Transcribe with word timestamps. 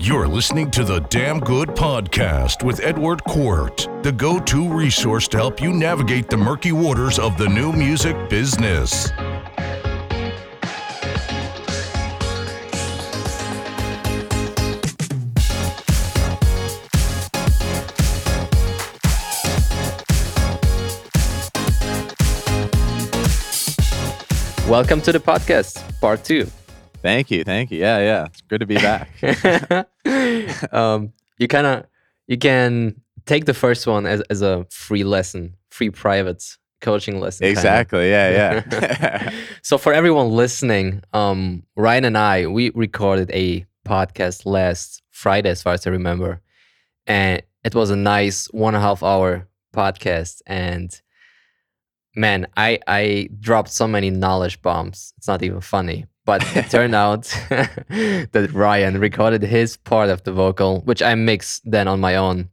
You're 0.00 0.28
listening 0.28 0.70
to 0.70 0.84
the 0.84 1.00
Damn 1.00 1.40
Good 1.40 1.70
Podcast 1.70 2.62
with 2.62 2.78
Edward 2.84 3.24
Court, 3.24 3.88
the 4.04 4.12
go 4.12 4.38
to 4.38 4.72
resource 4.72 5.26
to 5.26 5.36
help 5.36 5.60
you 5.60 5.72
navigate 5.72 6.30
the 6.30 6.36
murky 6.36 6.70
waters 6.70 7.18
of 7.18 7.36
the 7.36 7.48
new 7.48 7.72
music 7.72 8.16
business. 8.30 9.10
Welcome 24.68 25.00
to 25.00 25.10
the 25.10 25.18
podcast, 25.18 26.00
part 26.00 26.22
two. 26.22 26.48
Thank 27.02 27.30
you, 27.30 27.44
thank 27.44 27.70
you. 27.70 27.78
Yeah, 27.78 27.98
yeah, 27.98 28.24
it's 28.26 28.40
good 28.42 28.60
to 28.60 28.66
be 28.66 28.76
back. 28.76 29.08
um, 30.72 31.12
you 31.38 31.48
kind 31.48 31.66
of 31.66 31.86
you 32.26 32.36
can 32.36 33.00
take 33.26 33.44
the 33.44 33.54
first 33.54 33.86
one 33.86 34.06
as, 34.06 34.20
as 34.22 34.42
a 34.42 34.66
free 34.70 35.04
lesson, 35.04 35.54
free 35.70 35.90
private 35.90 36.44
coaching 36.80 37.20
lesson. 37.20 37.44
kinda. 37.44 37.58
exactly. 37.60 38.10
Yeah, 38.10 38.62
yeah. 38.72 39.30
so 39.62 39.78
for 39.78 39.92
everyone 39.92 40.30
listening, 40.30 41.02
um, 41.12 41.62
Ryan 41.76 42.04
and 42.04 42.18
I 42.18 42.46
we 42.46 42.70
recorded 42.70 43.30
a 43.32 43.66
podcast 43.86 44.44
last 44.44 45.02
Friday, 45.10 45.50
as 45.50 45.62
far 45.62 45.74
as 45.74 45.86
I 45.86 45.90
remember, 45.90 46.40
and 47.06 47.42
it 47.64 47.74
was 47.74 47.90
a 47.90 47.96
nice 47.96 48.46
one 48.46 48.74
and 48.74 48.82
a 48.82 48.86
half 48.86 49.02
hour 49.02 49.46
podcast. 49.74 50.42
And 50.46 50.90
man, 52.14 52.46
I 52.56 52.78
I 52.86 53.28
dropped 53.40 53.70
so 53.70 53.86
many 53.86 54.10
knowledge 54.10 54.62
bombs. 54.62 55.12
It's 55.16 55.28
not 55.28 55.42
even 55.42 55.60
funny. 55.60 56.06
But 56.28 56.44
it 56.54 56.68
turned 56.68 56.94
out 57.06 57.22
that 57.48 58.50
Ryan 58.52 59.00
recorded 59.00 59.42
his 59.42 59.78
part 59.78 60.10
of 60.10 60.24
the 60.24 60.32
vocal, 60.32 60.82
which 60.82 61.00
I 61.00 61.14
mixed 61.14 61.62
then 61.64 61.88
on 61.88 62.00
my 62.00 62.16
own 62.16 62.50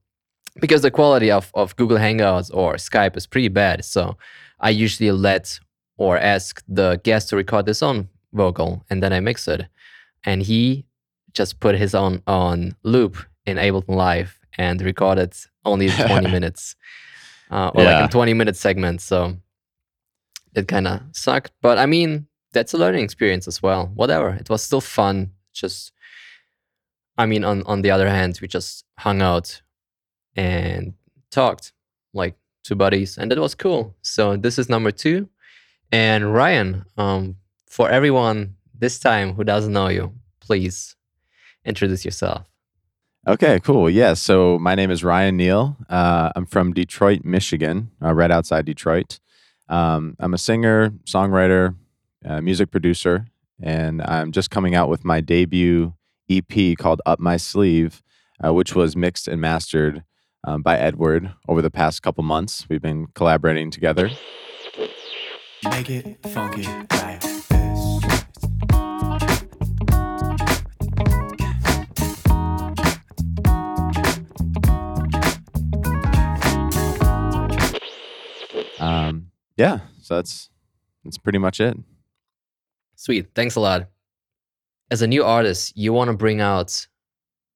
because 0.61 0.81
the 0.81 0.91
quality 0.91 1.29
of, 1.29 1.51
of 1.53 1.75
Google 1.75 1.97
Hangouts 1.97 2.49
or 2.53 2.75
Skype 2.75 3.17
is 3.17 3.27
pretty 3.27 3.49
bad. 3.49 3.83
So 3.83 4.17
I 4.61 4.69
usually 4.69 5.11
let 5.11 5.59
or 5.97 6.17
ask 6.17 6.63
the 6.69 7.01
guest 7.03 7.27
to 7.29 7.35
record 7.35 7.67
his 7.67 7.83
own 7.83 8.07
vocal 8.31 8.85
and 8.89 9.03
then 9.03 9.11
I 9.11 9.19
mix 9.19 9.45
it. 9.45 9.65
And 10.23 10.41
he 10.41 10.85
just 11.33 11.59
put 11.59 11.75
his 11.75 11.93
own 11.93 12.23
on 12.27 12.77
loop 12.83 13.17
in 13.45 13.57
Ableton 13.57 13.97
Live 13.97 14.39
and 14.57 14.81
recorded 14.81 15.35
only 15.65 15.89
20 16.07 16.31
minutes 16.31 16.77
uh, 17.51 17.71
or 17.75 17.83
like 17.83 18.05
a 18.05 18.07
20 18.07 18.33
minute 18.33 18.55
segment. 18.55 19.01
So 19.01 19.35
it 20.55 20.69
kind 20.69 20.87
of 20.87 21.01
sucked. 21.11 21.51
But 21.61 21.77
I 21.77 21.87
mean, 21.87 22.27
that's 22.55 22.73
a 22.73 22.77
learning 22.77 23.03
experience 23.03 23.47
as 23.47 23.61
well. 23.61 23.91
Whatever. 23.93 24.29
It 24.29 24.49
was 24.49 24.63
still 24.63 24.81
fun. 24.81 25.31
Just, 25.53 25.91
I 27.17 27.25
mean, 27.27 27.43
on, 27.43 27.61
on 27.63 27.83
the 27.83 27.91
other 27.91 28.09
hand, 28.09 28.39
we 28.41 28.47
just 28.47 28.85
hung 28.97 29.21
out 29.21 29.61
and 30.35 30.93
talked 31.29 31.73
like 32.13 32.35
two 32.63 32.75
buddies, 32.75 33.17
and 33.17 33.29
that 33.29 33.39
was 33.39 33.55
cool. 33.55 33.95
So 34.01 34.37
this 34.37 34.57
is 34.57 34.69
number 34.69 34.91
two. 34.91 35.29
And 35.91 36.33
Ryan, 36.33 36.85
um, 36.97 37.35
for 37.67 37.89
everyone 37.89 38.55
this 38.77 38.99
time 38.99 39.33
who 39.35 39.43
doesn't 39.43 39.71
know 39.71 39.89
you, 39.89 40.13
please 40.39 40.95
introduce 41.63 42.03
yourself. 42.05 42.45
okay, 43.27 43.59
cool. 43.59 43.89
Yeah. 43.89 44.13
So 44.13 44.57
my 44.59 44.75
name 44.75 44.91
is 44.91 45.03
Ryan 45.03 45.37
Neal. 45.37 45.77
Uh, 45.89 46.31
I'm 46.35 46.45
from 46.45 46.73
Detroit, 46.73 47.25
Michigan, 47.25 47.91
uh, 48.01 48.13
right 48.13 48.31
outside 48.31 48.65
Detroit. 48.65 49.19
Um, 49.67 50.15
I'm 50.19 50.33
a 50.33 50.37
singer, 50.37 50.91
songwriter, 51.05 51.75
uh, 52.25 52.41
music 52.41 52.71
producer, 52.71 53.27
and 53.61 54.01
I'm 54.01 54.31
just 54.31 54.49
coming 54.49 54.75
out 54.75 54.89
with 54.89 55.05
my 55.05 55.21
debut 55.21 55.93
EP 56.29 56.77
called 56.77 57.01
Up 57.05 57.19
My 57.19 57.37
Sleeve, 57.37 58.01
uh, 58.43 58.53
which 58.53 58.75
was 58.75 58.95
mixed 58.95 59.27
and 59.27 59.39
mastered 59.39 60.03
um, 60.43 60.61
by 60.61 60.77
Edward 60.77 61.33
over 61.47 61.61
the 61.61 61.71
past 61.71 62.01
couple 62.01 62.23
months. 62.23 62.67
We've 62.69 62.81
been 62.81 63.07
collaborating 63.13 63.71
together. 63.71 64.09
Make 65.69 65.89
it 65.89 66.17
funky 66.27 66.63
like 66.91 67.21
this. 67.21 67.99
Um, 78.79 79.31
yeah. 79.57 79.79
So 80.01 80.15
that's 80.15 80.49
that's 81.03 81.17
pretty 81.17 81.39
much 81.39 81.59
it. 81.59 81.77
Sweet. 82.95 83.27
Thanks 83.35 83.55
a 83.55 83.59
lot. 83.59 83.89
As 84.91 85.01
a 85.01 85.07
new 85.07 85.23
artist, 85.23 85.75
you 85.75 85.93
want 85.93 86.09
to 86.09 86.17
bring 86.17 86.41
out 86.41 86.87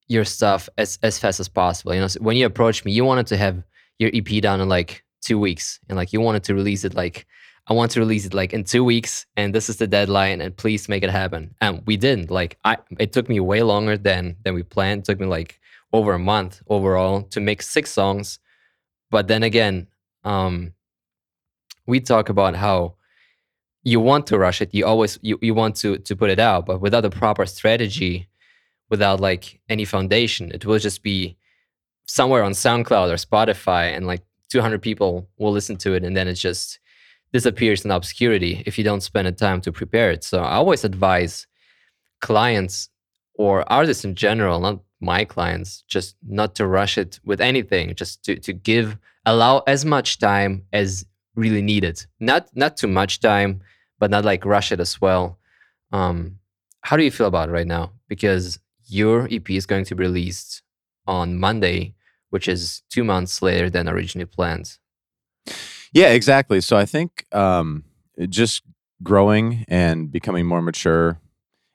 your 0.07 0.25
stuff 0.25 0.67
as, 0.77 0.97
as 1.03 1.19
fast 1.19 1.39
as 1.39 1.47
possible. 1.47 1.93
You 1.93 2.01
know, 2.01 2.07
so 2.07 2.19
when 2.21 2.35
you 2.37 2.45
approached 2.45 2.85
me, 2.85 2.91
you 2.91 3.05
wanted 3.05 3.27
to 3.27 3.37
have 3.37 3.63
your 3.99 4.11
EP 4.13 4.41
done 4.41 4.59
in 4.61 4.67
like 4.69 5.03
two 5.21 5.39
weeks, 5.39 5.79
and 5.87 5.97
like 5.97 6.11
you 6.13 6.21
wanted 6.21 6.43
to 6.45 6.55
release 6.55 6.83
it 6.83 6.95
like 6.95 7.27
I 7.67 7.73
want 7.73 7.91
to 7.91 7.99
release 7.99 8.25
it 8.25 8.33
like 8.33 8.51
in 8.51 8.63
two 8.63 8.83
weeks, 8.83 9.27
and 9.37 9.53
this 9.53 9.69
is 9.69 9.77
the 9.77 9.85
deadline, 9.85 10.41
and 10.41 10.57
please 10.57 10.89
make 10.89 11.03
it 11.03 11.11
happen. 11.11 11.53
And 11.61 11.83
we 11.85 11.97
didn't. 11.97 12.31
Like 12.31 12.57
I, 12.65 12.77
it 12.97 13.13
took 13.13 13.29
me 13.29 13.39
way 13.39 13.61
longer 13.61 13.95
than 13.95 14.35
than 14.43 14.55
we 14.55 14.63
planned. 14.63 15.01
It 15.01 15.05
took 15.05 15.19
me 15.19 15.27
like 15.27 15.59
over 15.93 16.13
a 16.13 16.19
month 16.19 16.63
overall 16.67 17.23
to 17.23 17.39
make 17.39 17.61
six 17.61 17.91
songs. 17.91 18.39
But 19.11 19.27
then 19.27 19.43
again, 19.43 19.87
um, 20.23 20.73
we 21.85 21.99
talk 21.99 22.29
about 22.29 22.55
how 22.55 22.95
you 23.83 23.99
want 23.99 24.27
to 24.27 24.37
rush 24.37 24.61
it 24.61 24.73
you 24.73 24.85
always 24.85 25.17
you, 25.21 25.37
you 25.41 25.53
want 25.53 25.75
to 25.75 25.97
to 25.99 26.15
put 26.15 26.29
it 26.29 26.39
out 26.39 26.65
but 26.65 26.81
without 26.81 27.05
a 27.05 27.09
proper 27.09 27.45
strategy 27.45 28.27
without 28.89 29.19
like 29.19 29.59
any 29.69 29.85
foundation 29.85 30.51
it 30.51 30.65
will 30.65 30.79
just 30.79 31.01
be 31.03 31.37
somewhere 32.05 32.43
on 32.43 32.51
soundcloud 32.51 33.09
or 33.09 33.15
spotify 33.15 33.95
and 33.95 34.05
like 34.05 34.23
200 34.49 34.81
people 34.81 35.29
will 35.37 35.51
listen 35.51 35.77
to 35.77 35.93
it 35.93 36.03
and 36.03 36.17
then 36.17 36.27
it 36.27 36.33
just 36.33 36.79
disappears 37.31 37.85
in 37.85 37.91
obscurity 37.91 38.63
if 38.65 38.77
you 38.77 38.83
don't 38.83 39.01
spend 39.01 39.27
the 39.27 39.31
time 39.31 39.61
to 39.61 39.71
prepare 39.71 40.11
it. 40.11 40.23
So 40.23 40.39
i 40.39 40.55
always 40.55 40.83
advise 40.83 41.47
clients 42.21 42.89
or 43.35 43.71
artists 43.71 44.03
in 44.03 44.15
general 44.15 44.59
not 44.59 44.81
my 44.99 45.23
clients 45.23 45.83
just 45.87 46.17
not 46.27 46.55
to 46.55 46.67
rush 46.67 46.97
it 46.97 47.19
with 47.23 47.39
anything 47.39 47.95
just 47.95 48.23
to 48.25 48.35
to 48.37 48.51
give 48.51 48.97
allow 49.25 49.59
as 49.67 49.85
much 49.85 50.19
time 50.19 50.63
as 50.73 51.05
really 51.35 51.61
needed. 51.61 52.05
Not 52.19 52.49
not 52.53 52.75
too 52.75 52.87
much 52.87 53.19
time 53.19 53.61
but 53.99 54.09
not 54.09 54.25
like 54.25 54.45
rush 54.45 54.71
it 54.71 54.79
as 54.79 54.99
well 55.01 55.37
um 55.91 56.39
how 56.81 56.97
do 56.97 57.03
you 57.03 57.11
feel 57.11 57.27
about 57.27 57.49
it 57.49 57.51
right 57.51 57.67
now 57.67 57.91
because 58.07 58.59
your 58.85 59.27
ep 59.31 59.49
is 59.49 59.65
going 59.65 59.85
to 59.85 59.95
be 59.95 60.03
released 60.03 60.61
on 61.05 61.37
monday 61.37 61.93
which 62.29 62.47
is 62.47 62.83
two 62.89 63.03
months 63.03 63.41
later 63.41 63.69
than 63.69 63.89
originally 63.89 64.25
planned 64.25 64.77
Yeah, 65.93 66.09
exactly. 66.09 66.61
So 66.61 66.77
I 66.77 66.85
think 66.85 67.25
um, 67.31 67.83
just 68.29 68.63
growing 69.01 69.65
and 69.67 70.11
becoming 70.11 70.45
more 70.45 70.61
mature, 70.61 71.19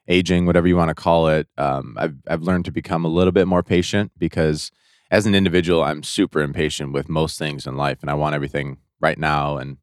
aging, 0.08 0.46
whatever 0.46 0.68
you 0.68 0.76
want 0.76 0.90
to 0.90 0.94
call 0.94 1.28
it, 1.28 1.48
um, 1.58 1.96
I've 1.98 2.14
I've 2.28 2.42
learned 2.42 2.66
to 2.66 2.72
become 2.72 3.04
a 3.04 3.08
little 3.08 3.32
bit 3.32 3.48
more 3.48 3.62
patient 3.62 4.12
because 4.18 4.70
as 5.10 5.26
an 5.26 5.34
individual, 5.34 5.82
I'm 5.82 6.02
super 6.02 6.42
impatient 6.42 6.92
with 6.92 7.08
most 7.08 7.38
things 7.38 7.66
in 7.66 7.76
life, 7.76 7.98
and 8.02 8.10
I 8.10 8.14
want 8.14 8.34
everything 8.34 8.78
right 9.00 9.18
now. 9.18 9.56
And 9.56 9.78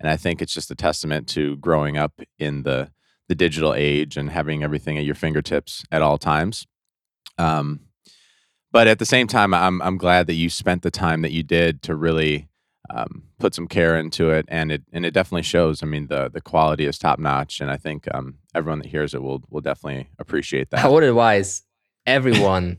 and 0.00 0.10
I 0.10 0.16
think 0.16 0.42
it's 0.42 0.54
just 0.54 0.70
a 0.70 0.74
testament 0.74 1.28
to 1.28 1.56
growing 1.56 1.96
up 1.96 2.20
in 2.38 2.62
the 2.62 2.90
the 3.28 3.34
digital 3.34 3.74
age 3.74 4.16
and 4.16 4.30
having 4.30 4.62
everything 4.62 4.96
at 4.96 5.04
your 5.04 5.16
fingertips 5.16 5.84
at 5.90 6.00
all 6.00 6.16
times. 6.16 6.64
Um, 7.38 7.80
but 8.70 8.86
at 8.86 8.98
the 8.98 9.06
same 9.06 9.26
time, 9.26 9.54
I'm 9.54 9.80
I'm 9.82 9.98
glad 9.98 10.26
that 10.26 10.34
you 10.34 10.50
spent 10.50 10.82
the 10.82 10.90
time 10.90 11.22
that 11.22 11.32
you 11.32 11.42
did 11.42 11.82
to 11.82 11.94
really 11.94 12.48
um, 12.90 13.24
put 13.38 13.54
some 13.54 13.66
care 13.66 13.96
into 13.96 14.30
it, 14.30 14.44
and 14.48 14.70
it 14.70 14.82
and 14.92 15.04
it 15.04 15.12
definitely 15.12 15.42
shows. 15.42 15.82
I 15.82 15.86
mean, 15.86 16.08
the 16.08 16.28
the 16.28 16.40
quality 16.40 16.84
is 16.84 16.98
top 16.98 17.18
notch, 17.18 17.60
and 17.60 17.70
I 17.70 17.76
think 17.76 18.06
um, 18.14 18.36
everyone 18.54 18.80
that 18.80 18.88
hears 18.88 19.14
it 19.14 19.22
will 19.22 19.42
will 19.50 19.60
definitely 19.60 20.08
appreciate 20.18 20.70
that. 20.70 20.84
I 20.84 20.88
would 20.88 21.04
advise 21.04 21.62
everyone 22.04 22.78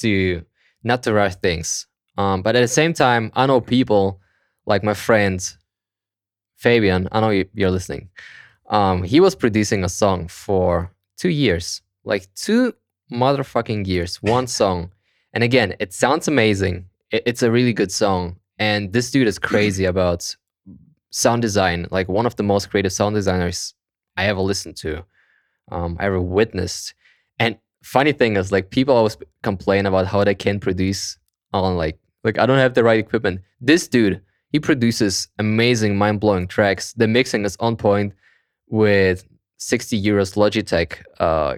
to 0.00 0.44
not 0.82 1.02
to 1.04 1.12
rush 1.12 1.36
things. 1.36 1.86
Um, 2.16 2.42
but 2.42 2.54
at 2.54 2.60
the 2.60 2.68
same 2.68 2.92
time, 2.92 3.32
I 3.34 3.46
know 3.46 3.60
people 3.60 4.20
like 4.66 4.84
my 4.84 4.94
friend 4.94 5.40
Fabian. 6.56 7.08
I 7.12 7.20
know 7.20 7.30
you, 7.30 7.46
you're 7.54 7.70
listening. 7.70 8.08
Um, 8.70 9.02
he 9.02 9.20
was 9.20 9.34
producing 9.34 9.84
a 9.84 9.88
song 9.88 10.28
for 10.28 10.90
two 11.16 11.28
years, 11.28 11.82
like 12.04 12.32
two 12.34 12.74
motherfucking 13.12 13.86
years, 13.86 14.22
one 14.22 14.46
song. 14.60 14.90
And 15.32 15.44
again, 15.44 15.74
it 15.80 15.92
sounds 15.92 16.28
amazing. 16.28 16.86
It's 17.10 17.42
a 17.42 17.50
really 17.50 17.72
good 17.72 17.92
song. 17.92 18.36
And 18.58 18.92
this 18.92 19.10
dude 19.10 19.28
is 19.28 19.38
crazy 19.38 19.84
about 19.92 20.34
sound 21.10 21.42
design, 21.42 21.86
like 21.90 22.08
one 22.08 22.26
of 22.26 22.36
the 22.36 22.42
most 22.42 22.70
creative 22.70 22.92
sound 22.92 23.14
designers 23.14 23.74
I 24.16 24.26
ever 24.26 24.40
listened 24.40 24.76
to, 24.78 25.04
um, 25.70 25.96
I 26.00 26.06
ever 26.06 26.20
witnessed. 26.20 26.94
And 27.38 27.56
funny 27.82 28.12
thing 28.12 28.36
is, 28.36 28.50
like 28.50 28.70
people 28.70 28.96
always 28.96 29.16
complain 29.42 29.86
about 29.86 30.06
how 30.06 30.24
they 30.24 30.34
can 30.34 30.58
produce 30.58 31.18
on 31.52 31.76
like 31.76 31.98
like 32.24 32.38
I 32.38 32.46
don't 32.46 32.58
have 32.58 32.74
the 32.74 32.82
right 32.82 32.98
equipment. 32.98 33.42
This 33.60 33.86
dude, 33.86 34.20
he 34.54 34.60
produces 34.60 35.26
amazing, 35.40 35.96
mind 35.98 36.20
blowing 36.20 36.46
tracks. 36.46 36.92
The 36.92 37.08
mixing 37.08 37.44
is 37.44 37.56
on 37.58 37.74
point 37.74 38.12
with 38.68 39.24
60 39.56 40.00
euros 40.00 40.36
Logitech 40.36 41.02
uh, 41.18 41.56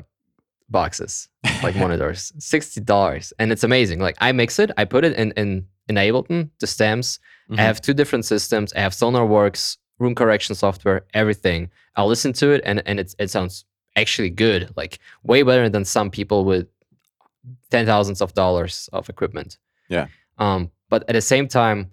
boxes, 0.70 1.28
like 1.62 1.76
monitors, 1.84 2.32
sixty 2.38 2.81
dollars, 2.81 3.34
and 3.38 3.52
it's 3.52 3.64
amazing. 3.64 4.00
Like 4.00 4.16
I 4.19 4.32
mix 4.32 4.58
it, 4.58 4.70
I 4.78 4.87
put 4.87 5.04
it 5.04 5.12
in 5.12 5.32
in 5.32 5.66
in 5.90 5.96
Ableton, 5.96 6.48
the 6.58 6.66
stems. 6.66 7.20
Mhm. 7.50 7.58
I 7.58 7.62
have 7.64 7.82
two 7.82 7.93
different 7.93 8.25
systems. 8.25 8.72
I 8.72 8.81
have 8.81 8.93
SonarWorks, 8.93 9.76
room 9.99 10.14
correction 10.14 10.54
software, 10.54 11.04
everything. 11.12 11.69
I'll 11.96 12.08
listen 12.08 12.32
to 12.40 12.52
it, 12.52 12.62
and 12.64 12.82
and 12.87 12.99
it 12.99 13.14
it 13.19 13.28
sounds 13.31 13.66
actually 13.94 14.31
good, 14.31 14.72
like 14.75 15.00
way 15.22 15.42
better 15.42 15.69
than 15.69 15.84
some 15.84 16.10
people 16.10 16.46
with 16.46 16.66
ten 17.70 17.84
thousands 17.84 18.22
of 18.22 18.32
dollars 18.32 18.88
of 18.94 19.10
equipment. 19.10 19.58
Yeah. 19.90 20.06
Um, 20.38 20.70
but 20.88 21.02
at 21.10 21.12
the 21.12 21.20
same 21.20 21.46
time, 21.46 21.90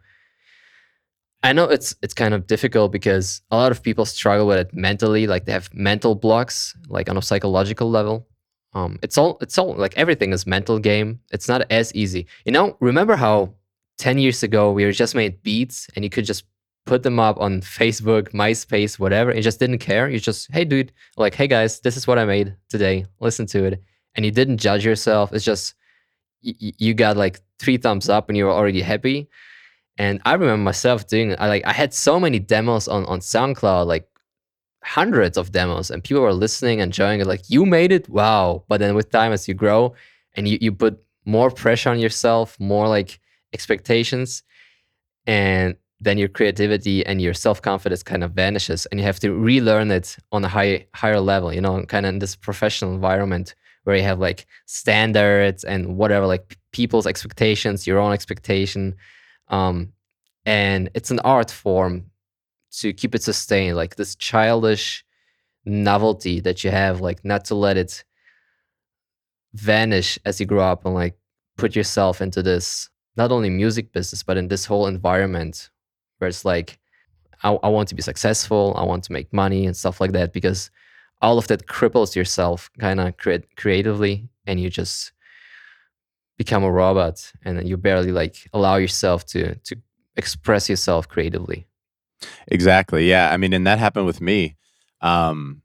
I 1.44 1.52
know 1.52 1.66
it's 1.66 1.96
it's 2.02 2.14
kind 2.14 2.34
of 2.34 2.48
difficult 2.48 2.92
because 2.92 3.42
a 3.52 3.58
lot 3.58 3.72
of 3.72 3.84
people 3.84 4.06
struggle 4.06 4.48
with 4.48 4.60
it 4.60 4.74
mentally, 4.74 5.28
like 5.28 5.46
they 5.46 5.52
have 5.52 5.74
mental 5.74 6.16
blocks, 6.16 6.76
like 6.88 7.10
on 7.10 7.18
a 7.18 7.22
psychological 7.22 7.90
level. 7.90 8.28
Um, 8.74 8.98
it's 9.04 9.18
all 9.18 9.38
it's 9.42 9.58
all 9.58 9.76
like 9.76 9.96
everything 9.98 10.32
is 10.32 10.48
mental 10.48 10.80
game. 10.80 11.20
It's 11.32 11.48
not 11.48 11.70
as 11.70 11.94
easy. 11.94 12.28
You 12.46 12.54
know, 12.54 12.78
remember 12.80 13.16
how 13.16 13.54
ten 13.98 14.18
years 14.18 14.42
ago 14.42 14.72
we 14.72 14.86
were 14.86 14.94
just 14.94 15.16
made 15.16 15.44
beats 15.44 15.90
and 15.96 16.04
you 16.04 16.10
could 16.10 16.26
just 16.26 16.46
put 16.86 17.04
them 17.04 17.20
up 17.20 17.40
on 17.40 17.62
Facebook, 17.62 18.30
MySpace, 18.32 19.00
whatever. 19.00 19.34
You 19.34 19.42
just 19.42 19.60
didn't 19.60 19.80
care. 19.80 20.10
You 20.10 20.20
just, 20.20 20.52
hey 20.52 20.66
dude, 20.66 20.92
like, 21.18 21.34
hey 21.34 21.48
guys, 21.48 21.80
this 21.80 21.96
is 21.96 22.08
what 22.08 22.20
I 22.20 22.26
made 22.26 22.56
today. 22.70 23.06
Listen 23.20 23.46
to 23.48 23.66
it. 23.66 23.84
And 24.16 24.26
you 24.26 24.32
didn't 24.32 24.58
judge 24.58 24.86
yourself. 24.86 25.32
It's 25.34 25.46
just 25.46 25.76
you 26.42 26.94
got 26.94 27.16
like 27.16 27.40
three 27.60 27.78
thumbs 27.78 28.10
up 28.10 28.30
and 28.30 28.38
you 28.38 28.46
were 28.46 28.52
already 28.52 28.82
happy. 28.82 29.30
And 29.98 30.22
I 30.26 30.34
remember 30.34 30.58
myself 30.64 31.08
doing. 31.08 31.36
I 31.38 31.48
like 31.48 31.66
I 31.66 31.74
had 31.74 31.94
so 31.94 32.20
many 32.20 32.40
demos 32.40 32.88
on 32.88 33.06
on 33.06 33.20
SoundCloud, 33.20 33.86
like 33.86 34.08
hundreds 34.84 35.38
of 35.38 35.52
demos, 35.52 35.92
and 35.92 36.04
people 36.04 36.24
were 36.24 36.34
listening, 36.34 36.80
enjoying 36.80 37.22
it. 37.22 37.28
Like 37.28 37.50
you 37.50 37.66
made 37.66 37.92
it, 37.92 38.10
wow! 38.10 38.64
But 38.68 38.80
then 38.80 38.96
with 38.96 39.12
time, 39.12 39.32
as 39.32 39.48
you 39.48 39.54
grow, 39.54 39.94
and 40.36 40.48
you 40.48 40.58
you 40.62 40.72
put 40.72 41.04
more 41.26 41.52
pressure 41.52 41.90
on 41.90 42.00
yourself, 42.00 42.60
more 42.60 42.88
like 42.88 43.20
expectations, 43.54 44.44
and 45.28 45.76
then 46.02 46.18
your 46.18 46.28
creativity 46.28 47.06
and 47.06 47.22
your 47.22 47.34
self 47.36 47.62
confidence 47.62 48.02
kind 48.02 48.24
of 48.24 48.32
vanishes, 48.32 48.88
and 48.88 49.00
you 49.00 49.06
have 49.06 49.20
to 49.20 49.32
relearn 49.32 49.92
it 49.92 50.18
on 50.32 50.44
a 50.44 50.50
high 50.50 50.88
higher 50.96 51.20
level. 51.20 51.54
You 51.54 51.62
know, 51.62 51.84
kind 51.86 52.06
of 52.08 52.14
in 52.14 52.20
this 52.20 52.36
professional 52.36 52.94
environment 52.96 53.54
where 53.84 53.96
you 53.96 54.04
have 54.04 54.20
like 54.20 54.48
standards 54.66 55.64
and 55.64 55.98
whatever, 55.98 56.26
like 56.26 56.58
people's 56.72 57.06
expectations, 57.06 57.86
your 57.86 58.00
own 58.00 58.14
expectation 58.14 58.96
um, 59.54 59.94
and 60.46 60.90
it's 60.96 61.12
an 61.12 61.20
art 61.20 61.52
form 61.52 62.06
to 62.80 62.92
keep 62.92 63.14
it 63.14 63.22
sustained 63.22 63.78
like 63.78 63.96
this 63.96 64.16
childish 64.16 65.06
novelty 65.64 66.40
that 66.40 66.64
you 66.64 66.72
have 66.72 67.02
like 67.02 67.24
not 67.24 67.46
to 67.46 67.56
let 67.56 67.78
it 67.78 68.04
vanish 69.54 70.18
as 70.26 70.40
you 70.40 70.48
grow 70.48 70.64
up 70.64 70.86
and 70.86 70.96
like 70.96 71.16
put 71.56 71.76
yourself 71.76 72.20
into 72.20 72.42
this 72.42 72.90
not 73.16 73.32
only 73.32 73.50
music 73.50 73.94
business 73.94 74.24
but 74.24 74.38
in 74.38 74.48
this 74.48 74.66
whole 74.66 74.88
environment 74.88 75.70
where 76.18 76.28
it's 76.28 76.44
like 76.44 76.80
I, 77.44 77.52
I 77.52 77.70
want 77.70 77.88
to 77.90 77.96
be 77.96 78.02
successful 78.02 78.74
i 78.76 78.84
want 78.84 79.04
to 79.04 79.14
make 79.14 79.32
money 79.32 79.68
and 79.68 79.78
stuff 79.78 80.02
like 80.02 80.14
that 80.14 80.34
because 80.34 80.72
all 81.22 81.38
of 81.38 81.48
that 81.48 81.68
cripples 81.68 82.16
yourself 82.16 82.72
kind 82.80 83.00
of 83.00 83.16
create 83.18 83.56
creatively 83.56 84.28
and 84.48 84.60
you 84.60 84.72
just 84.72 85.12
become 86.38 86.64
a 86.64 86.72
robot 86.72 87.32
and 87.44 87.68
you 87.68 87.78
barely 87.78 88.12
like 88.12 88.50
allow 88.54 88.76
yourself 88.76 89.26
to 89.26 89.56
to 89.56 89.76
express 90.16 90.70
yourself 90.70 91.08
creatively 91.08 91.68
Exactly. 92.48 93.10
Yeah. 93.10 93.32
I 93.32 93.38
mean, 93.38 93.54
and 93.54 93.66
that 93.68 93.80
happened 93.80 94.06
with 94.06 94.22
me. 94.22 94.56
Um, 95.02 95.62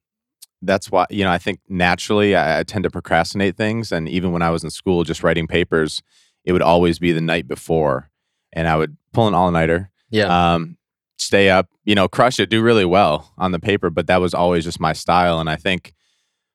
that's 0.62 0.90
why, 0.90 1.06
you 1.10 1.24
know, 1.24 1.30
I 1.30 1.38
think 1.38 1.60
naturally 1.68 2.34
I, 2.34 2.60
I 2.60 2.62
tend 2.64 2.82
to 2.84 2.90
procrastinate 2.90 3.56
things. 3.56 3.92
And 3.92 4.08
even 4.08 4.32
when 4.32 4.42
I 4.42 4.50
was 4.50 4.64
in 4.64 4.70
school, 4.70 5.04
just 5.04 5.22
writing 5.22 5.46
papers, 5.46 6.02
it 6.44 6.52
would 6.52 6.62
always 6.62 6.98
be 6.98 7.12
the 7.12 7.20
night 7.20 7.46
before. 7.46 8.10
And 8.52 8.66
I 8.66 8.76
would 8.76 8.96
pull 9.12 9.28
an 9.28 9.34
all 9.34 9.50
nighter, 9.50 9.90
yeah 10.10 10.54
um, 10.54 10.78
stay 11.18 11.50
up, 11.50 11.68
you 11.84 11.94
know, 11.94 12.08
crush 12.08 12.40
it, 12.40 12.48
do 12.48 12.62
really 12.62 12.84
well 12.84 13.32
on 13.36 13.52
the 13.52 13.60
paper. 13.60 13.90
But 13.90 14.06
that 14.06 14.20
was 14.20 14.34
always 14.34 14.64
just 14.64 14.80
my 14.80 14.92
style. 14.92 15.38
And 15.38 15.50
I 15.50 15.56
think 15.56 15.94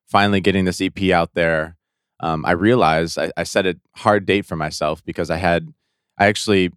finally 0.06 0.42
getting 0.42 0.66
this 0.66 0.82
EP 0.82 1.12
out 1.12 1.34
there, 1.34 1.78
um, 2.24 2.46
I 2.46 2.52
realized 2.52 3.20
I, 3.20 3.32
I 3.36 3.44
set 3.44 3.66
a 3.66 3.78
hard 3.98 4.26
date 4.26 4.46
for 4.46 4.56
myself 4.56 5.04
because 5.04 5.30
I 5.30 5.36
had, 5.36 5.74
I 6.18 6.28
actually 6.28 6.72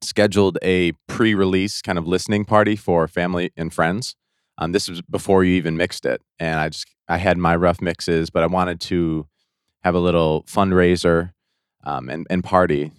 scheduled 0.00 0.56
a 0.62 0.92
pre-release 1.06 1.82
kind 1.82 1.98
of 1.98 2.06
listening 2.06 2.46
party 2.46 2.76
for 2.76 3.06
family 3.06 3.52
and 3.58 3.74
friends. 3.74 4.16
Um, 4.56 4.72
this 4.72 4.88
was 4.88 5.02
before 5.02 5.44
you 5.44 5.54
even 5.56 5.76
mixed 5.76 6.06
it, 6.06 6.22
and 6.38 6.58
I 6.58 6.70
just 6.70 6.86
I 7.08 7.18
had 7.18 7.36
my 7.36 7.56
rough 7.56 7.82
mixes, 7.82 8.30
but 8.30 8.42
I 8.42 8.46
wanted 8.46 8.80
to 8.82 9.26
have 9.82 9.94
a 9.94 9.98
little 9.98 10.44
fundraiser 10.44 11.32
um, 11.84 12.08
and 12.08 12.26
and 12.30 12.42
party 12.42 12.90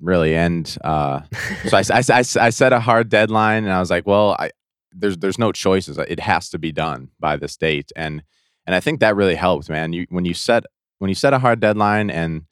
really. 0.00 0.36
And 0.36 0.76
uh, 0.84 1.20
so 1.68 1.78
I, 1.78 1.82
I, 1.90 2.02
I, 2.10 2.18
I 2.18 2.50
set 2.50 2.72
a 2.72 2.80
hard 2.80 3.08
deadline, 3.08 3.64
and 3.64 3.72
I 3.72 3.80
was 3.80 3.90
like, 3.90 4.06
well, 4.06 4.36
I 4.38 4.50
there's 4.92 5.16
there's 5.18 5.38
no 5.38 5.52
choices. 5.52 5.96
It 5.96 6.20
has 6.20 6.50
to 6.50 6.58
be 6.58 6.70
done 6.70 7.10
by 7.18 7.36
this 7.36 7.56
date, 7.56 7.92
and 7.96 8.22
and 8.66 8.74
I 8.74 8.80
think 8.80 9.00
that 9.00 9.16
really 9.16 9.36
helps, 9.36 9.70
man. 9.70 9.94
You 9.94 10.06
when 10.10 10.26
you 10.26 10.34
set 10.34 10.64
when 11.04 11.10
you 11.10 11.14
set 11.14 11.34
a 11.34 11.38
hard 11.38 11.60
deadline 11.60 12.08
and 12.08 12.46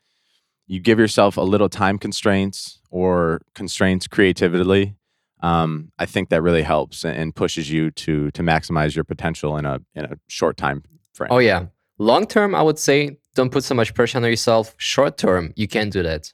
you 0.67 0.79
give 0.79 0.99
yourself 0.99 1.39
a 1.39 1.41
little 1.41 1.71
time 1.71 1.97
constraints 1.97 2.83
or 2.91 3.41
constraints 3.55 4.07
creatively 4.07 4.95
um, 5.41 5.91
i 5.99 6.05
think 6.05 6.29
that 6.29 6.43
really 6.43 6.61
helps 6.61 7.03
and, 7.03 7.35
pushes 7.35 7.71
you 7.71 7.91
to 7.93 8.31
to 8.33 8.43
maximize 8.43 8.95
your 8.95 9.05
potential 9.05 9.57
in 9.57 9.65
a 9.65 9.81
in 9.95 10.05
a 10.05 10.19
short 10.29 10.59
time 10.59 10.83
frame. 11.15 11.31
Oh 11.33 11.39
yeah. 11.39 11.65
Long 11.97 12.27
term 12.27 12.55
i 12.55 12.61
would 12.61 12.79
say 12.79 13.17
don't 13.35 13.51
put 13.51 13.65
so 13.65 13.75
much 13.75 13.95
pressure 13.95 14.19
on 14.19 14.25
yourself. 14.25 14.75
Short 14.77 15.17
term 15.17 15.55
you 15.57 15.67
can 15.67 15.89
do 15.89 16.03
that. 16.03 16.31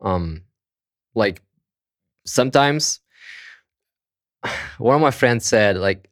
Um 0.00 0.44
like 1.14 1.42
sometimes 2.24 3.00
one 4.78 4.94
of 4.94 5.02
my 5.02 5.10
friends 5.10 5.44
said 5.44 5.76
like 5.76 6.08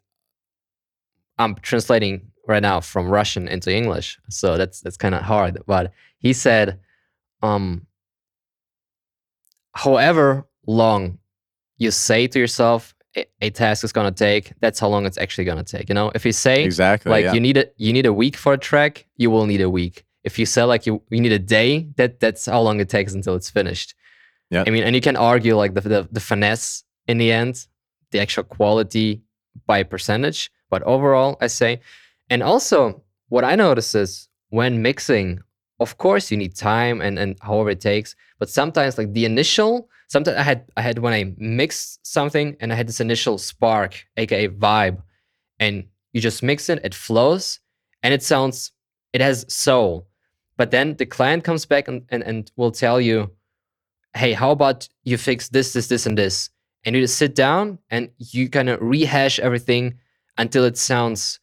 i'm 1.38 1.54
translating 1.54 2.32
right 2.48 2.62
now 2.62 2.80
from 2.80 3.08
russian 3.08 3.46
into 3.46 3.72
english. 3.72 4.18
So 4.30 4.56
that's 4.56 4.80
that's 4.80 4.96
kind 4.96 5.14
of 5.14 5.22
hard. 5.22 5.58
But 5.66 5.92
he 6.18 6.32
said 6.32 6.80
um 7.42 7.86
however 9.74 10.46
long 10.66 11.18
you 11.76 11.90
say 11.92 12.26
to 12.26 12.38
yourself 12.38 12.94
a, 13.40 13.50
task 13.50 13.82
is 13.84 13.92
going 13.92 14.12
to 14.12 14.16
take 14.16 14.52
that's 14.60 14.78
how 14.78 14.88
long 14.88 15.04
it's 15.04 15.18
actually 15.18 15.44
going 15.44 15.62
to 15.62 15.76
take 15.76 15.88
you 15.88 15.94
know? 15.94 16.10
If 16.14 16.24
you 16.24 16.32
say 16.32 16.64
exactly 16.64 17.10
like 17.10 17.24
yeah. 17.24 17.32
you 17.34 17.40
need 17.40 17.56
a 17.56 17.66
you 17.76 17.92
need 17.92 18.06
a 18.06 18.12
week 18.12 18.36
for 18.36 18.54
a 18.54 18.58
track 18.58 19.06
you 19.16 19.30
will 19.30 19.46
need 19.46 19.60
a 19.60 19.70
week. 19.70 20.04
If 20.24 20.38
you 20.38 20.46
say 20.46 20.64
like 20.64 20.84
you, 20.86 21.02
you 21.10 21.20
need 21.20 21.32
a 21.32 21.38
day 21.38 21.88
that 21.96 22.20
that's 22.20 22.46
how 22.46 22.60
long 22.60 22.80
it 22.80 22.88
takes 22.88 23.14
until 23.14 23.34
it's 23.34 23.50
finished. 23.50 23.94
Yeah. 24.50 24.64
i 24.66 24.70
mean 24.70 24.82
and 24.82 24.94
you 24.94 25.02
can 25.02 25.16
argue 25.16 25.54
like 25.56 25.74
the, 25.74 25.82
the 25.82 26.08
the 26.10 26.20
finesse 26.20 26.82
in 27.06 27.18
the 27.18 27.30
end 27.30 27.66
the 28.12 28.18
actual 28.18 28.44
quality 28.44 29.22
by 29.66 29.82
percentage 29.82 30.50
but 30.70 30.82
overall 30.84 31.36
i 31.42 31.48
say 31.48 31.80
and 32.30 32.42
also 32.42 33.02
what 33.28 33.44
i 33.44 33.54
notice 33.54 33.94
is 33.94 34.28
when 34.50 34.82
mixing 34.82 35.40
of 35.80 35.98
course 35.98 36.30
you 36.30 36.36
need 36.36 36.54
time 36.54 37.00
and 37.00 37.18
and 37.18 37.36
however 37.42 37.70
it 37.70 37.80
takes 37.80 38.14
but 38.38 38.48
sometimes 38.48 38.98
like 38.98 39.12
the 39.12 39.24
initial 39.24 39.88
sometimes 40.08 40.36
i 40.36 40.42
had 40.42 40.64
i 40.76 40.82
had 40.82 40.98
when 40.98 41.12
i 41.12 41.32
mixed 41.36 42.04
something 42.06 42.56
and 42.60 42.72
i 42.72 42.76
had 42.76 42.88
this 42.88 43.00
initial 43.00 43.38
spark 43.38 44.04
aka 44.16 44.48
vibe 44.48 45.02
and 45.58 45.84
you 46.12 46.20
just 46.20 46.42
mix 46.42 46.68
it 46.68 46.80
it 46.84 46.94
flows 46.94 47.60
and 48.02 48.14
it 48.14 48.22
sounds 48.22 48.72
it 49.12 49.20
has 49.20 49.44
soul. 49.52 50.06
But 50.56 50.70
then 50.70 50.96
the 50.96 51.06
client 51.06 51.44
comes 51.44 51.64
back 51.66 51.88
and, 51.88 52.02
and, 52.08 52.22
and 52.22 52.50
will 52.56 52.72
tell 52.72 53.00
you 53.00 53.30
hey 54.16 54.32
how 54.32 54.50
about 54.50 54.88
you 55.04 55.18
fix 55.18 55.48
this 55.48 55.72
this 55.72 55.88
this 55.88 56.06
and 56.06 56.16
this? 56.16 56.50
And 56.84 56.94
you 56.94 57.02
just 57.02 57.18
sit 57.18 57.34
down 57.34 57.78
and 57.90 58.10
you 58.18 58.48
kind 58.48 58.68
of 58.68 58.80
rehash 58.80 59.38
everything 59.38 59.98
until 60.38 60.64
it 60.64 60.78
sounds 60.78 61.40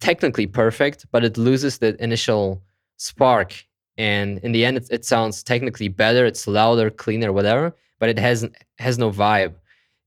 technically 0.00 0.46
perfect 0.46 1.06
but 1.10 1.24
it 1.24 1.36
loses 1.36 1.78
the 1.78 2.00
initial 2.02 2.62
spark. 2.96 3.64
And 3.96 4.38
in 4.38 4.52
the 4.52 4.64
end 4.64 4.76
it, 4.76 4.88
it 4.90 5.04
sounds 5.04 5.42
technically 5.42 5.88
better 5.88 6.24
it's 6.24 6.46
louder 6.46 6.90
cleaner 6.90 7.32
whatever 7.32 7.74
but 7.98 8.08
it 8.08 8.18
has 8.18 8.48
has 8.78 8.98
no 8.98 9.10
vibe. 9.10 9.54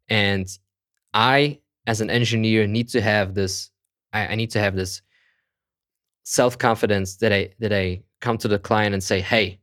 And 0.10 0.48
i 1.14 1.60
as 1.88 2.02
an 2.02 2.10
engineer 2.10 2.68
need 2.68 2.88
to 2.90 3.02
have 3.02 3.34
this 3.34 3.70
i, 4.14 4.28
I 4.28 4.36
need 4.36 4.52
to 4.52 4.60
have 4.60 4.76
this 4.76 5.02
self-confidence 6.24 7.18
that 7.18 7.34
i 7.34 7.50
that 7.60 7.74
i 7.74 8.02
come 8.22 8.38
to 8.38 8.48
the 8.48 8.60
client 8.60 8.94
and 8.94 9.04
say 9.04 9.20
hey 9.20 9.60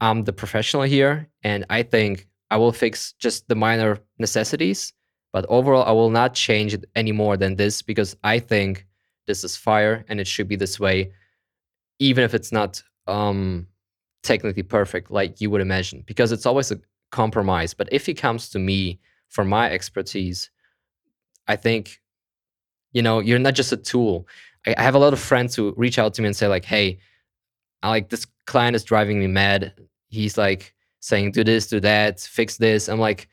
i'm 0.00 0.24
the 0.24 0.32
professional 0.32 0.82
here 0.82 1.28
and 1.42 1.64
i 1.70 1.82
think 1.82 2.26
i 2.50 2.56
will 2.56 2.72
fix 2.72 3.12
just 3.18 3.46
the 3.48 3.54
minor 3.54 3.98
necessities 4.18 4.92
but 5.32 5.46
overall 5.48 5.84
i 5.84 5.92
will 5.92 6.10
not 6.10 6.34
change 6.34 6.74
it 6.74 6.84
any 6.94 7.12
more 7.12 7.36
than 7.36 7.56
this 7.56 7.82
because 7.82 8.16
i 8.24 8.38
think 8.38 8.86
this 9.26 9.44
is 9.44 9.56
fire 9.56 10.04
and 10.08 10.20
it 10.20 10.26
should 10.26 10.48
be 10.48 10.56
this 10.56 10.78
way 10.78 11.12
even 11.98 12.24
if 12.24 12.34
it's 12.34 12.52
not 12.52 12.82
um 13.06 13.66
technically 14.22 14.62
perfect 14.62 15.10
like 15.10 15.40
you 15.40 15.50
would 15.50 15.60
imagine 15.60 16.02
because 16.06 16.32
it's 16.32 16.46
always 16.46 16.70
a 16.70 16.80
compromise 17.10 17.74
but 17.74 17.88
if 17.92 18.08
it 18.08 18.14
comes 18.14 18.48
to 18.48 18.58
me 18.58 18.98
for 19.28 19.44
my 19.44 19.70
expertise 19.70 20.50
i 21.48 21.56
think 21.56 22.00
you 22.92 23.02
know 23.02 23.18
you're 23.18 23.38
not 23.38 23.54
just 23.54 23.72
a 23.72 23.76
tool 23.76 24.26
i 24.66 24.74
I 24.78 24.82
have 24.82 24.94
a 24.94 24.98
lot 24.98 25.12
of 25.12 25.18
friends 25.18 25.56
who 25.56 25.74
reach 25.76 25.98
out 25.98 26.14
to 26.14 26.22
me 26.22 26.28
and 26.28 26.36
say 26.36 26.46
like 26.46 26.64
hey 26.64 26.98
I 27.82 27.88
like 27.88 28.08
this 28.08 28.26
client 28.46 28.76
is 28.76 28.84
driving 28.84 29.18
me 29.18 29.26
mad. 29.26 29.74
He's 30.08 30.38
like 30.38 30.74
saying, 31.00 31.32
do 31.32 31.42
this, 31.42 31.66
do 31.66 31.80
that, 31.80 32.20
fix 32.20 32.56
this. 32.56 32.88
I'm 32.88 33.00
like, 33.00 33.28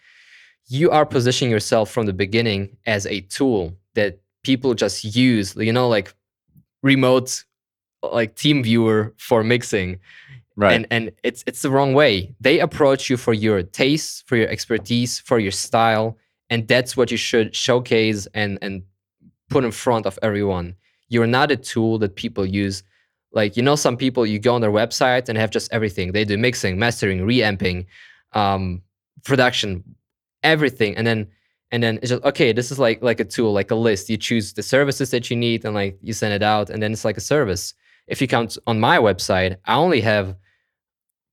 you 0.68 0.92
are 0.92 1.06
positioning 1.06 1.52
yourself 1.52 1.92
from 1.92 2.06
the 2.06 2.14
beginning 2.14 2.78
as 2.86 3.06
a 3.06 3.22
tool 3.22 3.76
that 3.96 4.20
people 4.44 4.74
just 4.74 5.04
use, 5.04 5.56
you 5.56 5.74
know, 5.74 5.88
like 5.88 6.14
remote 6.82 7.44
like 8.02 8.36
team 8.36 8.64
viewer 8.64 9.14
for 9.18 9.44
mixing. 9.44 10.00
Right. 10.56 10.74
And 10.74 10.88
and 10.92 11.12
it's 11.24 11.44
it's 11.48 11.62
the 11.62 11.70
wrong 11.70 11.94
way. 11.94 12.36
They 12.42 12.60
approach 12.60 13.10
you 13.10 13.18
for 13.18 13.34
your 13.34 13.64
taste, 13.64 14.28
for 14.28 14.36
your 14.36 14.50
expertise, 14.50 15.20
for 15.20 15.40
your 15.40 15.52
style, 15.52 16.18
and 16.50 16.68
that's 16.68 16.98
what 16.98 17.12
you 17.12 17.18
should 17.18 17.56
showcase 17.56 18.28
and 18.34 18.60
and 18.62 18.84
put 19.50 19.64
in 19.64 19.72
front 19.72 20.06
of 20.06 20.20
everyone. 20.22 20.76
You're 21.08 21.28
not 21.28 21.52
a 21.52 21.58
tool 21.58 21.98
that 22.00 22.16
people 22.16 22.46
use. 22.46 22.84
Like 23.32 23.56
you 23.56 23.64
know, 23.64 23.76
some 23.76 23.96
people 23.96 24.26
you 24.26 24.38
go 24.38 24.54
on 24.56 24.62
their 24.62 24.72
website 24.72 25.30
and 25.30 25.38
have 25.38 25.50
just 25.50 25.72
everything. 25.72 26.12
They 26.12 26.26
do 26.26 26.38
mixing, 26.38 26.78
mastering, 26.78 27.26
reamping, 27.26 27.86
um, 28.34 28.82
production, 29.24 29.84
everything, 30.44 30.98
and 30.98 31.08
then 31.08 31.28
and 31.72 31.84
then 31.84 31.98
it's 31.98 32.10
just 32.10 32.24
okay. 32.24 32.52
This 32.52 32.72
is 32.72 32.80
like 32.80 33.02
like 33.04 33.20
a 33.20 33.26
tool, 33.26 33.54
like 33.54 33.72
a 33.72 33.76
list. 33.76 34.10
You 34.10 34.18
choose 34.18 34.54
the 34.54 34.64
services 34.64 35.12
that 35.12 35.30
you 35.30 35.36
need, 35.36 35.66
and 35.66 35.76
like 35.76 35.98
you 36.02 36.14
send 36.14 36.34
it 36.34 36.44
out, 36.44 36.70
and 36.70 36.82
then 36.82 36.92
it's 36.92 37.06
like 37.06 37.18
a 37.18 37.22
service. 37.22 37.74
If 38.08 38.22
you 38.22 38.28
count 38.28 38.58
on 38.66 38.80
my 38.80 38.98
website, 38.98 39.58
I 39.66 39.76
only 39.76 40.02
have 40.02 40.36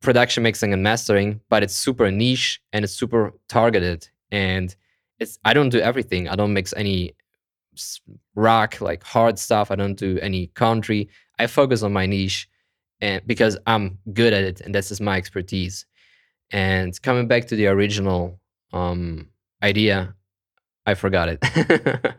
production 0.03 0.43
mixing 0.43 0.73
and 0.73 0.83
mastering, 0.83 1.41
but 1.49 1.63
it's 1.63 1.75
super 1.75 2.11
niche 2.11 2.61
and 2.73 2.85
it's 2.85 2.93
super 2.93 3.33
targeted. 3.49 4.09
And 4.31 4.75
it's 5.19 5.39
I 5.45 5.55
don't 5.55 5.71
do 5.71 5.81
everything. 5.81 6.29
I 6.29 6.37
don't 6.37 6.53
mix 6.53 6.75
any 6.77 7.15
rock 8.35 8.81
like 8.81 9.03
hard 9.03 9.39
stuff. 9.39 9.71
I 9.71 9.77
don't 9.77 9.99
do 9.99 10.19
any 10.21 10.49
country. 10.49 11.09
I 11.39 11.47
focus 11.47 11.83
on 11.83 11.93
my 11.93 12.07
niche, 12.07 12.49
and 13.01 13.27
because 13.27 13.57
I'm 13.67 13.99
good 14.13 14.33
at 14.33 14.45
it, 14.45 14.61
and 14.61 14.75
this 14.75 14.91
is 14.91 15.01
my 15.01 15.17
expertise. 15.17 15.87
And 16.51 17.01
coming 17.03 17.27
back 17.27 17.47
to 17.49 17.57
the 17.57 17.67
original 17.67 18.39
um, 18.73 19.29
idea, 19.63 20.15
I 20.87 20.95
forgot 20.95 21.29
it. 21.29 22.15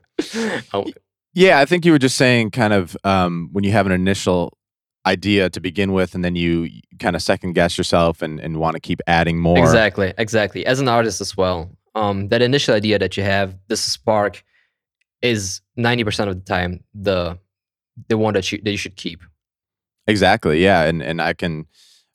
oh, 0.74 0.86
Yeah, 1.34 1.60
I 1.60 1.66
think 1.66 1.86
you 1.86 1.92
were 1.92 2.00
just 2.00 2.18
saying 2.18 2.52
kind 2.52 2.74
of 2.74 2.98
um, 3.04 3.50
when 3.52 3.64
you 3.64 3.72
have 3.72 3.86
an 3.86 3.92
initial 3.92 4.58
idea 5.06 5.50
to 5.50 5.60
begin 5.60 5.94
with, 5.94 6.14
and 6.14 6.24
then 6.24 6.36
you 6.36 6.70
kind 7.00 7.16
of 7.16 7.22
second 7.22 7.54
guess 7.54 7.78
yourself 7.78 8.22
and, 8.22 8.40
and 8.40 8.58
want 8.58 8.76
to 8.76 8.80
keep 8.80 9.00
adding 9.08 9.40
more. 9.40 9.58
Exactly, 9.58 10.14
exactly. 10.18 10.66
As 10.66 10.80
an 10.80 10.90
artist 10.90 11.22
as 11.22 11.38
well, 11.38 11.72
um, 11.96 12.28
that 12.28 12.42
initial 12.42 12.76
idea 12.76 13.00
that 13.00 13.18
you 13.18 13.24
have, 13.24 13.58
this 13.68 13.82
spark, 13.82 14.44
is 15.22 15.62
ninety 15.76 16.04
percent 16.04 16.30
of 16.30 16.36
the 16.36 16.44
time 16.44 16.84
the 16.94 17.40
the 18.08 18.18
one 18.18 18.34
that 18.34 18.52
you 18.52 18.60
that 18.64 18.72
you 18.72 18.78
should 18.78 18.96
keep. 18.96 19.22
Exactly. 20.06 20.64
Yeah, 20.64 20.84
and 20.84 21.02
and 21.02 21.22
I 21.22 21.34
can. 21.34 21.66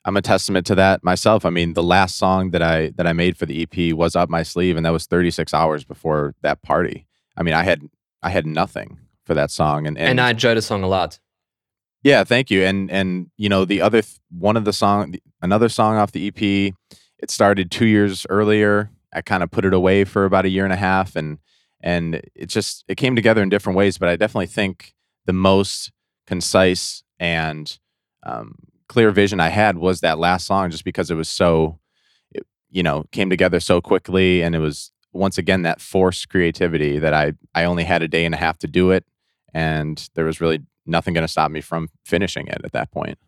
I'm 0.04 0.16
a 0.16 0.22
testament 0.22 0.66
to 0.66 0.74
that 0.74 1.04
myself. 1.04 1.44
I 1.44 1.50
mean, 1.50 1.74
the 1.74 1.82
last 1.82 2.16
song 2.16 2.50
that 2.50 2.62
I 2.62 2.88
that 2.96 3.06
I 3.06 3.12
made 3.12 3.36
for 3.36 3.46
the 3.46 3.62
EP 3.62 3.94
was 3.94 4.16
up 4.16 4.28
my 4.28 4.42
sleeve, 4.42 4.76
and 4.76 4.84
that 4.84 4.92
was 4.92 5.06
36 5.06 5.54
hours 5.54 5.84
before 5.84 6.34
that 6.42 6.62
party. 6.62 7.06
I 7.36 7.42
mean, 7.42 7.54
I 7.54 7.62
had 7.62 7.82
I 8.22 8.30
had 8.30 8.46
nothing 8.46 8.98
for 9.24 9.34
that 9.34 9.50
song, 9.50 9.86
and 9.86 9.96
And, 9.96 10.10
and, 10.10 10.20
I 10.20 10.30
enjoyed 10.30 10.56
the 10.56 10.62
song 10.62 10.82
a 10.82 10.88
lot. 10.88 11.20
yeah, 12.02 12.24
thank 12.24 12.50
you. 12.50 12.64
And 12.64 12.90
and 12.90 13.30
you 13.36 13.48
know 13.48 13.64
the 13.64 13.80
other 13.80 14.02
th- 14.02 14.18
one 14.30 14.56
of 14.56 14.64
the 14.64 14.72
song, 14.72 15.14
another 15.40 15.68
song 15.68 15.96
off 15.96 16.12
the 16.12 16.26
EP, 16.26 16.74
it 17.18 17.30
started 17.30 17.70
two 17.70 17.86
years 17.86 18.26
earlier. 18.28 18.90
I 19.14 19.20
kind 19.20 19.42
of 19.42 19.50
put 19.50 19.64
it 19.64 19.74
away 19.74 20.04
for 20.04 20.24
about 20.24 20.46
a 20.46 20.48
year 20.48 20.64
and 20.64 20.72
a 20.72 20.76
half, 20.76 21.14
and 21.14 21.38
and 21.80 22.20
it 22.34 22.46
just 22.46 22.84
it 22.88 22.96
came 22.96 23.14
together 23.14 23.42
in 23.42 23.48
different 23.48 23.76
ways. 23.76 23.98
But 23.98 24.08
I 24.08 24.16
definitely 24.16 24.46
think 24.46 24.94
the 25.26 25.32
most 25.32 25.92
concise 26.26 27.04
and 27.20 27.78
um, 28.24 28.56
clear 28.92 29.10
vision 29.10 29.40
I 29.40 29.48
had 29.48 29.78
was 29.78 30.00
that 30.00 30.18
last 30.18 30.46
song, 30.46 30.70
just 30.70 30.84
because 30.84 31.10
it 31.10 31.14
was 31.14 31.30
so, 31.30 31.78
it, 32.30 32.46
you 32.70 32.82
know, 32.82 33.04
came 33.10 33.30
together 33.30 33.58
so 33.58 33.80
quickly, 33.80 34.42
and 34.42 34.54
it 34.54 34.58
was 34.58 34.92
once 35.14 35.38
again 35.38 35.62
that 35.62 35.80
forced 35.80 36.28
creativity 36.28 36.98
that 36.98 37.14
I 37.14 37.32
I 37.54 37.64
only 37.64 37.84
had 37.84 38.02
a 38.02 38.08
day 38.08 38.26
and 38.26 38.34
a 38.34 38.38
half 38.38 38.58
to 38.58 38.66
do 38.66 38.90
it, 38.90 39.06
and 39.54 40.10
there 40.14 40.26
was 40.26 40.42
really 40.42 40.60
nothing 40.84 41.14
going 41.14 41.26
to 41.26 41.32
stop 41.32 41.50
me 41.50 41.62
from 41.62 41.88
finishing 42.04 42.48
it 42.48 42.60
at 42.64 42.72
that 42.72 42.90
point. 42.90 43.18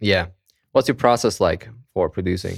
Yeah. 0.00 0.28
What's 0.70 0.88
your 0.88 0.94
process 0.94 1.40
like 1.40 1.68
for 1.92 2.08
producing? 2.08 2.56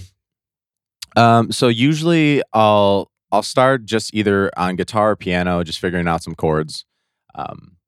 Um, 1.17 1.51
so 1.51 1.67
usually 1.67 2.41
I'll 2.53 3.11
I'll 3.33 3.43
start 3.43 3.85
just 3.85 4.15
either 4.15 4.53
on 4.57 4.77
guitar 4.77 5.11
or 5.11 5.17
piano, 5.17 5.65
just 5.65 5.81
figuring 5.81 6.07
out 6.07 6.23
some 6.23 6.37
chords, 6.37 6.85
um, 7.35 7.79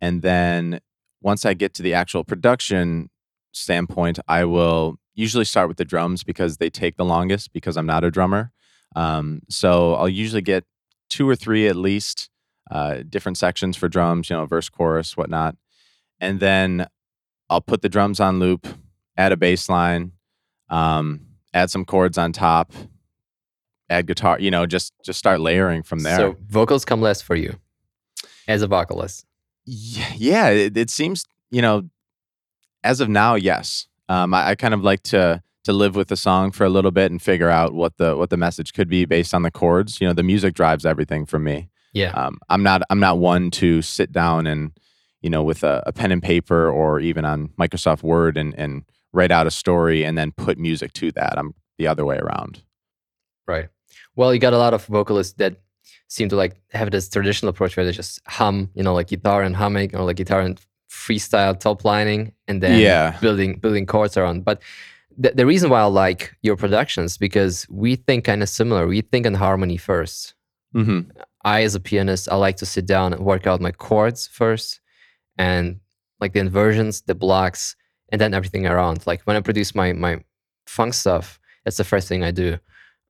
and 0.00 0.22
then 0.22 0.80
once 1.22 1.44
I 1.44 1.54
get 1.54 1.74
to 1.74 1.82
the 1.82 1.94
actual 1.94 2.24
production 2.24 3.08
standpoint, 3.56 4.18
I 4.28 4.44
will 4.44 4.98
usually 5.14 5.44
start 5.44 5.68
with 5.68 5.78
the 5.78 5.84
drums 5.84 6.22
because 6.22 6.58
they 6.58 6.70
take 6.70 6.96
the 6.96 7.04
longest 7.04 7.52
because 7.52 7.76
I'm 7.76 7.86
not 7.86 8.04
a 8.04 8.10
drummer. 8.10 8.52
Um, 8.94 9.40
so 9.48 9.94
I'll 9.94 10.08
usually 10.08 10.42
get 10.42 10.64
two 11.08 11.28
or 11.28 11.36
three 11.36 11.66
at 11.68 11.76
least 11.76 12.30
uh, 12.70 13.02
different 13.08 13.38
sections 13.38 13.76
for 13.76 13.88
drums, 13.88 14.28
you 14.30 14.36
know, 14.36 14.46
verse, 14.46 14.68
chorus, 14.68 15.16
whatnot, 15.16 15.56
and 16.20 16.40
then 16.40 16.86
I'll 17.48 17.60
put 17.60 17.82
the 17.82 17.88
drums 17.88 18.20
on 18.20 18.38
loop, 18.38 18.66
add 19.16 19.32
a 19.32 19.36
bass 19.36 19.68
line, 19.68 20.12
um, 20.68 21.20
add 21.54 21.70
some 21.70 21.84
chords 21.84 22.18
on 22.18 22.32
top, 22.32 22.72
add 23.88 24.06
guitar, 24.06 24.40
you 24.40 24.50
know, 24.50 24.66
just 24.66 24.92
just 25.04 25.18
start 25.18 25.40
layering 25.40 25.82
from 25.82 26.00
there. 26.00 26.16
So 26.16 26.36
vocals 26.48 26.84
come 26.84 27.00
less 27.00 27.22
for 27.22 27.36
you 27.36 27.56
as 28.48 28.62
a 28.62 28.66
vocalist. 28.66 29.24
Yeah, 29.64 30.12
yeah 30.16 30.48
it, 30.48 30.76
it 30.76 30.90
seems 30.90 31.24
you 31.50 31.62
know, 31.62 31.88
as 32.86 33.00
of 33.00 33.08
now, 33.08 33.34
yes. 33.34 33.88
Um, 34.08 34.32
I, 34.32 34.50
I 34.50 34.54
kind 34.54 34.74
of 34.74 34.82
like 34.82 35.02
to 35.04 35.42
to 35.64 35.72
live 35.72 35.96
with 35.96 36.06
the 36.06 36.16
song 36.16 36.52
for 36.52 36.64
a 36.64 36.68
little 36.68 36.92
bit 36.92 37.10
and 37.10 37.20
figure 37.20 37.50
out 37.50 37.74
what 37.74 37.96
the 37.96 38.16
what 38.16 38.30
the 38.30 38.36
message 38.36 38.72
could 38.72 38.88
be 38.88 39.04
based 39.04 39.34
on 39.34 39.42
the 39.42 39.50
chords. 39.50 40.00
You 40.00 40.06
know, 40.06 40.14
the 40.14 40.22
music 40.22 40.54
drives 40.54 40.86
everything 40.86 41.26
for 41.26 41.38
me. 41.38 41.68
Yeah. 41.92 42.10
Um, 42.12 42.38
I'm 42.48 42.62
not 42.62 42.82
I'm 42.88 43.00
not 43.00 43.18
one 43.18 43.50
to 43.52 43.82
sit 43.82 44.12
down 44.12 44.46
and 44.46 44.72
you 45.22 45.30
know 45.30 45.42
with 45.42 45.64
a, 45.64 45.82
a 45.86 45.92
pen 45.92 46.12
and 46.12 46.22
paper 46.22 46.70
or 46.70 47.00
even 47.00 47.24
on 47.24 47.48
Microsoft 47.58 48.02
Word 48.02 48.36
and 48.36 48.54
and 48.54 48.84
write 49.12 49.32
out 49.32 49.46
a 49.46 49.50
story 49.50 50.04
and 50.04 50.16
then 50.16 50.30
put 50.30 50.58
music 50.58 50.92
to 50.94 51.10
that. 51.12 51.38
I'm 51.38 51.54
the 51.78 51.88
other 51.88 52.04
way 52.04 52.18
around. 52.18 52.62
Right. 53.48 53.68
Well, 54.14 54.32
you 54.32 54.40
got 54.40 54.52
a 54.52 54.58
lot 54.58 54.74
of 54.74 54.86
vocalists 54.86 55.34
that 55.38 55.56
seem 56.08 56.28
to 56.28 56.36
like 56.36 56.60
have 56.70 56.90
this 56.90 57.08
traditional 57.08 57.50
approach 57.50 57.76
where 57.76 57.84
they 57.84 57.92
just 57.92 58.20
hum, 58.26 58.70
you 58.74 58.82
know, 58.82 58.94
like 58.94 59.08
guitar 59.08 59.42
and 59.42 59.56
humming 59.56 59.94
or 59.96 60.04
like 60.04 60.16
guitar 60.16 60.40
and 60.40 60.60
freestyle 60.90 61.58
top 61.58 61.84
lining 61.84 62.32
and 62.48 62.62
then 62.62 62.78
Yeah. 62.80 63.18
building 63.20 63.58
building 63.58 63.86
chords 63.86 64.16
around. 64.16 64.44
But 64.44 64.62
the, 65.18 65.30
the 65.30 65.46
reason 65.46 65.70
why 65.70 65.80
I 65.80 65.84
like 65.84 66.36
your 66.42 66.56
productions 66.56 67.16
because 67.18 67.66
we 67.70 67.96
think 67.96 68.24
kind 68.24 68.42
of 68.42 68.48
similar. 68.48 68.86
We 68.86 69.00
think 69.00 69.26
in 69.26 69.34
harmony 69.34 69.76
first. 69.76 70.34
hmm 70.72 71.00
I, 71.44 71.62
as 71.62 71.76
a 71.76 71.80
pianist, 71.80 72.28
I 72.28 72.34
like 72.34 72.56
to 72.56 72.66
sit 72.66 72.86
down 72.86 73.12
and 73.12 73.24
work 73.24 73.46
out 73.46 73.60
my 73.60 73.70
chords 73.70 74.26
first, 74.26 74.80
and 75.38 75.78
like 76.20 76.32
the 76.32 76.40
inversions, 76.40 77.02
the 77.02 77.14
blocks, 77.14 77.76
and 78.10 78.20
then 78.20 78.34
everything 78.34 78.66
around. 78.66 79.06
Like 79.06 79.22
when 79.26 79.36
I 79.36 79.40
produce 79.40 79.72
my 79.74 79.92
my 79.92 80.18
funk 80.66 80.94
stuff, 80.94 81.38
that's 81.64 81.76
the 81.76 81.84
first 81.84 82.08
thing 82.08 82.24
I 82.24 82.32
do. 82.32 82.58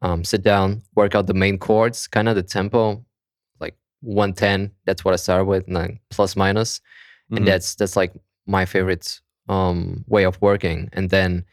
Um, 0.02 0.22
sit 0.22 0.42
down, 0.42 0.82
work 0.94 1.14
out 1.14 1.26
the 1.26 1.34
main 1.34 1.56
chords, 1.58 2.06
kind 2.08 2.28
of 2.28 2.34
the 2.36 2.42
tempo, 2.42 3.02
like 3.58 3.74
110. 4.02 4.70
That's 4.84 5.02
what 5.04 5.14
I 5.14 5.16
start 5.16 5.46
with, 5.46 5.66
and 5.66 5.76
then 5.76 5.98
plus 6.10 6.36
minus, 6.36 6.80
Mhm. 7.30 7.36
and 7.38 7.46
that's 7.48 7.74
that's 7.74 7.96
like 7.96 8.12
my 8.46 8.64
favorite 8.66 9.20
um, 9.48 10.04
way 10.08 10.24
of 10.24 10.40
working. 10.40 10.88
And 10.92 11.10
then 11.10 11.44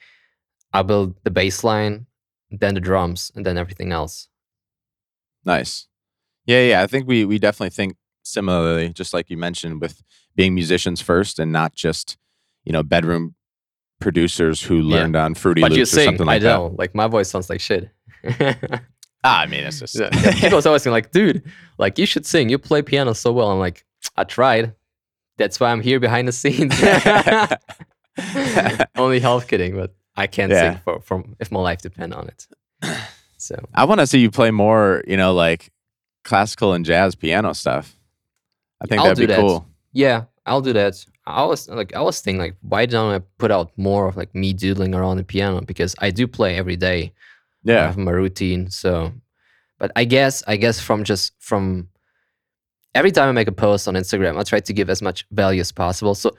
I 0.73 0.81
build 0.83 1.15
the 1.23 1.31
bass 1.31 1.63
line, 1.63 2.05
then 2.51 2.73
the 2.75 2.79
drums, 2.81 3.31
and 3.35 3.45
then 3.45 3.57
everything 3.57 3.91
else. 3.91 4.27
Nice. 5.45 5.87
Yeah, 6.45 6.61
yeah. 6.61 6.81
I 6.83 6.87
think 6.87 7.07
we 7.07 7.25
we 7.25 7.39
definitely 7.39 7.69
think 7.71 7.95
similarly, 8.23 8.89
just 8.89 9.13
like 9.13 9.29
you 9.29 9.37
mentioned, 9.37 9.81
with 9.81 10.01
being 10.35 10.53
musicians 10.55 11.01
first 11.01 11.39
and 11.39 11.51
not 11.51 11.73
just 11.75 12.17
you 12.65 12.71
know 12.73 12.83
bedroom 12.83 13.35
producers 13.99 14.61
who 14.61 14.77
Yeah. 14.79 14.95
learned 14.95 15.15
on 15.15 15.33
Fruity 15.35 15.61
but 15.61 15.71
Loops 15.71 15.93
or 15.93 15.95
sing, 15.97 16.05
something 16.05 16.25
like 16.27 16.41
that. 16.41 16.53
I 16.53 16.57
know. 16.57 16.75
Like 16.77 16.93
my 16.95 17.07
voice 17.07 17.29
sounds 17.29 17.49
like 17.49 17.61
shit. 17.61 17.89
Ah, 19.25 19.39
I 19.39 19.45
mean, 19.47 19.63
it's 19.63 19.79
just 19.79 19.95
Yeah, 19.97 20.09
People's 20.41 20.65
always 20.65 20.85
like, 20.85 21.11
dude, 21.11 21.43
like 21.77 21.97
you 21.97 22.05
should 22.05 22.25
sing. 22.25 22.49
You 22.49 22.57
play 22.59 22.81
piano 22.81 23.13
so 23.13 23.31
well. 23.31 23.51
I'm 23.51 23.57
like, 23.59 23.85
I 24.17 24.25
tried. 24.25 24.73
That's 25.37 25.59
why 25.59 25.71
I'm 25.71 25.81
here 25.81 25.99
behind 25.99 26.27
the 26.27 26.31
scenes. 26.31 26.73
Only 28.95 29.19
half 29.19 29.47
kidding, 29.47 29.75
but 29.75 29.93
I 30.15 30.27
can't 30.27 30.51
Yeah. 30.51 30.73
sing 30.73 30.81
for 30.83 31.01
from 31.01 31.35
if 31.39 31.51
my 31.51 31.59
life 31.59 31.81
depend 31.81 32.13
on 32.13 32.27
it. 32.27 32.47
So 33.37 33.55
I 33.75 33.83
want 33.83 33.99
to 33.99 34.07
see 34.07 34.19
you 34.19 34.31
play 34.31 34.51
more. 34.51 35.03
You 35.05 35.17
know, 35.17 35.33
like 35.33 35.69
classical 36.23 36.71
and 36.71 36.85
jazz 36.85 37.13
piano 37.13 37.53
stuff. 37.53 37.93
I 38.81 38.87
think 38.87 39.01
I'll 39.01 39.07
that'd 39.07 39.19
be 39.19 39.25
that. 39.25 39.37
cool. 39.41 39.67
yeah, 39.91 40.23
I'll 40.45 40.61
do 40.61 40.71
that. 40.71 41.05
I 41.27 41.43
was 41.43 41.67
like, 41.67 41.93
I 41.93 41.99
was 42.01 42.21
thinking 42.21 42.39
like, 42.39 42.55
why 42.61 42.85
don't 42.85 43.13
I 43.13 43.19
put 43.39 43.51
out 43.51 43.71
more 43.77 44.07
of 44.07 44.15
like 44.15 44.33
me 44.33 44.53
doodling 44.53 44.95
around 44.95 45.17
the 45.17 45.25
piano 45.25 45.59
because 45.59 45.93
I 45.99 46.09
do 46.09 46.25
play 46.25 46.55
every 46.55 46.77
day. 46.77 47.11
Yeah, 47.65 47.83
I 47.83 47.87
have 47.87 47.97
my 47.97 48.11
routine. 48.11 48.69
So, 48.69 49.11
but 49.77 49.91
I 49.97 50.05
guess 50.05 50.41
I 50.47 50.55
guess 50.55 50.79
from 50.79 51.03
just 51.03 51.33
from 51.39 51.89
every 52.95 53.11
time 53.11 53.29
I 53.29 53.31
make 53.31 53.47
a 53.47 53.53
post 53.53 53.87
on 53.87 53.95
Instagram, 53.95 54.37
I 54.37 54.43
try 54.43 54.59
to 54.59 54.73
give 54.73 54.89
as 54.89 55.01
much 55.01 55.25
value 55.31 55.61
as 55.61 55.71
possible. 55.71 56.15
So 56.15 56.35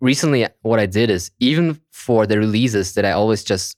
recently 0.00 0.46
what 0.62 0.80
I 0.80 0.86
did 0.86 1.10
is 1.10 1.30
even 1.40 1.80
for 1.90 2.26
the 2.26 2.38
releases 2.38 2.94
that 2.94 3.04
I 3.04 3.12
always 3.12 3.44
just 3.44 3.76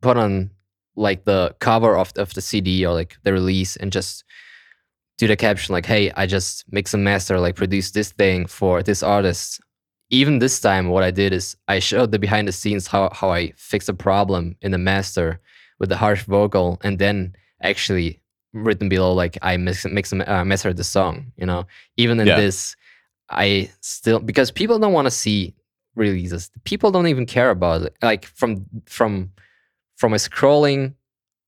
put 0.00 0.16
on 0.16 0.50
like 0.96 1.24
the 1.24 1.54
cover 1.60 1.96
of, 1.96 2.12
of 2.16 2.34
the 2.34 2.40
CD 2.40 2.84
or 2.84 2.94
like 2.94 3.16
the 3.22 3.32
release 3.32 3.76
and 3.76 3.92
just 3.92 4.24
do 5.16 5.26
the 5.26 5.36
caption 5.36 5.72
like, 5.72 5.86
hey, 5.86 6.10
I 6.12 6.26
just 6.26 6.64
mix 6.70 6.94
and 6.94 7.04
master, 7.04 7.38
like 7.40 7.56
produce 7.56 7.90
this 7.90 8.12
thing 8.12 8.46
for 8.46 8.82
this 8.82 9.02
artist. 9.02 9.60
Even 10.10 10.38
this 10.38 10.60
time, 10.60 10.88
what 10.88 11.02
I 11.02 11.10
did 11.10 11.32
is 11.32 11.56
I 11.66 11.80
showed 11.80 12.12
the 12.12 12.18
behind 12.18 12.48
the 12.48 12.52
scenes 12.52 12.86
how, 12.86 13.10
how 13.12 13.30
I 13.30 13.52
fixed 13.56 13.88
a 13.88 13.94
problem 13.94 14.56
in 14.62 14.70
the 14.70 14.78
master 14.78 15.40
with 15.78 15.88
the 15.88 15.96
harsh 15.96 16.24
vocal 16.24 16.78
and 16.82 16.98
then 16.98 17.34
actually 17.62 18.20
written 18.52 18.88
below 18.88 19.12
like 19.12 19.38
I 19.42 19.56
mix, 19.56 19.84
mix 19.86 20.12
uh, 20.12 20.44
mastered 20.44 20.76
the 20.76 20.84
song, 20.84 21.32
you 21.36 21.46
know? 21.46 21.66
Even 21.96 22.20
in 22.20 22.26
Yeah. 22.26 22.40
this, 22.40 22.76
I 23.30 23.70
still, 23.80 24.20
because 24.20 24.50
people 24.50 24.78
don't 24.78 24.92
want 24.92 25.06
to 25.06 25.10
see 25.10 25.54
releases. 25.94 26.50
People 26.64 26.90
don't 26.90 27.06
even 27.08 27.26
care 27.26 27.50
about 27.50 27.82
it. 27.82 27.96
Like 28.02 28.24
from, 28.24 28.64
from, 28.86 29.30
from 29.96 30.12
a 30.12 30.16
scrolling 30.16 30.94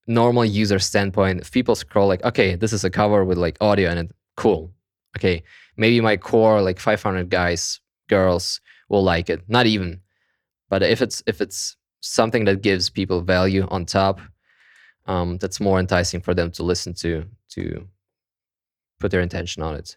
normal 0.07 0.45
user 0.45 0.79
standpoint, 0.79 1.41
if 1.41 1.51
people 1.53 1.75
scroll 1.75 2.09
like, 2.09 2.25
okay, 2.25 2.57
this 2.57 2.73
is 2.73 2.85
a 2.85 2.91
cover 2.91 3.25
with 3.25 3.39
like 3.39 3.57
audio 3.61 3.91
in 3.91 3.99
it, 3.99 4.11
cool. 4.37 4.73
Okay, 5.17 5.43
maybe 5.77 6.01
my 6.01 6.17
core 6.17 6.61
like 6.63 6.79
500 6.79 7.31
guys, 7.31 7.81
girls 8.09 8.61
will 8.89 9.03
like 9.03 9.29
it. 9.31 9.43
Not 9.49 9.67
even, 9.67 10.01
but 10.69 10.83
if 10.83 11.03
it's 11.03 11.23
if 11.27 11.41
it's 11.41 11.77
something 12.01 12.45
that 12.45 12.63
gives 12.63 12.91
people 12.91 13.21
value 13.21 13.67
on 13.71 13.87
top, 13.87 14.21
um, 15.11 15.39
that's 15.39 15.61
more 15.61 15.79
enticing 15.81 16.21
for 16.23 16.35
them 16.35 16.51
to 16.53 16.63
listen 16.63 16.95
to 16.95 17.25
to 17.51 17.89
put 18.99 19.11
their 19.11 19.21
intention 19.21 19.63
on 19.63 19.75
it. 19.77 19.97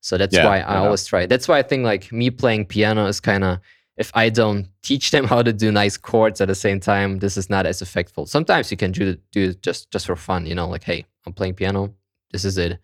So 0.00 0.18
that's 0.18 0.34
Yeah, 0.34 0.42
why 0.42 0.60
I 0.60 0.76
always 0.76 1.06
try. 1.06 1.26
That's 1.26 1.48
why 1.48 1.58
I 1.58 1.62
think 1.62 1.84
like 1.84 2.12
me 2.12 2.30
playing 2.30 2.66
piano 2.66 3.06
is 3.06 3.20
kind 3.20 3.44
of 3.44 3.58
if 3.96 4.10
I 4.14 4.28
don't 4.28 4.68
teach 4.82 5.10
them 5.10 5.24
how 5.32 5.42
to 5.42 5.52
do 5.52 5.72
nice 5.72 5.96
chords 5.96 6.40
at 6.40 6.48
the 6.48 6.54
same 6.54 6.80
time, 6.80 7.18
this 7.18 7.36
is 7.36 7.48
not 7.50 7.66
as 7.66 7.80
effectful. 7.82 8.28
Sometimes 8.28 8.70
you 8.70 8.76
can 8.76 8.92
do 8.92 9.10
it, 9.10 9.20
do 9.32 9.50
it 9.50 9.62
just 9.62 9.90
just 9.90 10.06
for 10.06 10.16
fun, 10.16 10.46
you 10.46 10.54
know, 10.54 10.68
like 10.68 10.84
hey, 10.84 11.06
I'm 11.26 11.32
playing 11.32 11.54
piano, 11.54 11.94
this 12.32 12.44
is 12.44 12.58
it. 12.58 12.78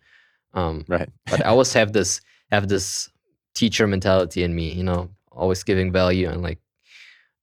Um, 0.53 0.87
Right. 0.87 1.09
but 1.29 1.45
I 1.45 1.49
always 1.49 1.73
have 1.73 1.93
this 1.93 2.21
have 2.51 2.67
this 2.69 3.09
teacher 3.55 3.87
mentality 3.87 4.43
in 4.43 4.55
me, 4.55 4.71
you 4.73 4.83
know, 4.83 5.09
always 5.31 5.63
giving 5.63 5.91
value 5.91 6.29
and 6.29 6.41
like 6.43 6.59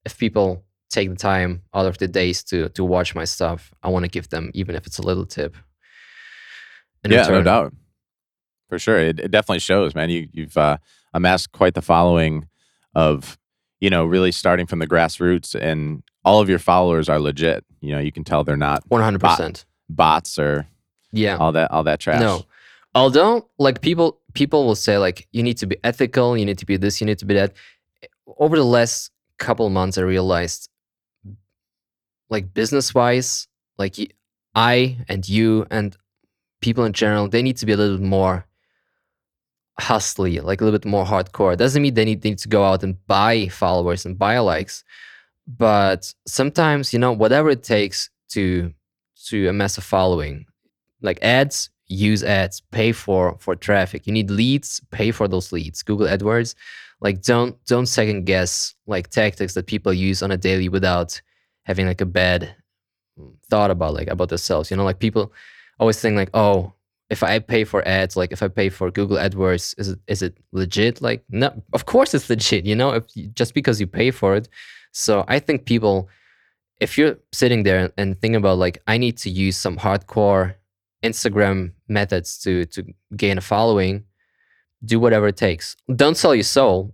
if 0.04 0.18
people 0.18 0.64
take 0.90 1.11
the 1.11 1.16
time 1.16 1.62
out 1.75 1.87
of 1.87 1.99
the 1.99 2.09
days 2.09 2.42
to 2.45 2.68
to 2.71 2.85
watch 2.85 3.14
my 3.14 3.25
stuff, 3.25 3.73
I 3.83 3.88
want 3.88 4.04
to 4.04 4.11
give 4.11 4.28
them 4.28 4.50
even 4.54 4.75
if 4.75 4.87
it's 4.87 4.99
a 4.99 5.02
little 5.02 5.26
tip. 5.26 5.57
in 7.04 7.11
yeah, 7.11 7.23
no 7.23 7.28
return. 7.28 7.45
doubt. 7.45 7.75
For 8.68 8.78
sure. 8.78 8.99
It, 8.99 9.21
it 9.21 9.30
definitely 9.30 9.61
shows, 9.61 9.95
man. 9.95 10.11
You, 10.11 10.28
you've 10.33 10.57
uh, 10.59 10.76
amassed 11.14 11.52
quite 11.52 11.73
the 11.75 11.80
following 11.83 12.49
of, 12.95 13.38
you 13.80 13.88
know, 13.88 14.04
really 14.04 14.30
starting 14.33 14.66
from 14.66 14.78
the 14.78 14.87
grassroots 14.87 15.54
and 15.59 16.02
all 16.25 16.40
of 16.40 16.49
your 16.50 16.59
followers 16.59 17.09
are 17.09 17.18
legit. 17.18 17.64
You 17.80 17.92
know, 17.92 17.99
you 18.00 18.12
can 18.12 18.25
tell 18.25 18.45
they're 18.45 18.57
not 18.59 18.83
One 18.88 19.00
hundred 19.00 19.21
percent. 19.23 19.64
bots 19.88 20.38
or 20.38 20.66
Yeah. 21.12 21.37
all 21.38 21.52
that, 21.52 21.71
all 21.71 21.85
that 21.85 22.00
trash. 22.00 22.21
No. 22.21 22.45
Although 22.95 23.49
like 23.59 23.80
people 23.80 24.21
people 24.35 24.66
will 24.66 24.75
say 24.75 24.99
like 24.99 25.26
you 25.33 25.42
need 25.42 25.57
to 25.59 25.66
be 25.66 25.76
ethical, 25.85 26.37
you 26.37 26.45
need 26.45 26.59
to 26.59 26.66
be 26.66 26.76
this, 26.76 27.00
you 27.00 27.07
need 27.07 27.18
to 27.21 27.25
be 27.26 27.35
that. 27.35 27.52
Over 28.38 28.57
the 28.57 28.64
last 28.64 29.11
couple 29.38 29.68
months 29.71 29.97
I 29.97 30.02
realized 30.02 30.68
like 32.30 32.54
business 32.54 32.94
wise, 32.94 33.49
like 33.78 33.97
I 34.54 34.99
and 35.08 35.28
you 35.28 35.66
and 35.70 35.97
people 36.61 36.85
in 36.85 36.92
general, 36.92 37.28
they 37.28 37.42
need 37.42 37.56
to 37.58 37.66
be 37.66 37.73
a 37.73 37.76
little 37.76 37.99
bit 37.99 38.06
more 38.06 38.47
hustly, 39.80 40.40
like 40.40 40.61
a 40.61 40.64
little 40.64 40.78
bit 40.78 40.88
more 40.88 41.04
hardcore. 41.04 41.56
Doesn't 41.56 41.82
mean 41.82 41.94
they 41.94 42.04
need, 42.04 42.23
they 42.23 42.30
need 42.30 42.38
to 42.38 42.49
go 42.49 42.64
out 42.64 42.82
and 42.82 42.97
buy 43.06 43.49
followers 43.49 44.04
and 44.04 44.18
buy 44.18 44.38
likes. 44.38 44.85
But 45.47 46.12
sometimes, 46.26 46.92
you 46.92 46.99
know, 46.99 47.12
whatever 47.12 47.50
it 47.50 47.62
takes 47.62 48.11
to 48.30 48.73
to 49.26 49.49
amass 49.49 49.78
a 49.78 49.80
following, 49.80 50.47
like 51.00 51.19
ads, 51.23 51.71
use 51.86 52.23
ads, 52.23 52.60
pay 52.71 52.93
for 52.93 53.36
for 53.38 53.56
traffic. 53.56 54.06
You 54.06 54.12
need 54.12 54.30
leads, 54.30 54.80
pay 54.91 55.10
for 55.10 55.26
those 55.26 55.52
leads. 55.52 55.82
Google 55.82 56.06
AdWords, 56.06 56.54
like 57.00 57.23
don't 57.23 57.56
don't 57.64 57.86
second 57.86 58.25
guess 58.26 58.75
like 58.86 59.08
tactics 59.08 59.54
that 59.54 59.67
people 59.67 59.93
use 59.93 60.23
on 60.23 60.30
a 60.30 60.36
daily 60.36 60.69
without 60.69 61.21
having 61.69 61.87
like 61.87 62.00
a 62.00 62.07
bad 62.07 62.57
thought 63.50 63.71
about 63.71 63.95
like 63.95 64.09
about 64.09 64.31
themselves. 64.31 64.71
You 64.71 64.76
know, 64.76 64.85
like 64.85 64.99
people 64.99 65.33
always 65.78 66.00
think 66.00 66.17
like, 66.17 66.31
oh, 66.35 66.73
if 67.11 67.23
I 67.23 67.39
pay 67.39 67.65
for 67.65 67.87
ads, 67.87 68.17
like 68.17 68.33
if 68.33 68.43
I 68.43 68.49
pay 68.49 68.71
for 68.71 68.91
Google 68.91 69.19
AdWords, 69.19 69.75
is 69.78 69.91
it 69.91 69.99
is 70.09 70.23
it 70.23 70.37
legit? 70.52 71.00
Like, 71.00 71.23
no, 71.28 71.63
of 71.73 71.87
course 71.87 72.15
it's 72.15 72.28
legit. 72.28 72.65
You 72.65 72.75
know, 72.75 72.91
if 72.95 73.04
you, 73.15 73.28
just 73.28 73.54
because 73.54 73.81
you 73.81 73.87
pay 73.87 74.11
for 74.11 74.35
it. 74.35 74.49
So 74.93 75.25
I 75.28 75.39
think 75.39 75.67
people, 75.67 76.09
if 76.81 76.99
you're 76.99 77.19
sitting 77.33 77.63
there 77.63 77.93
and 77.99 78.19
thinking 78.21 78.37
about 78.37 78.59
like, 78.59 78.83
I 78.87 78.99
need 78.99 79.19
to 79.19 79.31
use 79.31 79.57
some 79.57 79.76
hardcore 79.76 80.54
Instagram 81.04 81.73
methods 81.87 82.39
to 82.41 82.65
to 82.67 82.85
gain 83.17 83.39
a 83.39 83.43
following, 83.43 84.04
do 84.85 84.99
whatever 84.99 85.28
it 85.28 85.37
takes. 85.37 85.76
Don't 85.95 86.17
sell 86.17 86.35
your 86.35 86.45
soul. 86.45 86.93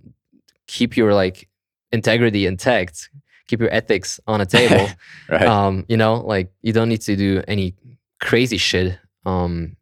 Keep 0.66 0.96
your 0.96 1.14
like 1.14 1.48
integrity 1.92 2.46
intact. 2.46 3.10
Keep 3.48 3.60
your 3.60 3.72
ethics 3.72 4.20
on 4.26 4.40
a 4.40 4.46
table. 4.58 4.88
Right. 5.28 5.46
um, 5.46 5.84
you 5.88 5.96
know, 5.96 6.16
like 6.16 6.52
you 6.62 6.72
don't 6.72 6.88
need 6.88 7.02
to 7.02 7.16
do 7.16 7.42
any 7.46 7.74
crazy 8.20 8.56
shit. 8.56 8.98
Um, 9.26 9.76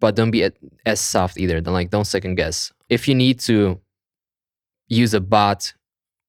but 0.00 0.16
don't 0.16 0.30
be 0.30 0.48
as 0.84 1.00
soft 1.00 1.38
either. 1.38 1.60
Don't 1.60 1.74
like 1.74 1.90
don't 1.90 2.04
second 2.04 2.34
guess. 2.34 2.72
If 2.88 3.08
you 3.08 3.14
need 3.14 3.40
to 3.40 3.80
use 4.88 5.14
a 5.14 5.20
bot 5.20 5.72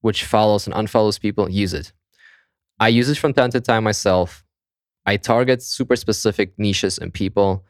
which 0.02 0.24
follows 0.24 0.68
and 0.68 0.76
unfollows 0.76 1.20
people, 1.20 1.50
use 1.50 1.74
it. 1.74 1.92
I 2.80 2.90
use 2.90 3.10
it 3.10 3.18
from 3.18 3.34
time 3.34 3.50
to 3.52 3.60
time 3.60 3.84
myself. 3.84 4.44
I 5.08 5.18
target 5.18 5.64
super 5.64 5.96
specific 5.96 6.54
niches 6.60 7.00
and 7.00 7.12
people, 7.12 7.66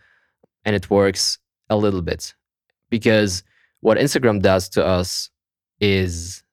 and 0.66 0.76
it 0.76 0.90
works 0.90 1.40
a 1.70 1.78
little 1.78 2.02
bit 2.02 2.34
because 2.90 3.44
what 3.80 3.98
Instagram 3.98 4.42
does 4.42 4.68
to 4.70 4.86
us 4.86 5.30
is 5.80 6.44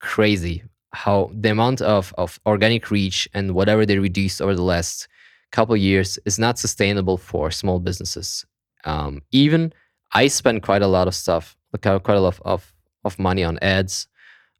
crazy. 0.00 0.62
How 0.92 1.30
the 1.34 1.50
amount 1.50 1.82
of, 1.82 2.14
of 2.16 2.40
organic 2.46 2.90
reach 2.90 3.28
and 3.34 3.54
whatever 3.54 3.84
they 3.84 3.98
reduced 3.98 4.40
over 4.40 4.54
the 4.54 4.62
last 4.62 5.08
couple 5.52 5.76
years 5.76 6.18
is 6.24 6.38
not 6.38 6.58
sustainable 6.58 7.16
for 7.16 7.50
small 7.50 7.78
businesses. 7.78 8.44
Um, 8.84 9.22
even 9.32 9.72
I 10.12 10.28
spend 10.28 10.62
quite 10.62 10.82
a 10.82 10.86
lot 10.86 11.08
of 11.08 11.14
stuff, 11.14 11.56
quite 11.80 12.08
a 12.08 12.20
lot 12.20 12.40
of, 12.44 12.72
of 13.04 13.18
money 13.18 13.44
on 13.44 13.58
ads. 13.60 14.06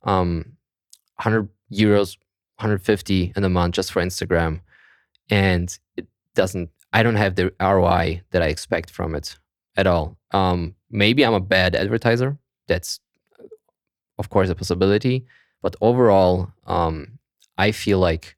Um, 0.03 0.57
100 1.17 1.49
euros 1.73 2.17
150 2.59 3.33
in 3.37 3.45
a 3.45 3.49
month 3.49 3.75
just 3.75 3.93
for 3.93 4.03
instagram 4.03 4.61
and 5.31 5.79
it 5.97 6.07
doesn't 6.35 6.71
i 6.93 7.03
don't 7.03 7.17
have 7.17 7.35
the 7.35 7.53
roi 7.61 8.21
that 8.31 8.43
i 8.43 8.47
expect 8.47 8.91
from 8.91 9.15
it 9.15 9.37
at 9.77 9.87
all 9.87 10.17
um, 10.33 10.75
maybe 10.91 11.25
i'm 11.25 11.35
a 11.35 11.41
bad 11.41 11.75
advertiser 11.75 12.39
that's 12.67 13.01
of 14.19 14.31
course 14.31 14.49
a 14.49 14.55
possibility 14.55 15.27
but 15.66 15.74
overall 15.81 16.35
um, 16.66 17.18
i 17.59 17.72
feel 17.72 17.98
like 17.98 18.37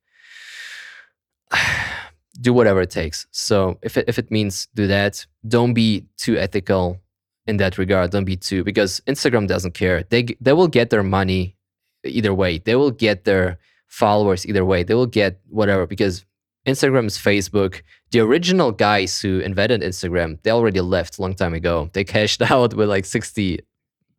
do 2.40 2.52
whatever 2.52 2.80
it 2.80 2.90
takes. 2.90 3.26
So 3.30 3.78
if 3.82 3.96
it, 3.96 4.04
if 4.08 4.18
it 4.18 4.30
means 4.30 4.68
do 4.74 4.86
that 4.86 5.26
don't 5.46 5.74
be 5.74 6.06
too 6.16 6.36
ethical 6.36 7.00
in 7.46 7.56
that 7.58 7.78
regard. 7.78 8.10
Don't 8.10 8.24
be 8.24 8.36
too 8.36 8.64
because 8.64 9.00
instagram 9.06 9.46
doesn't 9.46 9.74
care. 9.74 10.04
They 10.10 10.22
they 10.40 10.52
will 10.52 10.68
get 10.68 10.90
their 10.90 11.02
money 11.02 11.56
either 12.04 12.34
way. 12.34 12.58
They 12.58 12.76
will 12.76 12.90
get 12.90 13.24
their 13.24 13.58
followers 13.86 14.46
either 14.46 14.64
way. 14.64 14.82
They 14.82 14.94
will 14.94 15.06
get 15.06 15.40
whatever 15.48 15.86
because 15.86 16.24
instagram 16.66 17.06
is 17.06 17.18
facebook. 17.18 17.82
The 18.10 18.20
original 18.20 18.72
guys 18.72 19.20
who 19.20 19.40
invented 19.40 19.80
instagram 19.82 20.40
they 20.42 20.50
already 20.50 20.80
left 20.80 21.18
a 21.18 21.22
long 21.22 21.34
time 21.34 21.54
ago. 21.54 21.90
They 21.92 22.04
cashed 22.04 22.42
out 22.50 22.74
with 22.74 22.88
like 22.88 23.04
60 23.04 23.60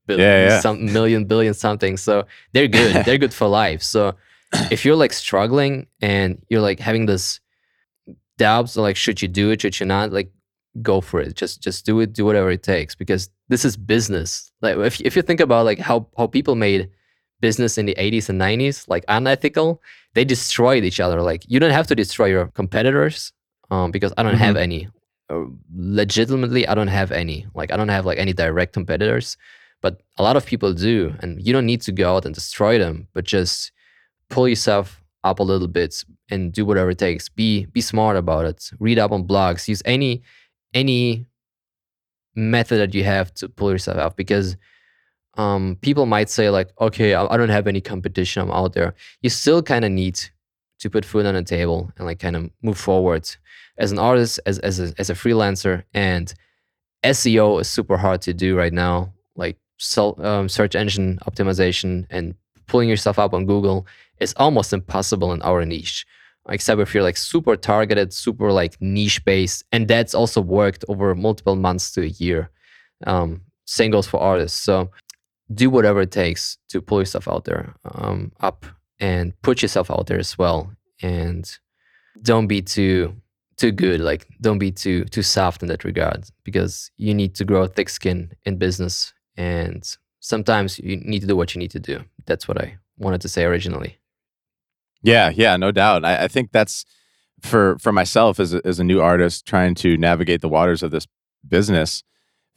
billion 0.09 0.27
Yeah, 0.27 0.49
yeah. 0.49 0.59
some 0.59 0.91
million 0.91 1.25
billion 1.25 1.53
something. 1.53 1.97
So 1.97 2.25
they're 2.53 2.67
good. 2.67 2.93
They're 3.05 3.17
good 3.17 3.33
for 3.33 3.47
life. 3.47 3.81
So 3.81 4.15
if 4.71 4.83
you're 4.83 4.95
like 4.95 5.13
struggling 5.13 5.87
and 6.01 6.41
you're 6.49 6.61
like 6.69 6.79
having 6.79 7.05
this 7.05 7.39
doubts 8.37 8.75
like 8.77 8.95
should 8.95 9.21
you 9.21 9.27
do 9.27 9.51
it 9.51 9.61
should 9.61 9.77
you 9.79 9.85
not 9.85 10.11
like 10.11 10.31
go 10.81 11.01
for 11.01 11.19
it. 11.19 11.35
Just 11.35 11.61
just 11.61 11.85
do 11.85 11.99
it. 11.99 12.13
Do 12.13 12.25
whatever 12.25 12.49
it 12.51 12.63
takes 12.63 12.95
because 12.95 13.29
this 13.49 13.65
is 13.65 13.77
business. 13.77 14.51
Like 14.61 14.77
if, 14.77 15.01
if 15.01 15.15
you 15.15 15.21
think 15.21 15.39
about 15.39 15.65
like 15.65 15.79
how 15.79 16.07
how 16.17 16.27
people 16.27 16.55
made 16.55 16.89
business 17.41 17.77
in 17.77 17.85
the 17.85 17.95
80s 17.95 18.27
and 18.27 18.39
90s 18.41 18.85
like 18.89 19.05
unethical 19.07 19.81
they 20.13 20.25
destroyed 20.25 20.83
each 20.83 20.99
other. 20.99 21.21
Like 21.21 21.43
you 21.47 21.59
don't 21.59 21.71
have 21.71 21.87
to 21.87 21.95
destroy 21.95 22.27
your 22.27 22.47
competitors 22.47 23.31
um, 23.71 23.91
because 23.91 24.13
i 24.17 24.23
don't 24.23 24.35
have 24.35 24.57
any. 24.57 24.89
Uh, 25.29 25.45
legitimately 25.75 26.67
i 26.67 26.73
don't 26.73 26.87
have 26.99 27.11
any. 27.11 27.45
Like 27.53 27.71
i 27.71 27.77
don't 27.77 27.89
have 27.89 28.05
like 28.05 28.17
any 28.17 28.33
direct 28.33 28.73
competitors 28.73 29.37
but 29.81 30.01
a 30.17 30.23
lot 30.23 30.35
of 30.35 30.45
people 30.45 30.73
do 30.73 31.13
and 31.19 31.45
you 31.45 31.53
don't 31.53 31.65
need 31.65 31.81
to 31.81 31.91
go 31.91 32.15
out 32.15 32.25
and 32.25 32.35
destroy 32.35 32.77
them 32.77 33.07
but 33.13 33.25
just 33.25 33.71
pull 34.29 34.47
yourself 34.47 35.03
up 35.23 35.39
a 35.39 35.43
little 35.43 35.67
bit 35.67 36.03
and 36.29 36.53
do 36.53 36.65
whatever 36.65 36.91
it 36.91 36.97
takes 36.97 37.29
be 37.29 37.65
be 37.67 37.81
smart 37.81 38.15
about 38.15 38.45
it 38.45 38.71
read 38.79 38.99
up 38.99 39.11
on 39.11 39.27
blogs 39.27 39.67
use 39.67 39.81
any 39.85 40.21
any 40.73 41.25
method 42.35 42.79
that 42.79 42.93
you 42.93 43.03
have 43.03 43.33
to 43.33 43.49
pull 43.49 43.71
yourself 43.71 43.97
up 43.97 44.15
because 44.15 44.55
um, 45.37 45.77
people 45.81 46.05
might 46.05 46.29
say 46.29 46.49
like, 46.49 46.69
okay, 46.81 47.13
I, 47.13 47.25
I 47.25 47.37
don't 47.37 47.49
have 47.49 47.67
any 47.67 47.81
competition. 47.81 48.41
I'm 48.41 48.51
out 48.51 48.73
there. 48.73 48.93
You 49.21 49.29
still 49.29 49.61
kind 49.61 49.85
of 49.85 49.91
need 49.91 50.19
to 50.79 50.89
put 50.89 51.05
food 51.05 51.25
on 51.25 51.33
the 51.33 51.43
table 51.43 51.91
and 51.97 52.05
like 52.05 52.19
kind 52.19 52.35
of 52.35 52.49
move 52.61 52.77
forward 52.77 53.29
as 53.77 53.91
an 53.91 53.99
artist, 53.99 54.39
as 54.45 54.59
as 54.59 54.79
a, 54.79 54.93
as 54.97 55.09
a 55.09 55.13
freelancer, 55.13 55.83
and 55.93 56.33
SEO 57.03 57.61
is 57.61 57.69
super 57.69 57.97
hard 57.97 58.21
to 58.23 58.33
do 58.33 58.57
right 58.57 58.73
now. 58.73 59.13
Like 59.35 59.57
um, 60.19 60.49
search 60.49 60.75
engine 60.75 61.19
optimization 61.27 62.05
and 62.09 62.35
pulling 62.67 62.89
yourself 62.89 63.19
up 63.19 63.33
on 63.33 63.45
Google 63.45 63.87
is 64.19 64.33
almost 64.37 64.73
impossible 64.73 65.33
in 65.33 65.41
our 65.41 65.65
niche. 65.65 66.05
Except 66.49 66.81
if 66.81 66.93
you're 66.93 67.03
like 67.03 67.17
super 67.17 67.55
targeted, 67.55 68.13
super 68.13 68.51
like 68.51 68.75
niche 68.81 69.23
based, 69.25 69.63
and 69.71 69.87
that's 69.87 70.15
also 70.15 70.41
worked 70.41 70.83
over 70.87 71.13
multiple 71.13 71.55
months 71.55 71.91
to 71.91 72.01
a 72.01 72.07
year. 72.07 72.49
Um, 73.05 73.41
same 73.65 73.91
goes 73.91 74.07
for 74.07 74.19
artists. 74.19 74.59
So 74.59 74.89
do 75.53 75.69
whatever 75.69 76.01
it 76.01 76.11
takes 76.11 76.57
to 76.69 76.81
pull 76.81 76.99
yourself 76.99 77.27
out 77.27 77.45
there, 77.45 77.75
um, 77.85 78.31
up, 78.39 78.65
and 78.99 79.39
put 79.41 79.61
yourself 79.61 79.91
out 79.91 80.07
there 80.07 80.19
as 80.19 80.37
well. 80.37 80.71
And 81.01 81.49
don't 82.23 82.47
be 82.47 82.61
too 82.61 83.15
too 83.57 83.71
good. 83.71 83.99
Like 83.99 84.25
don't 84.41 84.59
be 84.59 84.71
too 84.71 85.05
too 85.05 85.21
soft 85.21 85.61
in 85.61 85.67
that 85.69 85.83
regard 85.83 86.25
because 86.43 86.89
you 86.97 87.13
need 87.13 87.35
to 87.35 87.45
grow 87.45 87.67
thick 87.67 87.89
skin 87.89 88.31
in 88.45 88.57
business, 88.57 89.13
and 89.39 89.95
sometimes 90.19 90.77
you 90.79 90.97
need 90.97 91.21
to 91.21 91.27
do 91.27 91.35
what 91.35 91.55
you 91.55 91.59
need 91.59 91.71
to 91.71 91.79
do. 91.79 92.03
That's 92.25 92.47
what 92.47 92.61
I 92.61 92.77
wanted 92.97 93.21
to 93.21 93.29
say 93.29 93.45
originally. 93.45 93.97
Yeah, 95.01 95.31
yeah, 95.33 95.55
no 95.55 95.71
doubt. 95.71 96.03
I, 96.03 96.25
I 96.25 96.27
think 96.27 96.51
that's 96.51 96.85
for 97.41 97.79
for 97.79 97.93
myself 97.93 98.37
as 98.37 98.53
a, 98.53 98.61
as 98.65 98.79
a 98.79 98.83
new 98.83 98.99
artist 98.99 99.47
trying 99.47 99.75
to 99.75 99.97
navigate 99.97 100.41
the 100.41 100.49
waters 100.49 100.83
of 100.83 100.91
this 100.91 101.07
business, 101.47 102.03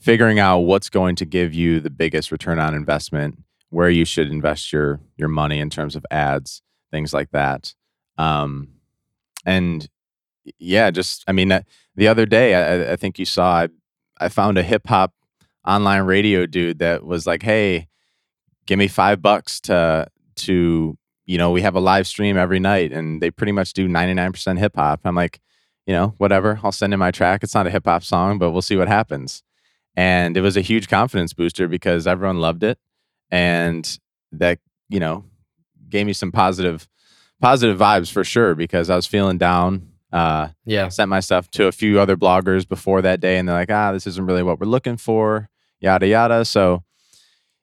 figuring 0.00 0.40
out 0.40 0.58
what's 0.58 0.90
going 0.90 1.14
to 1.16 1.24
give 1.24 1.54
you 1.54 1.78
the 1.78 1.88
biggest 1.88 2.32
return 2.32 2.58
on 2.58 2.74
investment, 2.74 3.38
where 3.70 3.88
you 3.88 4.04
should 4.04 4.28
invest 4.28 4.72
your 4.72 4.98
your 5.16 5.28
money 5.28 5.60
in 5.60 5.70
terms 5.70 5.94
of 5.94 6.04
ads, 6.10 6.62
things 6.90 7.14
like 7.14 7.30
that. 7.30 7.74
Um, 8.18 8.70
and 9.46 9.88
yeah, 10.58 10.90
just 10.90 11.22
I 11.28 11.32
mean, 11.32 11.52
uh, 11.52 11.62
the 11.94 12.08
other 12.08 12.26
day 12.26 12.56
I, 12.56 12.94
I 12.94 12.96
think 12.96 13.20
you 13.20 13.24
saw 13.24 13.62
I, 13.62 13.68
I 14.18 14.28
found 14.28 14.58
a 14.58 14.64
hip 14.64 14.88
hop 14.88 15.14
online 15.66 16.02
radio 16.02 16.46
dude 16.46 16.78
that 16.80 17.04
was 17.04 17.26
like, 17.26 17.42
"Hey, 17.42 17.88
give 18.66 18.78
me 18.78 18.88
five 18.88 19.22
bucks 19.22 19.60
to 19.62 20.08
to 20.36 20.96
you 21.26 21.38
know, 21.38 21.50
we 21.50 21.62
have 21.62 21.74
a 21.74 21.80
live 21.80 22.06
stream 22.06 22.36
every 22.36 22.58
night 22.58 22.92
and 22.92 23.22
they 23.22 23.30
pretty 23.30 23.52
much 23.52 23.72
do 23.72 23.88
99% 23.88 24.58
hip 24.58 24.74
hop. 24.76 25.00
I'm 25.04 25.14
like, 25.14 25.40
you 25.86 25.94
know, 25.94 26.14
whatever. 26.18 26.60
I'll 26.62 26.72
send 26.72 26.92
in 26.92 26.98
my 26.98 27.10
track. 27.10 27.42
It's 27.42 27.54
not 27.54 27.66
a 27.66 27.70
hip 27.70 27.86
hop 27.86 28.02
song, 28.02 28.38
but 28.38 28.50
we'll 28.50 28.62
see 28.62 28.76
what 28.76 28.88
happens. 28.88 29.42
And 29.96 30.36
it 30.36 30.40
was 30.40 30.56
a 30.56 30.62
huge 30.62 30.88
confidence 30.88 31.32
booster 31.32 31.68
because 31.68 32.06
everyone 32.06 32.40
loved 32.40 32.64
it. 32.64 32.78
And 33.30 33.98
that, 34.32 34.58
you 34.88 35.00
know, 35.00 35.24
gave 35.88 36.06
me 36.06 36.12
some 36.12 36.32
positive, 36.32 36.88
positive 37.40 37.78
vibes 37.78 38.10
for 38.10 38.24
sure 38.24 38.54
because 38.54 38.90
I 38.90 38.96
was 38.96 39.06
feeling 39.06 39.38
down. 39.38 39.91
Uh, 40.12 40.48
Yeah. 40.66 40.88
sent 40.88 41.08
my 41.08 41.20
stuff 41.20 41.50
to 41.52 41.66
a 41.66 41.72
few 41.72 41.98
other 41.98 42.16
bloggers 42.16 42.68
before 42.68 43.00
that 43.02 43.20
day 43.20 43.38
and 43.38 43.48
they're 43.48 43.56
like, 43.56 43.70
ah, 43.70 43.92
this 43.92 44.06
isn't 44.06 44.26
really 44.26 44.42
what 44.42 44.60
we're 44.60 44.66
looking 44.66 44.98
for, 44.98 45.48
yada, 45.80 46.06
yada. 46.06 46.44
So, 46.44 46.84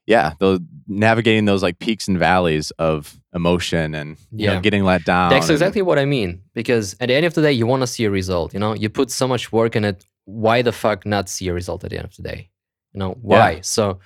yeah, 0.08 0.34
the 0.40 0.60
navigating 0.88 1.46
those 1.46 1.62
like 1.62 1.78
peaks 1.78 2.08
and 2.08 2.18
valleys 2.18 2.72
of 2.80 3.20
emotion 3.36 3.94
and 3.94 4.18
you 4.32 4.48
know 4.48 4.54
Yeah. 4.54 4.60
getting 4.62 4.84
let 4.84 5.06
down. 5.06 5.30
That's 5.30 5.48
and- 5.50 5.54
exactly 5.54 5.84
what 5.84 6.00
I 6.00 6.06
mean. 6.06 6.42
Because 6.56 6.96
at 7.00 7.10
the 7.10 7.14
end 7.14 7.26
of 7.28 7.36
the 7.36 7.44
day, 7.44 7.52
you 7.52 7.68
want 7.68 7.82
to 7.84 7.88
see 7.88 8.06
a 8.06 8.10
result. 8.10 8.54
You 8.56 8.60
know, 8.60 8.74
you 8.74 8.90
put 8.90 9.12
so 9.12 9.28
much 9.28 9.52
work 9.52 9.76
in 9.76 9.86
it. 9.86 10.04
Why 10.26 10.64
the 10.64 10.72
fuck 10.72 11.06
not 11.06 11.30
see 11.30 11.48
a 11.50 11.54
result 11.54 11.84
at 11.84 11.92
the 11.92 11.98
end 11.98 12.06
of 12.06 12.16
the 12.16 12.24
day? 12.24 12.50
You 12.94 13.00
know 13.00 13.12
why? 13.22 13.62
So 13.62 14.00